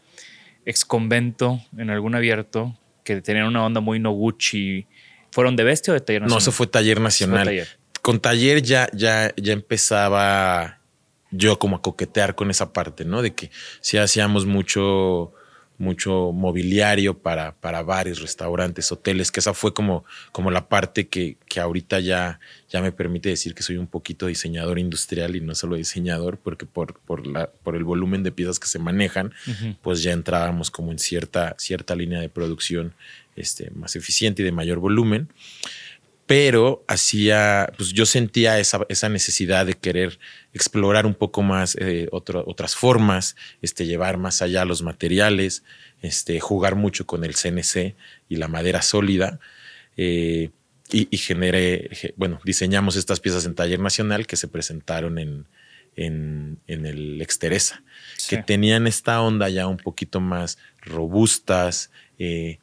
ex 0.66 0.84
convento, 0.84 1.60
en 1.76 1.90
algún 1.90 2.14
abierto, 2.14 2.76
que 3.04 3.20
tenían 3.20 3.46
una 3.46 3.64
onda 3.64 3.80
muy 3.80 4.00
Noguchi, 4.00 4.86
¿fueron 5.30 5.56
de 5.56 5.64
Bestia 5.64 5.92
o 5.92 5.94
de 5.94 6.00
Taller 6.00 6.22
Nacional? 6.22 6.34
No, 6.34 6.38
eso 6.38 6.52
fue 6.52 6.66
Taller 6.66 7.00
Nacional. 7.00 7.68
Con 8.02 8.20
Taller 8.20 8.62
ya, 8.62 8.88
ya, 8.92 9.32
ya 9.36 9.52
empezaba 9.52 10.80
yo 11.30 11.58
como 11.58 11.76
a 11.76 11.82
coquetear 11.82 12.34
con 12.34 12.50
esa 12.50 12.72
parte, 12.72 13.04
¿no? 13.04 13.22
De 13.22 13.34
que 13.34 13.50
si 13.80 13.96
hacíamos 13.98 14.46
mucho, 14.46 15.32
mucho 15.78 16.32
mobiliario 16.32 17.18
para, 17.18 17.54
para 17.56 17.82
bares, 17.82 18.20
restaurantes, 18.20 18.90
hoteles, 18.92 19.32
que 19.32 19.40
esa 19.40 19.54
fue 19.54 19.74
como, 19.74 20.04
como 20.32 20.50
la 20.50 20.68
parte 20.68 21.08
que, 21.08 21.36
que 21.48 21.60
ahorita 21.60 22.00
ya, 22.00 22.40
ya 22.68 22.80
me 22.80 22.92
permite 22.92 23.28
decir 23.28 23.54
que 23.54 23.62
soy 23.62 23.76
un 23.76 23.86
poquito 23.86 24.26
diseñador 24.26 24.78
industrial 24.78 25.36
y 25.36 25.40
no 25.40 25.54
solo 25.54 25.76
diseñador, 25.76 26.38
porque 26.38 26.66
por, 26.66 27.00
por, 27.00 27.26
la, 27.26 27.50
por 27.50 27.76
el 27.76 27.84
volumen 27.84 28.22
de 28.22 28.32
piezas 28.32 28.60
que 28.60 28.68
se 28.68 28.78
manejan, 28.78 29.32
pues 29.82 30.02
ya 30.02 30.12
entrábamos 30.12 30.70
como 30.70 30.92
en 30.92 30.98
cierta, 30.98 31.54
cierta 31.58 31.94
línea 31.96 32.20
de 32.20 32.28
producción 32.28 32.94
este, 33.36 33.70
más 33.70 33.96
eficiente 33.96 34.42
y 34.42 34.44
de 34.44 34.52
mayor 34.52 34.78
volumen 34.78 35.28
pero 36.26 36.84
hacía, 36.88 37.70
pues 37.76 37.92
yo 37.92 38.06
sentía 38.06 38.58
esa, 38.58 38.86
esa, 38.88 39.08
necesidad 39.08 39.66
de 39.66 39.74
querer 39.74 40.18
explorar 40.54 41.04
un 41.04 41.14
poco 41.14 41.42
más 41.42 41.76
eh, 41.78 42.08
otras 42.10 42.74
formas, 42.76 43.36
este, 43.60 43.84
llevar 43.84 44.16
más 44.16 44.40
allá 44.40 44.64
los 44.64 44.82
materiales, 44.82 45.64
este, 46.00 46.40
jugar 46.40 46.76
mucho 46.76 47.06
con 47.06 47.24
el 47.24 47.34
CNC 47.34 47.94
y 48.28 48.36
la 48.36 48.48
madera 48.48 48.80
sólida. 48.80 49.38
Eh, 49.96 50.50
y, 50.90 51.16
generé, 51.16 52.14
bueno, 52.16 52.40
diseñamos 52.44 52.94
estas 52.94 53.18
piezas 53.18 53.46
en 53.46 53.54
Taller 53.54 53.80
Nacional 53.80 54.26
que 54.26 54.36
se 54.36 54.46
presentaron 54.46 55.18
en, 55.18 55.46
en, 55.96 56.60
el 56.66 57.20
Exteresa, 57.20 57.82
que 58.28 58.36
tenían 58.42 58.86
esta 58.86 59.20
onda 59.20 59.48
ya 59.48 59.66
un 59.66 59.78
poquito 59.78 60.20
más 60.20 60.58
robustas, 60.82 61.90
eh, 62.18 62.58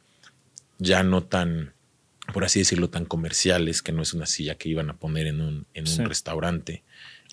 ya 0.78 1.02
no 1.02 1.24
tan 1.24 1.74
por 2.32 2.44
así 2.44 2.60
decirlo, 2.60 2.90
tan 2.90 3.04
comerciales, 3.04 3.82
que 3.82 3.92
no 3.92 4.02
es 4.02 4.14
una 4.14 4.26
silla 4.26 4.56
que 4.56 4.68
iban 4.68 4.90
a 4.90 4.96
poner 4.96 5.26
en 5.26 5.40
un, 5.40 5.66
en 5.74 5.88
un 5.88 6.06
restaurante. 6.06 6.82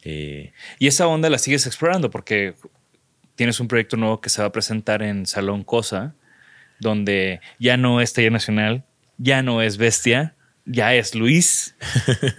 Eh, 0.04 0.54
y 0.78 0.88
esa 0.88 1.08
onda 1.08 1.30
la 1.30 1.38
sigues 1.38 1.66
explorando 1.66 2.10
porque 2.10 2.56
tienes 3.36 3.60
un 3.60 3.68
proyecto 3.68 3.98
nuevo 3.98 4.22
que 4.22 4.30
se 4.30 4.42
va 4.42 4.48
a 4.48 4.52
presentar 4.52 5.02
en 5.02 5.26
Salón 5.26 5.64
Cosa, 5.64 6.16
donde 6.80 7.42
ya 7.60 7.78
no 7.78 8.02
es 8.02 8.14
taller 8.14 8.32
nacional, 8.32 8.86
ya 9.18 9.44
no 9.44 9.62
es 9.62 9.78
bestia, 9.78 10.36
ya 10.66 10.94
es 10.94 11.16
Luis. 11.16 11.76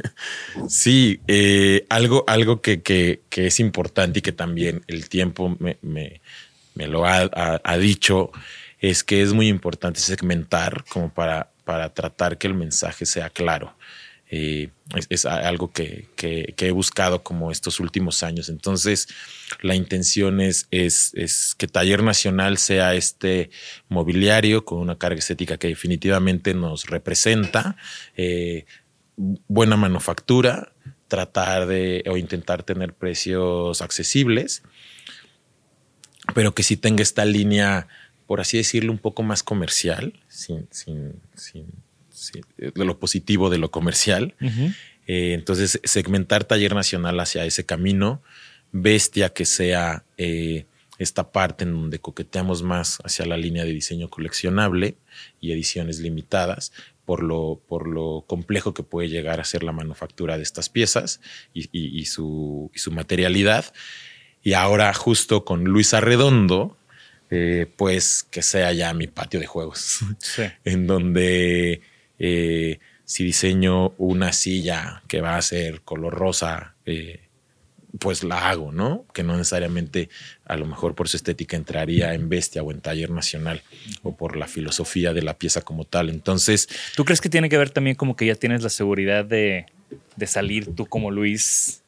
sí, 0.69 1.21
eh, 1.27 1.87
algo, 1.89 2.25
algo 2.27 2.63
que, 2.63 2.83
que, 2.83 3.21
es 3.35 3.61
importante 3.61 4.21
y 4.21 4.23
que 4.23 4.33
también 4.33 4.83
el 4.87 5.09
tiempo 5.09 5.57
me, 5.59 5.79
me, 5.83 6.21
lo 6.87 7.05
ha, 7.05 7.79
dicho 7.79 8.31
es 8.79 9.05
que 9.05 9.21
es 9.21 9.33
muy 9.33 9.49
importante 9.49 10.01
segmentar 10.01 10.85
como 10.89 11.13
para, 11.13 11.50
para 11.65 11.93
tratar 11.93 12.39
que 12.39 12.47
el 12.47 12.55
mensaje 12.55 13.07
sea 13.07 13.31
claro. 13.31 13.75
Eh, 14.33 14.71
es, 15.09 15.25
algo 15.25 15.73
que, 15.73 16.09
he 16.17 16.71
buscado 16.71 17.25
como 17.25 17.51
estos 17.51 17.81
últimos 17.81 18.23
años. 18.23 18.49
Entonces, 18.49 19.09
la 19.61 19.75
intención 19.75 20.41
es, 20.41 20.69
que 20.71 21.67
Taller 21.67 22.05
Nacional 22.05 22.57
sea 22.59 22.95
este 22.95 23.51
mobiliario 23.89 24.65
con 24.65 24.79
una 24.79 24.97
carga 24.97 25.19
estética 25.19 25.59
que 25.59 25.69
definitivamente 25.69 26.55
nos 26.55 26.87
representa, 26.87 27.77
eh, 28.17 28.67
buena 29.17 29.77
manufactura, 29.77 30.73
tratar 31.09 31.67
de 31.67 32.05
o 32.09 32.17
intentar 32.17 32.63
tener 32.63 32.95
precios 32.95 33.83
accesibles, 33.83 34.63
pero 36.35 36.55
que 36.55 36.63
sí 36.63 36.77
tenga 36.77 37.03
esta 37.03 37.25
línea, 37.25 37.89
por 38.31 38.41
así 38.41 38.59
decirlo, 38.59 38.93
un 38.93 38.99
poco 38.99 39.25
más 39.25 39.43
comercial, 39.43 40.13
sin, 40.29 40.69
sin, 40.71 41.15
sin 41.35 41.67
de 42.57 42.85
lo 42.85 43.01
positivo 43.01 43.51
de 43.51 43.59
lo 43.59 43.73
comercial. 43.73 44.37
Eh, 45.09 45.33
entonces, 45.35 45.81
segmentar 45.83 46.45
Taller 46.45 46.77
Nacional 46.77 47.19
hacia 47.19 47.45
ese 47.45 47.67
camino, 47.67 48.23
Bestia 48.71 49.31
que 49.31 49.47
sea 49.47 50.05
eh, 50.17 50.67
esta 50.99 51.33
parte 51.33 51.65
en 51.65 51.73
donde 51.73 51.99
coqueteamos 51.99 52.63
más 52.63 53.01
hacia 53.03 53.27
la 53.27 53.37
línea 53.37 53.65
de 53.65 53.73
diseño 53.73 54.09
coleccionable 54.09 54.95
y 55.41 55.51
ediciones 55.51 55.99
limitadas, 55.99 56.73
por 57.05 57.25
lo, 57.25 57.61
por 57.67 57.89
lo 57.89 58.23
complejo 58.29 58.75
que 58.75 58.85
puede 58.85 59.09
llegar 59.09 59.41
a 59.41 59.45
ser 59.45 59.65
la 59.65 59.73
manufactura 59.73 60.37
de 60.37 60.45
estas 60.45 60.69
piezas 60.69 61.21
y, 61.53 62.05
su, 62.05 62.71
materialidad. 62.93 63.75
Y 64.41 64.53
ahora 64.53 64.95
justo 64.95 65.45
con 65.45 65.65
Luis 65.65 65.95
Arredondo, 65.95 66.77
eh, 67.31 67.67
pues 67.77 68.27
que 68.31 68.43
sea 68.43 68.73
ya 68.73 68.93
mi 68.93 69.07
patio 69.07 69.39
de 69.39 69.47
juegos, 69.47 70.01
en 70.65 70.87
donde 70.87 71.81
eh, 72.19 72.79
si 73.05 73.25
diseño 73.25 73.91
una 73.99 74.33
silla 74.33 75.03
que 75.09 75.21
va 75.21 75.37
a 75.37 75.43
ser 75.43 75.83
color 75.83 76.15
rosa, 76.15 76.75
eh, 76.87 77.21
pues 77.99 78.25
la 78.25 78.49
hago, 78.49 78.73
¿no? 78.73 79.05
Que 79.13 79.23
no 79.23 79.37
necesariamente 79.37 80.09
a 80.45 80.57
lo 80.57 80.67
mejor 80.67 80.95
por 80.95 81.09
su 81.09 81.17
estética 81.17 81.57
entraría 81.57 82.15
en 82.15 82.29
Bestia 82.29 82.63
o 82.63 82.71
en 82.71 82.81
Taller 82.81 83.11
Nacional 83.11 83.63
o 84.03 84.17
por 84.17 84.37
la 84.37 84.47
filosofía 84.47 85.13
de 85.13 85.23
la 85.23 85.39
pieza 85.39 85.63
como 85.63 85.85
tal. 85.85 86.09
Entonces... 86.09 86.69
¿Tú 86.95 87.05
crees 87.05 87.21
que 87.21 87.29
tiene 87.29 87.49
que 87.49 87.59
ver 87.59 87.71
también 87.71 87.97
como 87.97 88.17
que 88.17 88.27
ya 88.27 88.35
tienes 88.35 88.63
la 88.63 88.71
seguridad 88.71 89.25
de, 89.25 89.67
salir 90.27 90.75
tú 90.75 90.87
como 90.87 91.11
Luis? 91.11 91.83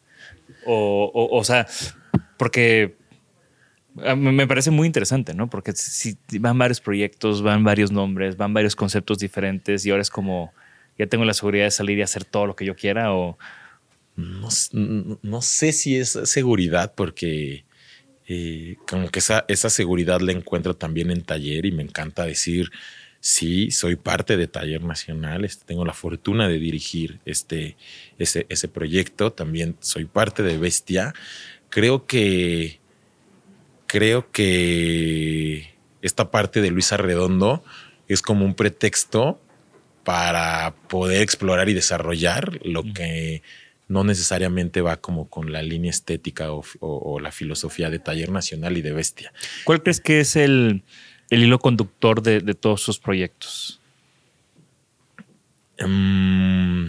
O, 0.67 1.11
o, 1.15 1.45
sea, 1.45 1.67
porque 2.37 2.97
me 3.95 4.47
parece 4.47 4.71
muy 4.71 4.87
interesante, 4.87 5.35
¿no? 5.35 5.51
Porque 5.51 5.73
si 5.73 6.17
van 6.39 6.59
varios 6.59 6.81
proyectos, 6.81 7.43
van 7.43 7.65
varios 7.65 7.93
nombres, 7.93 8.37
van 8.37 8.55
varios 8.55 8.75
conceptos 8.77 9.19
diferentes 9.19 9.85
y 9.85 9.91
ahora 9.91 10.03
es 10.03 10.11
como, 10.11 10.53
ya 10.99 11.07
tengo 11.07 11.25
la 11.25 11.35
seguridad 11.35 11.65
de 11.65 11.71
salir 11.71 11.99
y 11.99 12.03
hacer 12.03 12.25
todo 12.25 12.47
lo 12.47 12.57
que 12.57 12.65
yo 12.65 12.75
quiera 12.77 13.13
o... 13.15 13.39
No, 14.15 15.41
sé 15.41 15.73
si 15.73 15.97
es 15.97 16.19
seguridad 16.25 16.93
porque 16.95 17.65
eh, 18.29 18.77
como 18.87 19.09
que 19.09 19.21
esa, 19.21 19.47
esa 19.49 19.71
seguridad 19.71 20.21
la 20.21 20.33
encuentro 20.33 20.77
también 20.77 21.11
en 21.11 21.23
taller 21.23 21.65
y 21.65 21.73
me 21.73 21.83
encanta 21.83 22.27
decir, 22.27 22.71
sí, 23.21 23.71
soy 23.71 23.97
parte 23.97 24.37
de 24.37 24.49
Taller 24.49 24.83
Nacional, 24.83 25.47
este, 25.47 25.65
tengo 25.65 25.87
la 25.87 25.95
fortuna 25.95 26.47
de 26.47 26.59
dirigir 26.59 27.21
este, 27.25 27.77
ese, 28.19 28.45
ese 28.51 28.69
proyecto, 28.69 29.33
también 29.33 29.77
soy 29.81 30.05
parte 30.05 30.43
de 30.43 30.59
Bestia. 30.59 31.15
Creo 31.71 32.05
que 32.05 32.82
creo 33.93 34.33
que 34.33 35.75
esta 36.01 36.31
parte 36.31 36.63
de 36.63 36.71
Luisa 36.71 36.97
Redondo 36.97 37.63
es 38.09 38.23
como 38.23 38.47
un 38.47 38.55
pretexto 38.55 39.39
para 40.03 40.75
poder 40.89 41.21
explorar 41.21 41.69
y 41.69 41.75
desarrollar 41.75 42.59
lo 42.65 42.85
que 42.95 43.43
no 43.89 44.03
necesariamente 44.03 44.81
va 44.81 44.97
como 44.97 45.29
con 45.29 45.53
la 45.53 45.63
línea 45.63 45.91
estética 45.91 46.49
o, 46.53 47.21
la 47.21 47.33
filosofía 47.33 47.91
de 47.91 47.99
Taller 47.99 48.31
Nacional 48.31 48.79
y 48.79 48.81
de 48.81 48.93
Bestia. 48.93 49.31
¿Cuál 49.65 49.83
crees 49.83 50.01
que 50.01 50.21
es 50.21 50.37
el, 50.37 50.85
hilo 51.29 51.59
conductor 51.59 52.23
de, 52.23 52.41
todos 52.55 52.81
esos 52.81 52.99
proyectos? 52.99 53.79
Mm, 55.79 56.87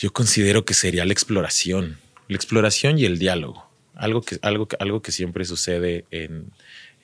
yo 0.00 0.12
considero 0.12 0.64
que 0.64 0.74
sería 0.74 1.04
la 1.04 1.12
exploración, 1.12 1.96
la 2.26 2.34
exploración 2.34 2.98
y 2.98 3.04
el 3.04 3.20
diálogo 3.20 3.65
algo 3.96 4.22
que, 4.22 4.38
algo, 4.42 4.68
algo 4.78 5.02
que 5.02 5.12
siempre 5.12 5.44
sucede 5.44 6.04
en, 6.10 6.52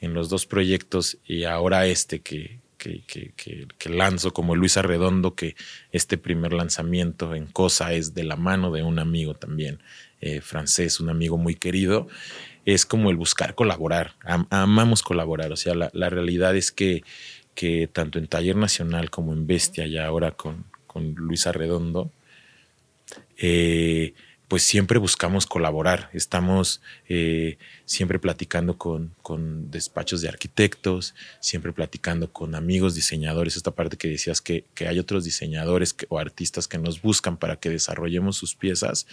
los 0.01 0.28
dos 0.28 0.47
proyectos 0.47 1.18
y 1.24 1.45
ahora 1.45 1.86
este 1.86 2.20
que, 2.20 2.59
que, 2.76 3.68
lanzo 3.88 4.32
como 4.32 4.57
Luis 4.57 4.76
Arredondo, 4.76 5.36
que 5.36 5.55
este 5.93 6.18
primer 6.18 6.53
lanzamiento 6.53 7.36
en 7.36 7.47
Cosa 7.47 7.93
es 7.93 8.12
de 8.12 8.24
la 8.24 8.34
mano 8.34 8.72
de 8.72 8.82
un 8.82 8.99
amigo 8.99 9.34
también 9.34 9.78
eh, 10.20 10.40
francés, 10.40 10.99
un 10.99 11.09
amigo 11.09 11.38
muy 11.38 11.55
querido, 11.55 12.09
es 12.64 12.84
como 12.84 13.11
el 13.11 13.16
buscar 13.16 13.55
colaborar. 13.55 14.14
amamos 14.51 15.03
colaborar. 15.03 15.53
O 15.53 15.57
sea, 15.57 15.74
la, 15.74 16.11
realidad 16.11 16.57
es 16.57 16.72
que, 16.72 17.05
que, 17.55 17.86
tanto 17.86 18.18
en 18.18 18.26
Taller 18.26 18.57
Nacional 18.57 19.09
como 19.11 19.32
en 19.32 19.47
Bestia 19.47 19.86
y 19.86 19.99
ahora 19.99 20.32
con, 20.32 20.64
con 20.88 21.14
Luis 21.14 21.47
Arredondo, 21.47 22.11
eh, 23.36 24.14
pues 24.53 24.64
siempre 24.64 24.98
buscamos 24.98 25.46
colaborar. 25.46 26.11
Estamos 26.12 26.82
eh, 27.09 27.57
siempre 27.86 28.18
platicando 28.18 28.76
con, 28.76 29.14
con, 29.22 29.70
despachos 29.70 30.20
de 30.20 30.28
arquitectos, 30.28 31.14
siempre 31.40 31.72
platicando 31.72 32.30
con 32.30 32.55
amigos 32.55 32.94
diseñadores. 32.94 33.57
Esta 33.57 33.70
parte 33.70 33.96
que 33.96 34.09
decías 34.09 34.42
que, 34.42 34.66
que 34.74 34.88
hay 34.88 34.98
otros 34.98 35.24
diseñadores 35.24 35.96
o 36.11 36.18
artistas 36.18 36.68
que 36.68 36.76
nos 36.76 37.00
buscan 37.00 37.38
para 37.38 37.57
que 37.57 37.70
desarrollemos 37.70 38.36
sus 38.36 38.55
piezas. 38.55 39.07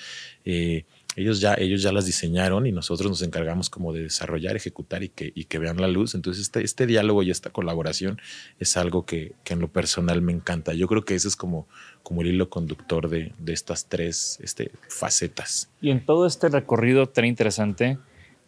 Eh, 0.43 0.83
ellos 1.16 1.41
ya, 1.41 1.55
ellos 1.55 1.82
ya 1.82 1.91
las 1.91 2.05
diseñaron 2.05 2.66
y 2.68 2.72
nosotros 2.72 3.10
nos 3.10 3.22
encargamos 3.22 3.70
como 3.70 3.93
de 3.93 4.03
desarrollar, 4.03 4.55
ejecutar 4.55 5.03
y 5.03 5.10
que, 5.10 5.32
y 5.34 5.45
que 5.45 5.57
vean 5.57 5.78
la 5.78 5.88
luz. 5.88 6.16
Entonces 6.16 6.43
este, 6.43 6.64
este 6.64 6.86
diálogo 6.86 7.24
y 7.24 7.32
esta 7.32 7.49
colaboración 7.49 8.22
es 8.60 8.78
algo 8.78 9.05
que, 9.05 9.34
que, 9.43 9.53
en 9.53 9.60
lo 9.60 9.70
personal 9.70 10.22
me 10.22 10.32
encanta. 10.32 10.74
Yo 10.74 10.88
creo 10.88 11.03
que 11.03 11.16
ese 11.16 11.28
es 11.28 11.36
como, 11.36 11.68
como 12.03 12.22
el 12.22 12.28
hilo 12.28 12.49
conductor 12.49 13.10
de, 13.10 13.34
de 13.39 13.53
estas 13.53 13.88
tres 13.88 14.39
este, 14.41 14.72
facetas. 14.88 15.70
Y 15.82 15.89
en 15.89 16.05
todo 16.05 16.28
este 16.28 16.47
recorrido 16.49 17.07
tan 17.07 17.26
interesante, 17.26 17.97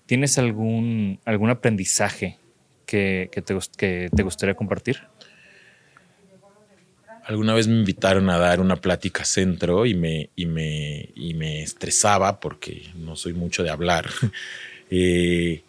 ¿tienes 0.06 0.38
algún, 0.38 1.20
algún 1.26 1.50
aprendizaje 1.50 2.38
que, 2.86 3.30
que, 3.32 3.42
te, 3.42 3.58
que 3.76 4.10
te 4.16 4.24
gustaría 4.24 4.56
compartir? 4.56 5.00
Alguna 7.32 7.54
vez 7.54 7.66
me 7.70 7.76
invitaron 7.76 8.30
a 8.30 8.38
dar 8.38 8.60
una 8.60 8.76
plática 8.76 9.24
centro 9.24 9.86
y 9.86 9.96
me, 9.96 10.32
y 10.36 10.48
me, 10.48 11.12
y 11.16 11.34
me 11.34 11.64
estresaba 11.64 12.42
porque 12.42 12.90
no 12.96 13.16
soy 13.16 13.32
mucho 13.34 13.64
de 13.64 13.70
hablar. 13.70 14.10
Eh, 14.94 15.64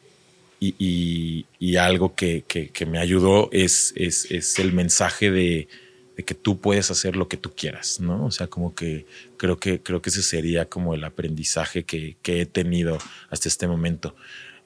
y, 0.58 1.76
algo 1.76 2.16
que, 2.16 2.42
que, 2.42 2.86
me 2.86 2.98
ayudó 2.98 3.48
es, 3.52 3.92
es, 3.94 4.28
es 4.32 4.58
el 4.58 4.72
mensaje 4.72 5.30
de, 5.30 5.68
de, 6.16 6.24
que 6.24 6.34
tú 6.34 6.60
puedes 6.60 6.90
hacer 6.90 7.14
lo 7.14 7.28
que 7.28 7.36
tú 7.36 7.52
quieras, 7.54 8.00
¿no? 8.00 8.26
O 8.26 8.32
sea, 8.32 8.48
como 8.48 8.74
que 8.74 9.06
creo 9.36 9.60
que, 9.60 9.80
creo 9.80 10.02
que 10.02 10.10
ese 10.10 10.24
sería 10.24 10.64
como 10.64 10.94
el 10.94 11.04
aprendizaje 11.04 11.84
que, 11.84 12.16
que 12.20 12.40
he 12.40 12.46
tenido 12.46 12.98
hasta 13.30 13.48
este 13.48 13.68
momento. 13.68 14.16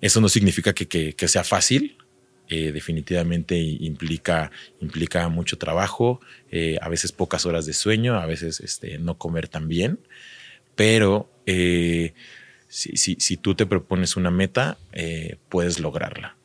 Eso 0.00 0.22
no 0.22 0.30
significa 0.30 0.72
que, 0.72 0.88
que 0.88 1.28
sea 1.28 1.44
fácil, 1.44 1.98
eh, 2.48 2.70
definitivamente 2.70 3.56
implica, 3.58 4.52
implica 4.80 5.28
mucho 5.28 5.58
trabajo, 5.58 6.20
eh, 6.50 6.78
a 6.80 6.88
veces 6.88 7.10
pocas 7.10 7.44
horas 7.44 7.66
de 7.66 7.72
sueño, 7.72 8.20
a 8.20 8.26
veces 8.26 8.60
este, 8.60 8.98
no 8.98 9.18
comer 9.18 9.48
tan 9.48 9.66
bien, 9.66 9.98
pero 10.76 11.28
eh, 11.46 12.14
si, 12.68 12.96
si, 12.96 13.36
tú 13.36 13.54
te 13.54 13.66
propones 13.66 14.16
una 14.16 14.30
meta, 14.30 14.76
puedes 15.48 15.80
lograrla, 15.80 16.36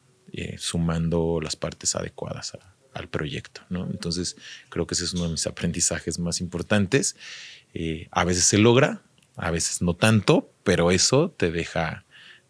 sumando 0.58 1.40
las 1.42 1.56
partes 1.56 1.96
adecuadas 1.96 2.58
al 2.94 3.10
proyecto. 3.10 3.62
¿no? 3.70 3.86
Entonces, 3.90 4.38
creo 4.70 4.88
que 4.88 4.94
ese 4.94 5.04
es 5.04 5.14
uno 5.14 5.26
de 5.26 5.32
mis 5.32 5.48
aprendizajes 5.48 6.20
más 6.20 6.40
importantes. 6.40 7.16
a 8.12 8.24
veces 8.24 8.46
se 8.46 8.60
logra, 8.60 9.02
a 9.36 9.52
veces 9.52 9.82
no 9.82 9.96
tanto, 9.96 10.52
pero 10.64 10.92
eso 10.92 11.32
te 11.32 11.52
deja, 11.52 12.06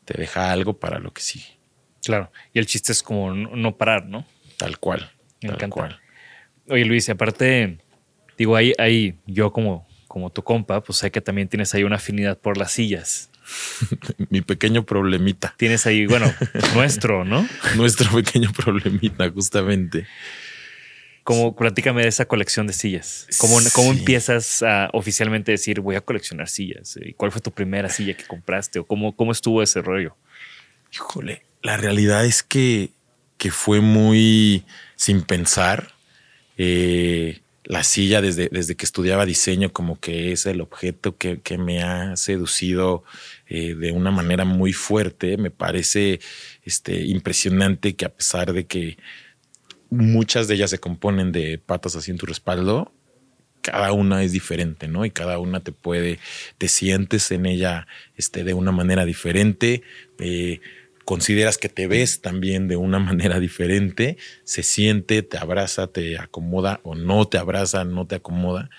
te 0.06 0.18
deja 0.18 0.52
algo 0.52 0.78
para 0.78 0.99
lo 0.99 1.14
que 1.14 1.22
sigue. 1.22 1.61
Claro. 2.04 2.32
Y 2.54 2.60
el 2.60 2.66
chiste 2.66 2.91
es 2.91 3.04
como 3.04 3.34
no 3.34 3.78
parar, 3.78 4.06
¿no? 4.06 4.26
Tal 4.58 4.78
cual. 4.80 5.12
Me 5.41 5.49
encanta. 5.49 5.99
Oye, 6.70 6.86
Luis, 6.86 7.10
aparte, 7.10 7.80
digo, 8.38 8.56
ahí, 8.56 8.74
ahí 8.78 9.16
yo 9.26 9.52
como, 9.52 9.88
como 10.08 10.30
tu 10.30 10.43
compa, 10.43 10.82
pues 10.84 10.99
sé 10.99 11.12
que 11.12 11.22
también 11.22 11.47
tienes 11.47 11.74
ahí 11.74 11.84
una 11.84 11.97
afinidad 11.97 12.38
por 12.39 12.58
las 12.58 12.72
sillas. 12.72 13.30
Mi 14.30 14.41
pequeño 14.41 14.86
problemita. 14.86 15.54
Tienes 15.58 15.86
ahí, 15.86 16.06
bueno, 16.06 16.32
nuestro, 16.76 17.26
¿no? 17.26 17.47
Nuestro 17.76 18.12
pequeño 18.12 18.52
problemita, 18.54 19.30
justamente. 19.32 20.08
Como 21.24 21.56
platícame 21.56 22.02
de 22.02 22.08
esa 22.08 22.26
colección 22.26 22.66
de 22.66 22.74
sillas. 22.74 23.28
¿Cómo, 23.38 23.60
cómo 23.74 23.91
empiezas 23.91 24.64
a 24.64 24.89
oficialmente 24.93 25.52
decir 25.52 25.80
voy 25.80 25.95
a 25.95 26.02
coleccionar 26.02 26.49
sillas? 26.49 26.97
¿Y 26.99 27.14
cuál 27.14 27.32
fue 27.32 27.41
tu 27.41 27.52
primera 27.52 27.89
silla 27.89 28.16
que 28.16 28.24
compraste? 28.24 28.80
¿O 28.80 28.86
cómo, 28.86 29.16
cómo 29.16 29.32
estuvo 29.32 29.62
ese 29.62 29.82
rollo? 29.82 30.18
Híjole, 30.91 31.43
la 31.62 31.78
realidad 31.78 32.26
es 32.26 32.43
que, 32.43 32.91
que 33.38 33.51
fue 33.51 33.82
muy 33.82 34.66
sin 34.95 35.22
pensar. 35.22 35.93
Eh, 36.57 37.41
la 37.64 37.84
silla 37.84 38.22
desde, 38.22 38.49
desde 38.51 38.76
que 38.76 38.86
estudiaba 38.86 39.26
diseño 39.26 39.72
como 39.72 39.99
que 39.99 40.34
es 40.34 40.45
el 40.45 40.59
objeto 40.62 41.16
que, 41.18 41.39
que 41.39 41.57
me 41.57 41.84
ha 41.84 42.18
seducido 42.18 43.03
eh, 43.47 43.76
de 43.76 43.91
una 43.91 44.12
manera 44.12 44.43
muy 44.43 44.74
fuerte. 44.74 45.38
Me 45.38 45.51
parece 45.51 46.20
este, 46.64 47.05
impresionante 47.05 47.95
que 47.95 48.05
a 48.05 48.14
pesar 48.14 48.51
de 48.53 48.66
que 48.66 48.97
muchas 49.89 50.47
de 50.47 50.55
ellas 50.55 50.70
se 50.70 50.80
componen 50.80 51.32
de 51.32 51.59
patas 51.59 51.95
así 51.95 52.12
en 52.12 52.18
tu 52.18 52.26
respaldo, 52.26 52.91
cada 53.62 53.91
una 53.93 54.24
es 54.24 54.32
diferente, 54.32 54.88
¿no? 54.88 55.05
Y 55.05 55.12
cada 55.12 55.39
una 55.39 55.62
te 55.62 55.72
puede, 55.72 56.20
te 56.57 56.68
sientes 56.68 57.32
en 57.32 57.45
ella 57.45 57.88
este, 58.18 58.43
de 58.43 58.53
una 58.53 58.72
manera 58.72 59.05
diferente, 59.05 59.84
eh, 60.20 60.59
consideras 61.06 61.58
que 61.58 61.70
te 61.70 61.88
ves 61.88 62.22
también 62.22 62.68
de 62.68 62.76
una 62.78 62.99
manera 63.10 63.39
diferente, 63.39 64.18
se 64.43 64.64
siente, 64.64 65.24
te 65.24 65.38
abraza, 65.38 65.88
te 65.88 66.18
acomoda 66.18 66.80
o 66.84 66.95
no 66.95 67.28
te 67.28 67.38
abraza, 67.38 67.84
no 67.86 68.06
te 68.08 68.16
acomoda. 68.16 68.70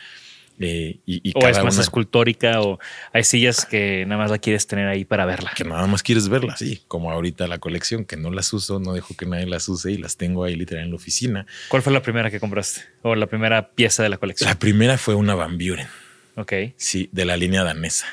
eh, 0.60 1.00
y, 1.06 1.28
y 1.28 1.32
¿O 1.34 1.48
es 1.48 1.62
más 1.62 1.74
una 1.74 1.82
escultórica? 1.82 2.60
¿O 2.60 2.78
hay 3.12 3.24
sillas 3.24 3.64
que 3.66 4.04
nada 4.06 4.20
más 4.22 4.30
la 4.30 4.38
quieres 4.38 4.66
tener 4.66 4.86
ahí 4.86 5.04
para 5.04 5.24
verla? 5.26 5.50
que 5.56 5.64
nada 5.64 5.86
más 5.88 6.02
quieres 6.02 6.28
verlas, 6.28 6.58
sí, 6.60 6.82
como 6.88 7.10
ahorita 7.10 7.48
la 7.48 7.58
colección, 7.58 8.04
que 8.04 8.16
no 8.16 8.30
las 8.30 8.52
uso, 8.52 8.78
no 8.78 8.92
dejo 8.92 9.16
que 9.16 9.26
nadie 9.26 9.46
las 9.46 9.68
use 9.68 9.90
y 9.90 9.98
las 9.98 10.16
tengo 10.16 10.44
ahí 10.44 10.54
literal 10.54 10.84
en 10.84 10.90
la 10.90 10.96
oficina. 10.96 11.46
¿Cuál 11.68 11.82
fue 11.82 11.92
la 11.92 12.02
primera 12.02 12.30
que 12.30 12.38
compraste? 12.38 12.82
¿O 13.02 13.14
la 13.16 13.26
primera 13.26 13.70
pieza 13.70 14.02
de 14.04 14.08
la 14.10 14.18
colección? 14.18 14.48
La 14.48 14.58
primera 14.58 14.98
fue 14.98 15.14
una 15.16 15.34
Van 15.34 15.58
Buren, 15.58 15.88
Ok. 16.36 16.52
sí, 16.76 17.08
de 17.12 17.24
la 17.24 17.36
línea 17.36 17.64
danesa. 17.64 18.06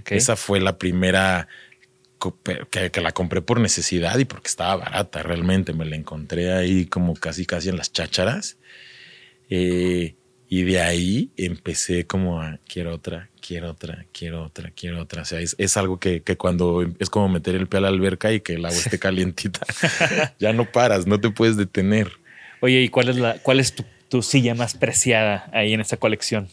ok. 0.00 0.12
Esa 0.12 0.36
fue 0.36 0.60
la 0.60 0.76
primera 0.76 1.48
que, 2.70 2.90
que 2.90 3.00
la 3.00 3.12
compré 3.12 3.42
por 3.42 3.60
necesidad 3.60 4.18
y 4.18 4.24
porque 4.24 4.48
estaba 4.48 4.76
barata 4.76 5.22
realmente. 5.22 5.72
Me 5.72 5.84
la 5.84 5.96
encontré 5.96 6.52
ahí 6.52 6.86
como 6.86 7.14
casi 7.14 7.46
casi 7.46 7.68
en 7.68 7.76
las 7.76 7.92
chácharas. 7.92 8.56
Eh, 9.50 10.14
y 10.48 10.62
de 10.62 10.80
ahí 10.80 11.30
empecé 11.36 12.06
como 12.06 12.40
a 12.40 12.58
quiero 12.68 12.94
otra, 12.94 13.30
quiero 13.40 13.70
otra, 13.70 14.06
quiero 14.12 14.44
otra, 14.44 14.70
quiero 14.70 15.00
otra. 15.00 15.22
O 15.22 15.24
sea, 15.24 15.40
es, 15.40 15.56
es 15.58 15.76
algo 15.76 15.98
que, 15.98 16.22
que 16.22 16.36
cuando 16.36 16.86
es 16.98 17.10
como 17.10 17.28
meter 17.28 17.56
el 17.56 17.66
pie 17.66 17.78
a 17.78 17.82
la 17.82 17.88
alberca 17.88 18.32
y 18.32 18.40
que 18.40 18.54
el 18.54 18.64
agua 18.64 18.78
esté 18.78 18.98
calientita, 19.00 19.60
ya 20.38 20.52
no 20.52 20.70
paras, 20.70 21.06
no 21.06 21.20
te 21.20 21.30
puedes 21.30 21.56
detener. 21.56 22.12
Oye, 22.60 22.82
¿y 22.82 22.88
cuál 22.88 23.08
es, 23.08 23.16
la, 23.16 23.38
cuál 23.42 23.60
es 23.60 23.74
tu, 23.74 23.84
tu 24.08 24.22
silla 24.22 24.54
más 24.54 24.74
preciada 24.74 25.50
ahí 25.52 25.72
en 25.72 25.80
esta 25.80 25.96
colección? 25.96 26.48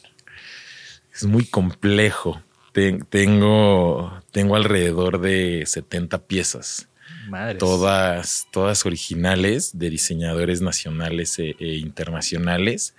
Es 1.13 1.25
muy 1.25 1.45
complejo. 1.45 2.41
Ten- 2.73 3.05
tengo, 3.09 4.21
tengo 4.31 4.55
alrededor 4.55 5.21
de 5.21 5.63
70 5.65 6.25
piezas. 6.27 6.89
Madre. 7.29 7.55
todas, 7.57 8.47
todas 8.51 8.85
originales 8.85 9.77
de 9.79 9.89
diseñadores 9.89 10.61
nacionales 10.61 11.39
e, 11.39 11.55
e 11.57 11.75
internacionales. 11.77 12.95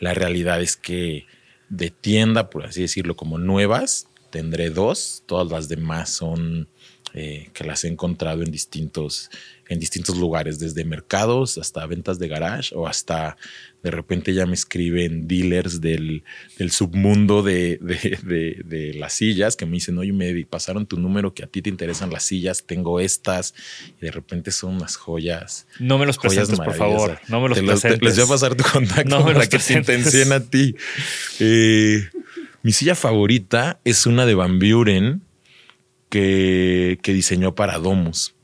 La 0.00 0.12
realidad 0.12 0.60
es 0.60 0.76
que 0.76 1.26
de 1.68 1.90
tienda, 1.90 2.50
por 2.50 2.66
así 2.66 2.82
decirlo, 2.82 3.14
como 3.14 3.38
nuevas, 3.38 4.08
tendré 4.30 4.70
dos. 4.70 5.22
Todas 5.26 5.50
las 5.52 5.68
demás 5.68 6.10
son 6.10 6.68
eh, 7.12 7.50
que 7.52 7.62
las 7.64 7.84
he 7.84 7.88
encontrado 7.88 8.42
en 8.42 8.50
distintos, 8.50 9.30
en 9.68 9.78
distintos 9.78 10.16
lugares, 10.16 10.58
desde 10.58 10.84
mercados 10.84 11.56
hasta 11.58 11.86
ventas 11.86 12.18
de 12.18 12.26
garage 12.28 12.74
o 12.74 12.88
hasta 12.88 13.36
de 13.84 13.90
repente 13.92 14.34
ya 14.34 14.46
me 14.46 14.54
escriben 14.54 15.28
dealers 15.28 15.80
del, 15.80 16.24
del 16.58 16.70
submundo 16.72 17.42
de, 17.42 17.78
de- 17.80 18.18
de- 18.22 18.62
de 18.64 18.94
las 18.94 19.12
sillas 19.12 19.54
que 19.56 19.66
me 19.66 19.72
dicen, 19.74 19.96
oye, 19.98 20.12
me 20.12 20.44
pasaron 20.46 20.86
tu 20.86 20.96
número 20.98 21.34
que 21.34 21.44
a 21.44 21.46
ti 21.46 21.62
te 21.62 21.68
interesan 21.70 22.10
las 22.10 22.24
sillas, 22.24 22.64
tengo 22.66 22.98
estas 22.98 23.54
y 24.00 24.04
de 24.06 24.10
repente 24.10 24.50
son 24.50 24.76
unas 24.76 24.96
joyas. 24.96 25.66
No 25.78 25.98
me 25.98 26.06
los 26.06 26.16
joyas 26.16 26.48
presentes, 26.48 26.64
por 26.66 26.74
favor. 26.74 27.18
No 27.28 27.40
me 27.40 27.48
los 27.50 27.58
Te 27.58 27.62
los- 27.62 27.82
te- 27.82 27.98
les 27.98 28.16
voy 28.16 28.24
a 28.24 28.28
pasar 28.28 28.54
tu 28.56 28.64
contacto 28.64 29.08
No 29.08 29.24
me 29.24 29.32
para 29.34 29.44
que 29.44 29.50
te 29.50 29.56
presentes. 29.58 29.96
intencien 29.98 30.32
a 30.32 30.40
ti. 30.40 30.74
Eh, 31.38 32.08
mi 32.62 32.72
silla 32.72 32.94
favorita 32.94 33.78
es 33.84 34.06
una 34.06 34.24
de 34.24 34.34
Van 34.34 34.58
Buren 34.58 35.20
que, 36.08 36.98
que 37.02 37.12
diseñó 37.12 37.54
para 37.54 37.78
Domus. 37.78 38.34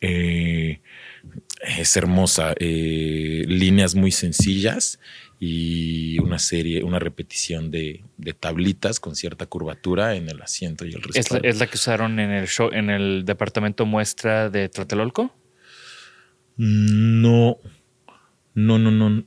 Eh, 0.00 0.80
es 1.66 1.96
hermosa, 1.96 2.54
eh, 2.58 3.44
líneas 3.48 3.94
muy 3.94 4.10
sencillas 4.12 4.98
y 5.40 6.18
una 6.20 6.38
serie, 6.38 6.82
una 6.84 6.98
repetición 6.98 7.70
de, 7.70 8.02
de 8.18 8.32
tablitas 8.34 9.00
con 9.00 9.16
cierta 9.16 9.46
curvatura 9.46 10.14
en 10.16 10.28
el 10.28 10.40
asiento 10.42 10.84
y 10.86 10.90
el 10.90 11.00
¿Es 11.00 11.02
la, 11.04 11.12
respaldo. 11.12 11.48
es 11.48 11.58
la 11.58 11.66
que 11.66 11.74
usaron 11.76 12.18
en 12.20 12.30
el 12.30 12.46
show, 12.46 12.70
en 12.72 12.90
el 12.90 13.24
departamento 13.24 13.84
muestra 13.86 14.48
de 14.50 14.68
Tlatelolco? 14.68 15.34
No, 16.56 17.58
no, 18.54 18.78
no, 18.78 18.90
no. 18.90 19.24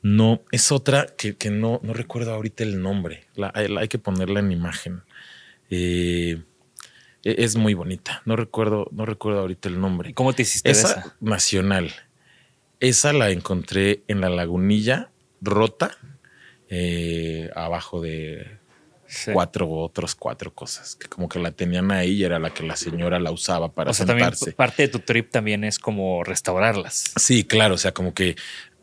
No, 0.00 0.42
es 0.52 0.70
otra 0.72 1.06
que, 1.18 1.36
que 1.36 1.50
no, 1.50 1.80
no 1.82 1.92
recuerdo 1.92 2.32
ahorita 2.32 2.62
el 2.64 2.80
nombre. 2.80 3.24
La, 3.34 3.50
hay, 3.54 3.68
la- 3.68 3.80
hay 3.80 3.88
que 3.88 3.98
ponerla 3.98 4.40
en 4.40 4.52
imagen. 4.52 5.02
Eh, 5.70 6.40
es 7.38 7.56
muy 7.56 7.74
bonita. 7.74 8.22
No 8.24 8.36
recuerdo, 8.36 8.88
no 8.92 9.04
recuerdo 9.06 9.40
ahorita 9.40 9.68
el 9.68 9.80
nombre. 9.80 10.14
¿Cómo 10.14 10.32
te 10.32 10.42
hiciste 10.42 10.70
Esa, 10.70 10.88
esa? 11.00 11.16
nacional. 11.20 11.92
Esa 12.80 13.12
la 13.12 13.30
encontré 13.30 14.02
en 14.08 14.20
la 14.20 14.28
lagunilla 14.30 15.10
rota, 15.40 15.96
eh, 16.68 17.50
abajo 17.54 18.00
de 18.00 18.58
Sí. 19.10 19.30
cuatro 19.32 19.70
otros 19.70 20.14
cuatro 20.14 20.52
cosas 20.52 20.94
que 20.94 21.08
como 21.08 21.30
que 21.30 21.38
la 21.38 21.50
tenían 21.50 21.90
ahí 21.92 22.10
y 22.10 22.24
era 22.24 22.38
la 22.38 22.52
que 22.52 22.62
la 22.62 22.76
señora 22.76 23.18
la 23.18 23.30
usaba 23.30 23.72
para 23.72 23.90
O 23.90 23.94
sea, 23.94 24.04
también 24.04 24.28
parte 24.54 24.82
de 24.82 24.88
tu 24.88 24.98
trip 24.98 25.30
también 25.30 25.64
es 25.64 25.78
como 25.78 26.22
restaurarlas. 26.24 27.04
Sí, 27.16 27.44
claro, 27.44 27.76
o 27.76 27.78
sea, 27.78 27.92
como 27.94 28.12
que 28.12 28.36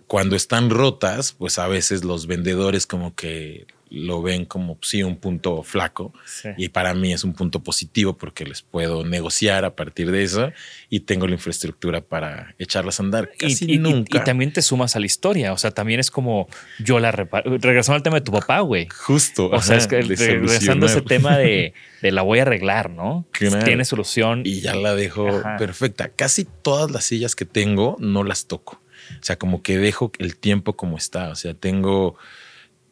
cuando 0.07 0.35
están 0.35 0.69
rotas, 0.69 1.33
pues 1.33 1.57
a 1.59 1.67
veces 1.67 2.03
los 2.03 2.27
vendedores 2.27 2.85
como 2.87 3.15
que 3.15 3.65
lo 3.91 4.21
ven 4.23 4.45
como 4.45 4.77
sí 4.81 5.03
un 5.03 5.15
punto 5.15 5.61
flaco 5.61 6.11
Sí. 6.25 6.49
y 6.57 6.69
para 6.69 6.93
mí 6.95 7.13
es 7.13 7.23
un 7.23 7.33
punto 7.33 7.61
positivo 7.63 8.17
porque 8.17 8.43
les 8.43 8.63
puedo 8.63 9.05
negociar 9.05 9.63
a 9.63 9.75
partir 9.75 10.11
de 10.11 10.23
eso 10.23 10.51
y 10.89 11.01
tengo 11.01 11.27
la 11.27 11.33
infraestructura 11.35 12.01
para 12.01 12.55
echarlas 12.57 12.99
a 12.99 13.03
andar. 13.03 13.29
Y, 13.35 13.37
Casi 13.37 13.65
y- 13.71 13.75
y- 13.75 13.77
nunca. 13.77 14.17
y 14.17 14.23
también 14.23 14.51
te 14.51 14.61
sumas 14.63 14.95
a 14.95 14.99
la 14.99 15.05
historia. 15.05 15.53
O 15.53 15.57
sea, 15.57 15.69
también 15.71 15.99
es 15.99 16.09
como 16.11 16.47
yo 16.79 16.99
la 16.99 17.11
reparo. 17.11 17.57
Regresando 17.59 17.95
al 17.97 18.03
tema 18.03 18.15
de 18.17 18.21
tu 18.25 18.31
papá, 18.31 18.59
güey. 18.61 18.87
Justo. 18.91 19.45
O 19.51 19.61
sea, 19.61 19.75
ajá, 19.77 19.83
es 19.83 19.87
que 19.87 20.01
regresando 20.01 20.87
a 20.87 20.89
ese 20.89 21.01
tema 21.01 21.37
de, 21.37 21.73
de 22.01 22.11
la 22.11 22.23
voy 22.23 22.39
a 22.39 22.41
arreglar, 22.41 22.89
¿no? 22.89 23.25
Claro. 23.31 23.63
Tiene 23.63 23.85
solución. 23.85 24.41
y 24.45 24.61
ya 24.61 24.75
la 24.75 24.95
dejo 24.95 25.27
Ajá. 25.29 25.57
perfecta. 25.57 26.09
Casi 26.09 26.43
todas 26.45 26.89
las 26.91 27.05
sillas 27.05 27.35
que 27.35 27.45
tengo 27.45 27.95
no 27.99 28.23
las 28.23 28.47
toco. 28.47 28.81
O 29.19 29.23
sea, 29.23 29.37
como 29.37 29.61
que 29.61 29.77
dejo 29.77 30.11
el 30.19 30.37
tiempo 30.37 30.75
como 30.75 30.97
está. 30.97 31.29
O 31.29 31.35
sea, 31.35 31.53
tengo, 31.53 32.17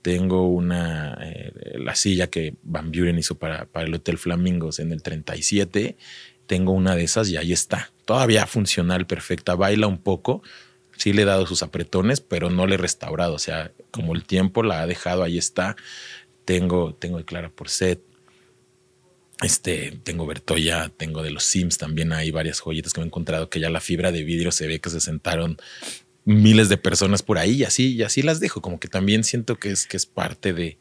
tengo 0.01 0.47
una, 0.47 1.18
eh, 1.22 1.53
la 1.76 1.95
silla 1.95 2.28
que 2.28 2.55
Van 2.64 2.91
Buren 2.91 3.20
hizo 3.20 3.36
para, 3.36 3.66
para 3.66 3.86
el 3.86 3.93
Hotel 3.93 4.18
Flamingos 4.18 4.80
en 4.80 4.91
el 4.91 5.01
37. 5.01 5.97
Tengo 6.47 6.72
una 6.72 6.95
de 6.95 7.03
esas 7.03 7.30
y 7.30 7.38
ahí 7.38 7.53
está. 7.53 7.91
Todavía 8.05 8.45
funcional, 8.47 9.07
perfecta. 9.07 9.55
Baila 9.55 9.88
un 9.88 9.99
poco. 9.99 10.43
Sí 10.97 11.14
le 11.14 11.24
he 11.24 11.26
dado 11.26 11.47
sus 11.47 11.64
apretones, 11.64 12.22
pero 12.22 12.49
no 12.49 12.68
le 12.68 12.76
he 12.76 12.78
restaurado. 12.78 13.34
O 13.34 13.39
sea, 13.39 13.72
como 13.91 14.14
el 14.14 14.26
tiempo 14.26 14.64
la 14.64 14.82
ha 14.82 14.88
dejado, 14.88 15.24
ahí 15.24 15.38
está. 15.38 15.76
Tengo, 16.45 16.93
tengo 16.93 17.18
de 17.18 17.26
Clara 17.26 17.49
Porcet, 17.49 18.01
este, 19.43 19.99
tengo 20.03 20.26
Bertoya, 20.26 20.89
tengo 20.95 21.22
de 21.22 21.32
los 21.32 21.43
Sims 21.43 21.78
también 21.78 22.14
hay 22.14 22.32
varias 22.32 22.61
joyitas 22.61 22.93
que 22.93 23.01
me 23.01 23.05
he 23.05 23.07
encontrado 23.07 23.49
que 23.49 23.59
ya 23.59 23.70
la 23.70 23.82
fibra 23.82 24.11
de 24.11 24.24
vidrio 24.24 24.51
se 24.51 24.68
ve 24.68 24.80
que 24.80 24.89
se 24.89 25.01
sentaron 25.01 25.57
miles 26.26 26.69
de 26.69 26.78
personas 26.78 27.21
por 27.21 27.38
ahí 27.38 27.57
y 27.57 27.63
así, 27.63 27.95
y 27.95 28.03
así 28.03 28.21
las 28.21 28.39
dejo. 28.39 28.61
Como 28.61 28.80
que 28.80 28.88
también 28.88 29.24
siento 29.24 29.57
que 29.57 29.71
es, 29.71 29.88
que 29.88 29.97
es 29.97 30.05
parte 30.05 30.53
de 30.53 30.78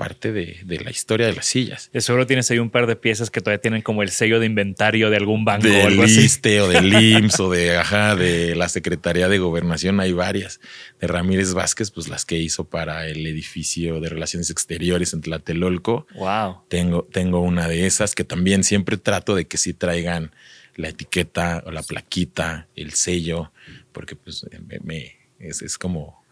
parte 0.00 0.32
de, 0.32 0.60
de 0.64 0.80
la 0.80 0.90
historia 0.90 1.26
de 1.26 1.34
las 1.34 1.44
sillas. 1.44 1.90
De 1.92 2.00
seguro 2.00 2.26
tienes 2.26 2.50
ahí 2.50 2.58
un 2.58 2.70
par 2.70 2.86
de 2.86 2.96
piezas 2.96 3.28
que 3.28 3.42
todavía 3.42 3.60
tienen 3.60 3.82
como 3.82 4.02
el 4.02 4.08
sello 4.08 4.40
de 4.40 4.46
inventario 4.46 5.10
de 5.10 5.18
algún 5.18 5.44
banco 5.44 5.66
o 5.66 5.70
Del 5.70 5.88
algo 5.88 6.04
así. 6.04 6.26
O 6.58 6.68
del 6.68 6.94
IMSS 7.18 7.40
o 7.40 7.50
de, 7.50 7.76
ajá, 7.76 8.16
de 8.16 8.56
la 8.56 8.70
Secretaría 8.70 9.28
de 9.28 9.36
Gobernación 9.36 10.00
hay 10.00 10.14
varias. 10.14 10.58
De 11.02 11.06
Ramírez 11.06 11.52
Vázquez, 11.52 11.90
pues 11.90 12.08
las 12.08 12.24
que 12.24 12.38
hizo 12.38 12.64
para 12.64 13.08
el 13.08 13.26
edificio 13.26 14.00
de 14.00 14.08
Relaciones 14.08 14.48
Exteriores 14.48 15.12
en 15.12 15.20
Tlatelolco. 15.20 16.06
Wow. 16.14 16.62
Tengo, 16.68 17.06
tengo 17.12 17.40
una 17.40 17.68
de 17.68 17.84
esas 17.84 18.14
que 18.14 18.24
también 18.24 18.64
siempre 18.64 18.96
trato 18.96 19.34
de 19.34 19.48
que 19.48 19.58
sí 19.58 19.74
traigan 19.74 20.30
la 20.76 20.88
etiqueta 20.88 21.62
o 21.66 21.72
la 21.72 21.82
plaquita, 21.82 22.68
el 22.74 22.92
sello, 22.92 23.52
porque 23.92 24.16
pues 24.16 24.44
me, 24.66 24.78
me- 24.80 25.16
es, 25.38 25.62
es 25.62 25.78
como, 25.78 26.22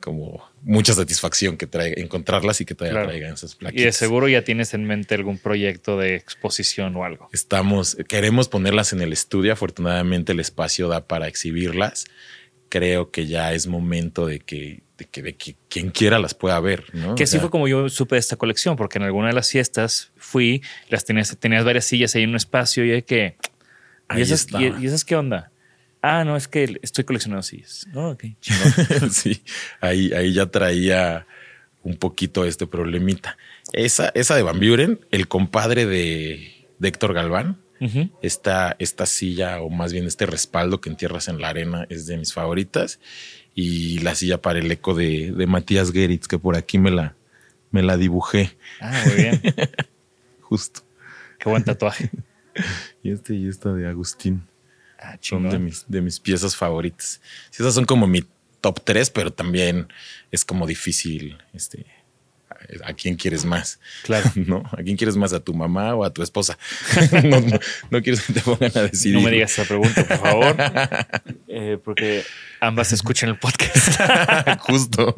como 0.00 0.48
mucha 0.62 0.92
satisfacción 0.94 1.56
que 1.56 1.66
traiga, 1.66 2.00
encontrarlas 2.02 2.60
y 2.60 2.64
que 2.64 2.74
todavía 2.74 2.94
Claro. 3.00 3.08
traigan 3.08 3.34
esas 3.34 3.54
Y 3.54 3.56
plaquitas. 3.56 3.84
de 3.84 3.92
seguro 3.92 4.28
ya 4.28 4.42
tienes 4.42 4.74
en 4.74 4.84
mente 4.84 5.14
algún 5.14 5.38
proyecto 5.38 5.98
de 5.98 6.14
exposición 6.16 6.94
o 6.96 7.04
algo. 7.04 7.28
Estamos, 7.32 7.96
queremos 8.08 8.48
ponerlas 8.48 8.92
en 8.92 9.00
el 9.00 9.12
estudio. 9.12 9.52
Afortunadamente 9.52 10.32
el 10.32 10.40
espacio 10.40 10.88
da 10.88 11.06
para 11.06 11.28
exhibirlas. 11.28 12.06
Creo 12.68 13.10
que 13.10 13.26
ya 13.26 13.52
es 13.54 13.66
momento 13.66 14.26
de 14.26 14.40
que, 14.40 14.82
de 14.98 15.04
que, 15.06 15.22
de 15.22 15.34
que 15.36 15.56
quien 15.70 15.90
quiera 15.90 16.18
las 16.18 16.34
pueda 16.34 16.60
ver, 16.60 16.84
¿no? 16.92 17.14
Que 17.14 17.22
O 17.22 17.24
así 17.24 17.32
sea, 17.32 17.40
fue 17.40 17.50
como 17.50 17.66
yo 17.66 17.88
supe 17.88 18.16
de 18.16 18.20
esta 18.20 18.36
colección, 18.36 18.76
porque 18.76 18.98
en 18.98 19.04
alguna 19.04 19.28
de 19.28 19.34
las 19.34 19.50
fiestas 19.50 20.10
fui, 20.16 20.62
las 20.90 21.04
tenías, 21.06 21.34
tenías 21.38 21.64
varias 21.64 21.86
sillas 21.86 22.14
ahí 22.14 22.24
en 22.24 22.30
un 22.30 22.36
espacio 22.36 22.84
y 22.84 22.88
de 22.90 23.04
que. 23.04 23.36
¿Y 24.14 24.20
esas, 24.20 24.46
y, 24.58 24.82
y 24.82 24.86
esas 24.86 25.04
qué 25.04 25.16
onda? 25.16 25.50
Ah, 26.02 26.24
no, 26.24 26.36
es 26.36 26.48
que 26.48 26.78
estoy 26.82 27.04
coleccionando 27.04 27.42
sillas. 27.42 27.86
Oh, 27.94 28.10
ok, 28.10 28.24
chingón. 28.40 29.10
sí, 29.10 29.42
ahí, 29.80 30.12
ahí 30.12 30.32
ya 30.32 30.46
traía 30.46 31.26
un 31.82 31.96
poquito 31.96 32.44
este 32.44 32.66
problemita. 32.66 33.36
Esa, 33.72 34.10
esa 34.14 34.36
de 34.36 34.42
Van 34.42 34.58
Buren, 34.60 35.00
el 35.10 35.28
compadre 35.28 35.86
de, 35.86 36.66
de 36.78 36.88
Héctor 36.88 37.14
Galván, 37.14 37.58
esta, 38.22 38.74
esta 38.80 39.06
silla 39.06 39.60
o 39.60 39.70
más 39.70 39.92
bien 39.92 40.04
este 40.06 40.26
respaldo 40.26 40.80
que 40.80 40.90
entierras 40.90 41.28
en 41.28 41.40
la 41.40 41.48
arena 41.48 41.86
es 41.88 42.06
de 42.06 42.16
mis 42.16 42.32
favoritas. 42.32 42.98
Y 43.54 43.98
la 44.00 44.14
silla 44.14 44.40
para 44.42 44.58
el 44.58 44.70
eco 44.70 44.94
de, 44.94 45.32
de 45.32 45.46
Matías 45.46 45.92
Geritz, 45.92 46.26
que 46.28 46.38
por 46.38 46.56
aquí 46.56 46.78
me 46.78 46.90
la, 46.90 47.14
me 47.70 47.82
la 47.82 47.96
dibujé 47.96 48.56
Ah, 48.80 49.02
muy 49.06 49.14
bien. 49.14 49.42
justo. 50.40 50.80
Qué 51.38 51.48
buen 51.48 51.64
tatuaje. 51.64 52.10
Y 53.04 53.12
este 53.12 53.36
y 53.36 53.46
esta 53.46 53.72
de 53.72 53.86
Agustín 53.86 54.42
Ah, 54.98 55.16
son 55.20 55.48
de 55.48 55.58
mis, 55.58 55.84
de 55.88 56.00
mis 56.00 56.18
piezas 56.20 56.56
favoritas. 56.56 57.20
Sí, 57.50 57.62
esas 57.62 57.74
son 57.74 57.84
como 57.84 58.06
mi 58.06 58.24
top 58.60 58.80
3, 58.84 59.10
pero 59.10 59.32
también 59.32 59.86
es 60.32 60.44
como 60.44 60.66
difícil 60.66 61.38
este, 61.54 61.86
a, 62.84 62.90
a 62.90 62.92
quién 62.94 63.14
quieres 63.14 63.44
más. 63.44 63.78
Claro. 64.02 64.28
¿No? 64.34 64.64
¿A 64.76 64.82
quién 64.82 64.96
quieres 64.96 65.16
más? 65.16 65.32
¿A 65.32 65.38
tu 65.40 65.54
mamá 65.54 65.94
o 65.94 66.04
a 66.04 66.12
tu 66.12 66.22
esposa? 66.22 66.58
no, 67.24 67.40
no- 67.40 67.60
no 67.90 68.02
quieres 68.02 68.22
que 68.22 68.32
te 68.32 68.40
pongan 68.40 68.72
a 68.74 68.82
decidir. 68.82 69.14
No 69.14 69.22
me 69.22 69.30
digas 69.30 69.52
esa 69.52 69.64
pregunta, 69.64 70.04
por 70.04 70.18
favor. 70.18 70.56
Eh, 71.50 71.78
porque 71.82 72.22
ambas 72.60 72.92
escuchan 72.92 73.30
el 73.30 73.38
podcast. 73.38 73.98
Justo. 74.60 75.14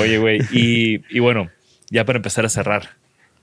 Oye, 0.00 0.18
güey, 0.18 0.40
y, 0.52 1.02
y 1.08 1.18
bueno, 1.18 1.50
ya 1.90 2.04
para 2.04 2.18
empezar 2.18 2.44
a 2.44 2.48
cerrar, 2.50 2.90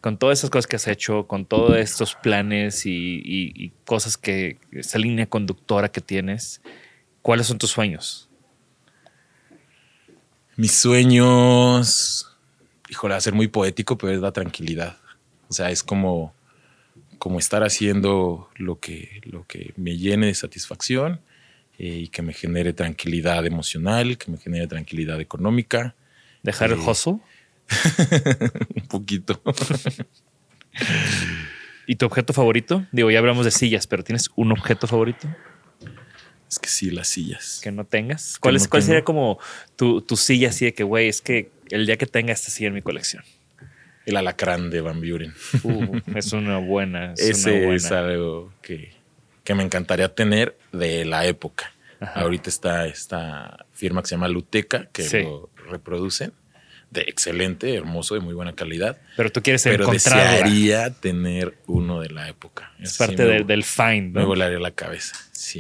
con 0.01 0.17
todas 0.17 0.39
esas 0.39 0.49
cosas 0.49 0.67
que 0.67 0.75
has 0.75 0.87
hecho, 0.87 1.27
con 1.27 1.45
todos 1.45 1.77
estos 1.77 2.15
planes 2.15 2.85
y, 2.85 2.89
y- 3.23 3.53
y 3.55 3.71
cosas 3.85 4.17
que, 4.17 4.57
esa 4.71 4.97
línea 4.97 5.27
conductora 5.27 5.89
que 5.91 6.01
tienes, 6.01 6.61
¿cuáles 7.21 7.47
son 7.47 7.57
tus 7.59 7.69
sueños? 7.69 8.27
Mis 10.57 10.73
sueños, 10.75 12.35
híjole, 12.89 13.13
va 13.13 13.17
a 13.17 13.21
ser 13.21 13.33
muy 13.33 13.47
poético, 13.47 13.97
pero 13.97 14.13
es 14.13 14.19
la 14.19 14.31
tranquilidad. 14.31 14.97
O 15.49 15.53
sea, 15.53 15.71
es 15.71 15.83
como, 15.83 16.33
como 17.17 17.39
estar 17.39 17.63
haciendo 17.63 18.49
lo 18.55 18.79
que, 18.79 19.21
lo 19.25 19.45
que 19.47 19.73
me 19.77 19.97
llene 19.97 20.27
de 20.27 20.33
satisfacción 20.35 21.21
eh, 21.77 21.87
y 21.87 22.07
que 22.09 22.21
me 22.21 22.33
genere 22.33 22.73
tranquilidad 22.73 23.45
emocional, 23.45 24.17
que 24.17 24.31
me 24.31 24.37
genere 24.37 24.67
tranquilidad 24.67 25.19
económica, 25.21 25.95
¿Dejar 26.43 26.71
el 26.71 26.79
Sí. 26.79 26.89
hustle? 26.89 27.17
un 28.75 28.87
poquito. 28.87 29.41
¿Y 31.87 31.95
tu 31.95 32.05
objeto 32.05 32.33
favorito? 32.33 32.85
Digo, 32.91 33.11
ya 33.11 33.19
hablamos 33.19 33.45
de 33.45 33.51
sillas, 33.51 33.87
pero 33.87 34.03
¿tienes 34.03 34.29
un 34.35 34.51
objeto 34.51 34.87
favorito 34.87 35.27
es 36.49 36.59
que 36.59 36.67
sí, 36.67 36.91
las 36.91 37.07
sillas. 37.07 37.61
que 37.63 37.71
no 37.71 37.85
tengas? 37.85 38.37
¿Cuál, 38.37 38.57
es, 38.57 38.63
no 38.63 38.69
cuál 38.71 38.81
tengo. 38.81 38.87
sería 38.87 39.03
como 39.05 39.39
tu, 39.77 40.01
tu 40.01 40.17
silla 40.17 40.49
así 40.49 40.65
de 40.65 40.73
que, 40.73 40.83
güey, 40.83 41.07
es 41.07 41.21
que 41.21 41.49
el 41.69 41.85
día 41.85 41.95
que 41.95 42.05
tenga 42.05 42.33
esta 42.33 42.49
silla 42.51 42.67
en 42.67 42.73
mi 42.73 42.81
colección? 42.81 43.23
El 44.05 44.17
alacrán 44.17 44.69
de 44.69 44.81
Van 44.81 44.99
Buren. 44.99 45.33
Uh, 45.63 45.99
es 46.13 46.33
una 46.33 46.57
buena. 46.57 47.13
Es 47.13 47.21
una 47.21 47.29
Ese 47.29 47.51
buena. 47.59 47.75
es 47.75 47.91
algo 47.93 48.51
que, 48.61 48.91
que 49.45 49.55
me 49.55 49.63
encantaría 49.63 50.13
tener 50.13 50.57
de 50.73 51.05
la 51.05 51.25
época. 51.25 51.71
Ajá. 52.01 52.19
Ahorita 52.19 52.49
está 52.49 52.85
esta 52.85 53.65
firma 53.71 54.01
que 54.01 54.09
se 54.09 54.15
llama 54.15 54.27
Luteca, 54.27 54.89
que 54.91 55.03
Sí. 55.03 55.21
lo 55.23 55.49
reproducen. 55.69 56.33
De 56.91 57.01
excelente, 57.01 57.73
hermoso, 57.73 58.13
de 58.15 58.21
muy 58.21 58.33
buena 58.33 58.53
calidad. 58.53 58.97
Pero 59.17 59.31
tú 59.31 59.41
quieres 59.41 59.63
Pero 59.63 59.87
desearía 59.89 60.93
tener 60.93 61.57
uno 61.65 62.01
de 62.01 62.09
la 62.09 62.27
época. 62.29 62.71
Es 62.79 62.97
parte 62.97 63.23
me- 63.23 63.31
del- 63.33 63.47
del 63.47 63.63
find. 63.63 64.13
Me 64.13 64.21
¿no? 64.21 64.27
volaría 64.27 64.59
la 64.59 64.71
cabeza. 64.71 65.15
Sí. 65.31 65.59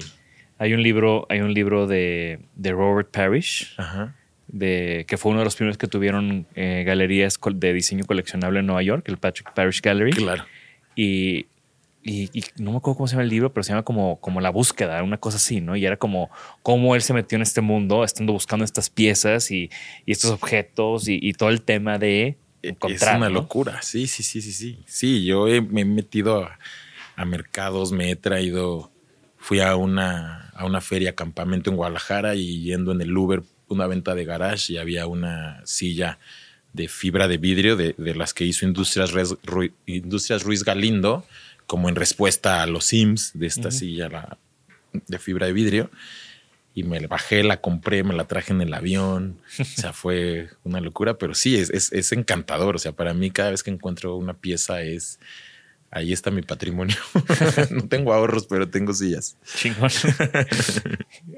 Hay 0.59 0.73
un 0.73 0.83
libro, 0.83 1.25
hay 1.29 1.39
un 1.39 1.53
libro 1.53 1.87
de, 1.87 2.39
de 2.55 2.71
Robert 2.71 3.09
Parrish, 3.11 3.73
Ajá. 3.77 4.13
de, 4.47 5.05
que 5.07 5.17
fue 5.17 5.31
uno 5.31 5.39
de 5.39 5.45
los 5.45 5.55
primeros 5.55 5.77
que 5.77 5.87
tuvieron 5.87 6.45
eh, 6.55 6.83
galerías 6.85 7.39
de 7.53 7.73
diseño 7.73 8.03
coleccionable 8.05 8.59
en 8.59 8.65
Nueva 8.67 8.83
York, 8.83 9.07
el 9.07 9.17
Patrick 9.17 9.53
Parrish 9.53 9.81
Gallery. 9.81 10.11
Claro. 10.11 10.45
Y, 10.95 11.47
y- 12.03 12.29
y 12.33 12.43
no 12.57 12.71
me 12.71 12.77
acuerdo 12.77 12.97
cómo 12.97 13.07
se 13.07 13.11
llama 13.13 13.23
el 13.23 13.29
libro, 13.29 13.53
pero 13.53 13.63
se 13.63 13.69
llama 13.71 13.83
como, 13.83 14.19
como 14.19 14.41
La 14.41 14.49
búsqueda, 14.49 15.01
una 15.03 15.17
cosa 15.17 15.37
así, 15.37 15.61
¿no? 15.61 15.75
Y 15.75 15.85
era 15.85 15.97
como 15.97 16.29
cómo 16.63 16.95
él 16.95 17.01
se 17.01 17.13
metió 17.13 17.35
en 17.35 17.41
este 17.43 17.61
mundo, 17.61 18.03
estando 18.03 18.33
buscando 18.33 18.65
estas 18.65 18.89
piezas 18.89 19.51
y, 19.51 19.69
y 20.05 20.11
estos 20.11 20.31
objetos 20.31 21.07
y, 21.07 21.19
y 21.21 21.33
todo 21.33 21.49
el 21.49 21.61
tema 21.61 21.97
de 21.99 22.37
encontrar. 22.63 23.13
es 23.15 23.17
una 23.17 23.29
¿no? 23.29 23.35
locura. 23.35 23.81
Sí, 23.81 24.07
sí, 24.07 24.23
sí, 24.23 24.41
sí, 24.41 24.51
sí. 24.53 24.79
Sí, 24.87 25.25
yo 25.25 25.47
he- 25.47 25.61
me 25.61 25.81
he 25.81 25.85
metido 25.85 26.43
a, 26.43 26.57
a 27.15 27.25
mercados, 27.25 27.91
me 27.91 28.09
he 28.11 28.15
traído, 28.15 28.91
fui 29.37 29.59
a 29.59 29.75
una, 29.75 30.49
a 30.55 30.65
una 30.65 30.81
feria, 30.81 31.13
campamento 31.15 31.69
en 31.69 31.75
Guadalajara 31.77 32.35
y 32.35 32.61
yendo 32.63 32.91
en 32.91 33.01
el 33.01 33.15
Uber, 33.15 33.43
una 33.67 33.87
venta 33.87 34.15
de 34.15 34.25
garage 34.25 34.73
y 34.73 34.77
había 34.77 35.07
una 35.07 35.61
silla 35.65 36.17
de 36.73 36.87
fibra 36.87 37.27
de 37.27 37.37
vidrio 37.37 37.75
de, 37.75 37.93
de 37.97 38.15
las 38.15 38.33
que 38.33 38.45
hizo 38.45 38.65
Industrias, 38.65 39.11
Res- 39.11 39.37
Ru- 39.43 39.71
Industrias 39.85 40.43
Ruiz 40.43 40.63
Galindo, 40.63 41.25
como 41.71 41.87
en 41.87 41.95
respuesta 41.95 42.61
a 42.61 42.65
los 42.65 42.83
Sims 42.83 43.31
de 43.33 43.47
esta 43.47 43.71
silla 43.71 44.09
la- 44.09 44.37
de 45.07 45.19
fibra 45.19 45.45
de 45.47 45.53
vidrio. 45.53 45.89
Y 46.75 46.83
me 46.83 46.99
la 46.99 47.07
bajé, 47.07 47.43
la 47.43 47.61
compré, 47.61 48.03
me 48.03 48.13
la 48.13 48.25
traje 48.27 48.51
en 48.51 48.59
el 48.59 48.73
avión. 48.73 49.37
O 49.57 49.63
sea, 49.63 49.93
fue 49.93 50.49
una 50.65 50.81
locura, 50.81 51.17
pero 51.17 51.33
sí, 51.33 51.55
es, 51.55 51.69
es, 51.69 51.93
es 51.93 52.11
encantador. 52.11 52.75
O 52.75 52.77
sea, 52.77 52.91
para 52.91 53.13
mí 53.13 53.31
cada 53.31 53.51
vez 53.51 53.63
que 53.63 53.71
encuentro 53.71 54.17
una 54.17 54.33
pieza 54.33 54.81
es, 54.81 55.17
ahí 55.91 56.11
está 56.11 56.29
mi 56.29 56.41
patrimonio. 56.41 56.97
no 57.71 57.87
tengo 57.87 58.11
ahorros, 58.13 58.47
pero 58.47 58.67
tengo 58.69 58.93
sillas. 58.93 59.37
Chingón. 59.55 59.89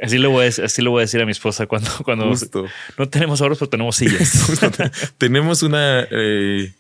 así, 0.01 0.17
lo 0.17 0.31
voy 0.31 0.45
a, 0.45 0.47
así 0.49 0.81
lo 0.81 0.89
voy 0.89 1.01
a 1.01 1.05
decir 1.05 1.21
a 1.21 1.25
mi 1.27 1.31
esposa 1.31 1.67
cuando, 1.67 1.91
cuando 2.03 2.25
Justo. 2.29 2.65
no 2.97 3.07
tenemos 3.07 3.39
ahorros, 3.39 3.59
pero 3.59 3.69
tenemos 3.69 3.95
sillas. 3.97 4.43
Justo 4.47 4.71
Tenemos 5.19 5.61
una, 5.61 6.07
eh, 6.09 6.73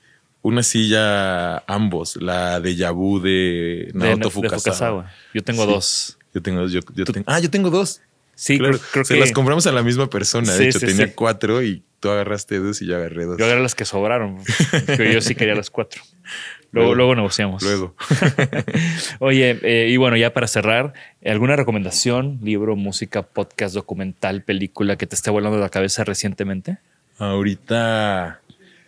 una 0.43 0.61
silla 0.61 1.57
ambos, 1.65 2.17
la 2.17 2.59
de 2.59 2.75
Yabu 2.75 3.19
de 3.19 3.89
Naoto 3.95 4.27
de 4.27 4.29
Fukasawa. 4.29 4.59
Fukasawa. 4.59 5.11
Yo 5.33 5.43
tengo 5.43 5.63
Sí. 5.65 5.69
dos. 5.71 6.17
Yo 6.35 6.41
tengo, 6.43 6.67
yo, 6.67 6.79
yo 6.95 7.05
tengo, 7.05 7.25
ah, 7.27 7.39
yo 7.39 7.49
tengo 7.49 7.69
dos. 7.71 8.01
Sí, 8.35 8.57
Claro, 8.57 8.77
creo, 8.77 8.89
creo 8.91 9.05
se 9.05 9.13
que 9.15 9.19
las 9.19 9.31
compramos 9.31 9.65
a 9.67 9.71
la 9.71 9.83
misma 9.83 10.09
persona. 10.09 10.51
Sí, 10.51 10.63
de 10.63 10.69
hecho, 10.69 10.79
sí, 10.79 10.85
tenía 10.87 11.13
cuatro 11.15 11.61
y 11.63 11.83
tú 11.99 12.09
agarraste 12.09 12.59
dos 12.59 12.81
y 12.81 12.87
yo 12.87 12.95
agarré 12.97 13.25
dos. 13.25 13.37
yo 13.37 13.45
agarré 13.45 13.61
las 13.61 13.75
que 13.75 13.85
sobraron. 13.85 14.39
yo 15.13 15.21
sí 15.21 15.33
quería 15.35 15.55
las 15.55 15.69
cuatro. 15.69 16.01
Luego, 16.71 16.87
Luego- 16.87 16.95
luego 16.95 17.15
negociamos. 17.15 17.61
Luego. 17.61 17.95
Oye, 19.19 19.59
eh, 19.61 19.89
y 19.89 19.97
bueno, 19.97 20.17
ya 20.17 20.33
para 20.33 20.47
cerrar, 20.47 20.93
¿alguna 21.23 21.55
recomendación? 21.55 22.39
Libro, 22.41 22.75
música, 22.75 23.21
podcast, 23.21 23.75
documental, 23.75 24.41
película 24.41 24.97
que 24.97 25.05
te 25.05 25.13
esté 25.15 25.29
volando 25.29 25.59
la 25.59 25.69
cabeza 25.69 26.03
recientemente? 26.03 26.79
Ahorita 27.19 28.41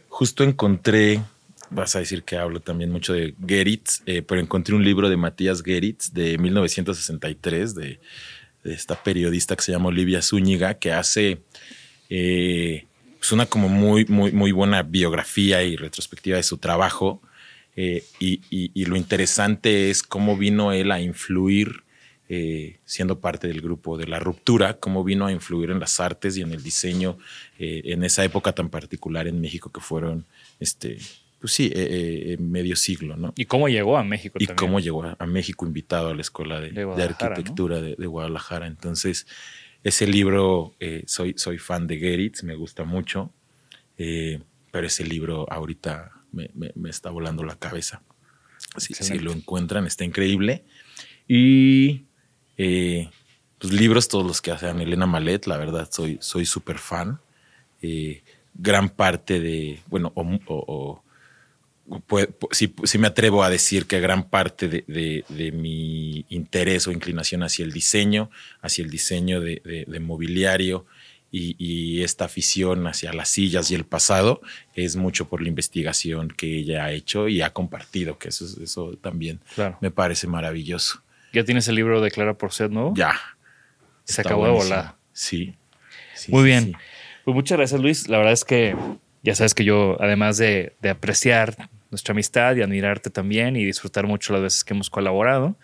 justo 0.10 0.44
encontré, 0.44 1.22
vas 1.76 1.96
a 1.96 2.00
decir 2.00 2.24
que 2.24 2.38
hablo 2.38 2.62
también 2.62 2.92
mucho 2.92 3.14
de 3.14 3.36
Geritz, 3.46 4.02
eh, 4.06 4.22
pero 4.22 4.42
encontré 4.42 4.74
un 4.74 4.84
libro 4.84 5.10
de 5.10 5.18
Matías 5.18 5.62
Geritz 5.62 6.14
de 6.14 6.38
1963, 6.38 7.76
de, 7.76 8.00
esta 8.64 8.96
periodista 9.04 9.56
que 9.56 9.62
se 9.62 9.72
llama 9.72 9.90
Olivia 9.90 10.24
Zúñiga, 10.24 10.76
que 10.76 10.92
hace 10.92 11.44
eh, 12.10 12.86
pues 13.18 13.32
una 13.32 13.46
como 13.46 13.70
muy, 13.70 14.06
muy, 14.06 14.32
muy 14.32 14.52
buena 14.52 14.82
biografía 14.82 15.64
y 15.64 15.76
retrospectiva 15.76 16.38
de 16.38 16.44
su 16.44 16.58
trabajo. 16.58 17.22
Eh, 17.76 18.04
y, 18.20 18.86
lo 18.86 18.96
interesante 18.96 19.90
es 19.90 20.02
cómo 20.02 20.38
vino 20.38 20.72
él 20.72 20.92
a 20.92 21.02
influir, 21.02 21.84
eh, 22.28 22.80
siendo 22.86 23.20
parte 23.20 23.48
del 23.48 23.62
grupo 23.62 23.98
de 23.98 24.08
la 24.08 24.20
ruptura, 24.20 24.80
cómo 24.80 25.04
vino 25.04 25.28
a 25.28 25.32
influir 25.32 25.70
en 25.70 25.80
las 25.80 26.00
artes 26.00 26.38
y 26.38 26.42
en 26.42 26.52
el 26.52 26.64
diseño 26.64 27.18
en 27.60 28.04
esa 28.04 28.24
época 28.24 28.54
tan 28.54 28.70
particular 28.70 29.28
en 29.28 29.42
México 29.42 29.72
que 29.72 29.82
fueron, 29.82 30.26
este, 30.60 30.98
pues 31.40 31.54
sí, 31.54 31.66
eh, 31.76 32.34
eh, 32.34 32.38
medio 32.40 32.76
siglo, 32.76 33.16
¿no? 33.18 33.34
¿Y 33.36 33.46
cómo 33.46 33.70
llegó 33.70 33.98
a 33.98 34.04
México 34.04 34.38
y 34.40 34.48
también? 34.48 34.68
cómo 34.68 34.80
llegó 34.80 35.04
a, 35.04 35.16
a 35.20 35.26
México 35.26 35.66
invitado 35.66 36.10
a 36.10 36.16
la 36.16 36.22
Escuela 36.22 36.60
de, 36.60 36.70
De 36.70 36.74
de 36.74 36.84
Guadalajara, 36.86 37.36
Arquitectura 37.36 37.82
de, 37.82 37.96
de 37.96 38.08
Guadalajara. 38.08 38.68
Entonces, 38.68 39.28
ese 39.84 40.08
libro, 40.08 40.74
eh, 40.80 41.04
soy, 41.06 41.34
soy 41.38 41.58
fan 41.60 41.86
de 41.88 41.98
Geritz, 42.00 42.44
me 42.44 42.56
gusta 42.56 42.84
mucho, 42.86 43.32
eh, 43.98 44.42
pero 44.72 44.88
ese 44.88 45.04
libro 45.06 45.46
ahorita 45.52 46.12
me, 46.32 46.50
me- 46.54 46.72
me 46.76 46.90
está 46.90 47.10
volando 47.12 47.44
la 47.44 47.56
cabeza. 47.58 48.02
Si, 48.78 48.94
si 48.94 49.20
lo 49.20 49.32
encuentran, 49.32 49.86
está 49.86 50.04
increíble. 50.04 50.64
Y 51.28 52.06
eh, 52.58 53.10
pues 53.60 53.74
libros, 53.74 54.08
todos 54.08 54.26
los 54.26 54.42
que 54.42 54.52
hacen 54.52 54.80
Elena 54.82 55.06
Malet, 55.06 55.46
la 55.48 55.58
verdad, 55.58 55.88
soy 55.92 56.18
soy 56.22 56.46
súper 56.46 56.78
fan. 56.78 57.20
eh, 57.82 58.24
gran 58.58 58.90
parte 58.90 59.40
de, 59.42 59.82
bueno, 59.88 60.12
o, 60.16 61.04
si, 62.52 62.98
me 62.98 63.08
atrevo 63.08 63.44
a 63.44 63.50
decir 63.50 63.86
que 63.86 64.00
gran 64.00 64.30
parte 64.30 64.68
de, 64.68 65.52
mi 65.54 66.26
interés 66.30 66.88
o 66.88 66.92
inclinación 66.92 67.44
hacia 67.44 67.64
el 67.64 67.72
diseño, 67.72 68.30
hacia 68.62 68.84
el 68.84 68.90
diseño 68.90 69.42
de, 69.42 70.00
mobiliario 70.02 70.86
y, 71.32 72.02
esta 72.04 72.26
afición 72.26 72.88
hacia 72.88 73.14
las 73.14 73.30
sillas 73.30 73.72
y 73.72 73.76
el 73.76 73.86
pasado 73.86 74.42
es 74.74 74.96
mucho 74.96 75.28
por 75.28 75.42
la 75.42 75.50
investigación 75.50 76.30
que 76.30 76.58
ella 76.58 76.86
ha 76.86 76.92
hecho 76.92 77.28
y 77.28 77.42
ha 77.42 77.52
compartido, 77.52 78.18
que 78.18 78.30
eso, 78.30 78.46
eso 78.62 78.98
también 79.02 79.40
me 79.82 79.92
parece 79.92 80.28
maravilloso. 80.28 81.02
¿Ya 81.34 81.44
tienes 81.44 81.68
el 81.68 81.76
libro 81.76 82.02
de 82.02 82.12
Clara 82.12 82.38
Porcet 82.38 82.72
nuevo? 82.72 82.94
Ya. 82.96 83.20
Se 84.06 84.22
acabó 84.22 84.46
de 84.46 84.52
volar. 84.52 84.96
Sí. 85.12 85.56
Muy 86.30 86.44
bien. 86.44 86.76
Pues 87.26 87.36
muchas 87.36 87.58
gracias, 87.58 87.82
Luis. 87.82 88.08
La 88.08 88.18
verdad 88.18 88.34
es 88.34 88.46
que 88.46 88.76
ya 89.26 89.34
sabes 89.34 89.56
que 89.56 89.64
yo, 89.64 89.98
además 90.00 90.38
de, 90.38 90.74
de 90.82 90.90
apreciar 90.90 91.70
nuestra 91.90 92.12
amistad 92.12 92.56
y 92.56 92.62
admirarte 92.62 93.10
también 93.10 93.56
y 93.56 93.66
disfrutar 93.66 94.06
mucho 94.06 94.34
las 94.34 94.44
veces 94.44 94.64
que 94.64 94.76
hemos 94.76 94.92
colaborado, 94.92 95.58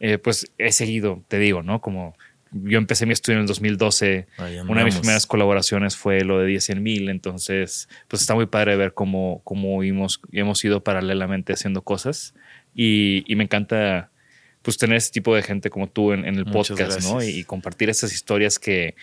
eh, 0.00 0.18
pues 0.18 0.50
he 0.58 0.72
seguido, 0.72 1.22
te 1.28 1.38
digo, 1.38 1.62
¿no? 1.62 1.80
Como 1.80 2.16
yo 2.50 2.76
empecé 2.78 3.06
mi 3.06 3.12
estudio 3.12 3.38
en 3.38 3.42
el 3.42 3.46
2012, 3.46 4.26
una 4.68 4.80
de 4.80 4.84
mis 4.84 4.96
primeras 4.96 5.26
colaboraciones 5.26 5.96
fue 5.96 6.24
lo 6.24 6.40
de 6.40 6.46
10 6.46 6.76
mil, 6.76 7.08
entonces 7.08 7.88
pues 8.08 8.22
está 8.22 8.34
muy 8.34 8.46
padre 8.46 8.76
ver 8.76 8.94
cómo, 8.94 9.40
cómo 9.44 9.82
hemos, 9.82 10.20
hemos 10.32 10.64
ido 10.64 10.82
paralelamente 10.82 11.52
haciendo 11.52 11.82
cosas 11.82 12.34
y, 12.74 13.24
y 13.26 13.36
me 13.36 13.44
encanta 13.44 14.10
pues 14.62 14.78
tener 14.78 14.96
ese 14.96 15.10
tipo 15.10 15.34
de 15.36 15.42
gente 15.42 15.68
como 15.70 15.88
tú 15.88 16.12
en, 16.12 16.24
el 16.24 16.46
podcast, 16.46 17.02
¿no? 17.02 17.22
Y, 17.22 17.28
y, 17.40 17.44
compartir 17.44 17.90
esas 17.90 18.12
historias 18.12 18.58
que 18.58 18.94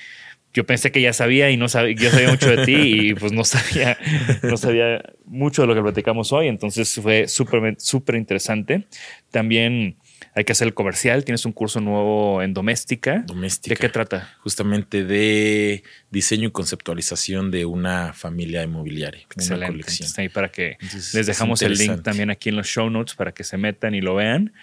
yo 0.53 0.65
pensé 0.65 0.91
que 0.91 1.01
ya 1.01 1.13
sabía 1.13 1.49
y 1.49 1.57
no 1.57 1.69
sabía, 1.69 1.95
yo 1.95 2.11
sabía 2.11 2.29
mucho 2.29 2.49
de 2.49 2.65
ti 2.65 2.75
y 2.75 3.13
pues 3.13 3.31
no 3.31 3.43
sabía, 3.43 3.97
no 4.43 4.57
sabía 4.57 5.01
mucho 5.25 5.61
de 5.61 5.67
lo 5.67 5.75
que 5.75 5.81
platicamos 5.81 6.33
hoy. 6.33 6.47
Entonces 6.47 6.93
fue 7.01 7.27
súper, 7.27 7.75
súper 7.79 8.15
interesante. 8.15 8.87
También 9.31 9.97
hay 10.35 10.43
que 10.43 10.51
hacer 10.51 10.67
el 10.67 10.73
comercial. 10.73 11.23
Tienes 11.23 11.45
un 11.45 11.53
curso 11.53 11.79
nuevo 11.79 12.41
en 12.41 12.53
doméstica. 12.53 13.23
Doméstica. 13.25 13.75
¿De 13.75 13.79
qué 13.79 13.89
trata? 13.89 14.35
Justamente 14.39 15.03
de 15.03 15.83
diseño 16.09 16.49
y 16.49 16.51
conceptualización 16.51 17.51
de 17.51 17.65
una 17.65 18.13
familia 18.13 18.63
inmobiliaria. 18.63 19.21
Excelente. 19.21 19.55
Una 19.55 19.67
colección. 19.67 20.09
ahí 20.17 20.29
para 20.29 20.49
que 20.49 20.77
les 21.13 21.25
dejamos 21.25 21.61
el 21.61 21.73
link 21.73 22.01
también 22.01 22.29
aquí 22.29 22.49
en 22.49 22.57
los 22.57 22.67
show 22.67 22.89
notes 22.89 23.15
para 23.15 23.33
que 23.33 23.43
se 23.43 23.57
metan 23.57 23.95
y 23.95 24.01
lo 24.01 24.15
vean. 24.15 24.53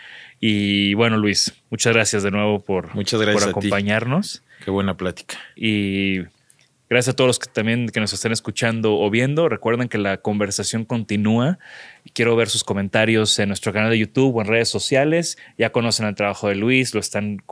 Y 0.41 0.95
bueno, 0.95 1.17
Luis, 1.17 1.53
muchas 1.71 1.93
gracias 1.93 2.23
de 2.23 2.31
nuevo 2.31 2.61
por, 2.61 2.95
muchas 2.95 3.21
gracias 3.21 3.45
por 3.45 3.51
acompañarnos. 3.51 4.43
Qué 4.65 4.71
buena 4.71 4.97
plática. 4.97 5.37
Y 5.57 6.21
gracias 6.89 7.15
a 7.15 7.17
todos 7.17 7.29
los 7.29 7.39
que 7.39 7.51
también 7.51 7.89
que 7.89 8.01
nos 8.01 8.13
estén 8.13 8.31
escuchando 8.31 8.99
o 8.99 9.11
viendo. 9.11 9.49
Recuerden 9.49 9.89
que 9.89 9.99
la 9.99 10.19
conversación 10.19 10.85
continúa. 10.85 11.59
Quiero 12.13 12.37
ver 12.37 12.49
sus 12.49 12.63
comentarios 12.63 13.37
en 13.41 13.49
nuestro 13.49 13.73
canal 13.73 13.91
de 13.91 13.99
YouTube 13.99 14.37
o 14.37 14.41
en 14.41 14.47
redes 14.47 14.69
sociales. 14.69 15.39
Ya 15.59 15.71
conocen 15.71 16.07
el 16.07 16.15
trabajo 16.15 16.49
de 16.49 16.55
Luis, 16.55 16.95
lo 16.95 17.01
están 17.01 17.43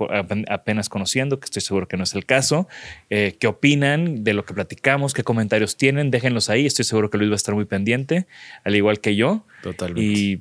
apenas 0.48 0.88
conociendo, 0.88 1.40
que 1.40 1.46
estoy 1.46 1.62
seguro 1.62 1.88
que 1.88 1.96
no 1.96 2.04
es 2.04 2.14
el 2.14 2.24
caso. 2.24 2.68
Eh, 3.10 3.36
¿Qué 3.38 3.48
opinan 3.48 4.22
de 4.22 4.32
lo 4.32 4.44
que 4.44 4.54
platicamos? 4.54 5.12
¿Qué 5.12 5.24
comentarios 5.24 5.76
tienen? 5.76 6.12
Déjenlos 6.12 6.50
ahí. 6.50 6.66
Estoy 6.66 6.84
seguro 6.84 7.10
que 7.10 7.18
Luis 7.18 7.30
va 7.30 7.34
a 7.34 7.36
estar 7.36 7.54
muy 7.54 7.64
pendiente, 7.64 8.26
al 8.62 8.76
igual 8.76 9.00
que 9.00 9.16
yo. 9.16 9.44
Totalmente. 9.62 10.02
Y 10.02 10.40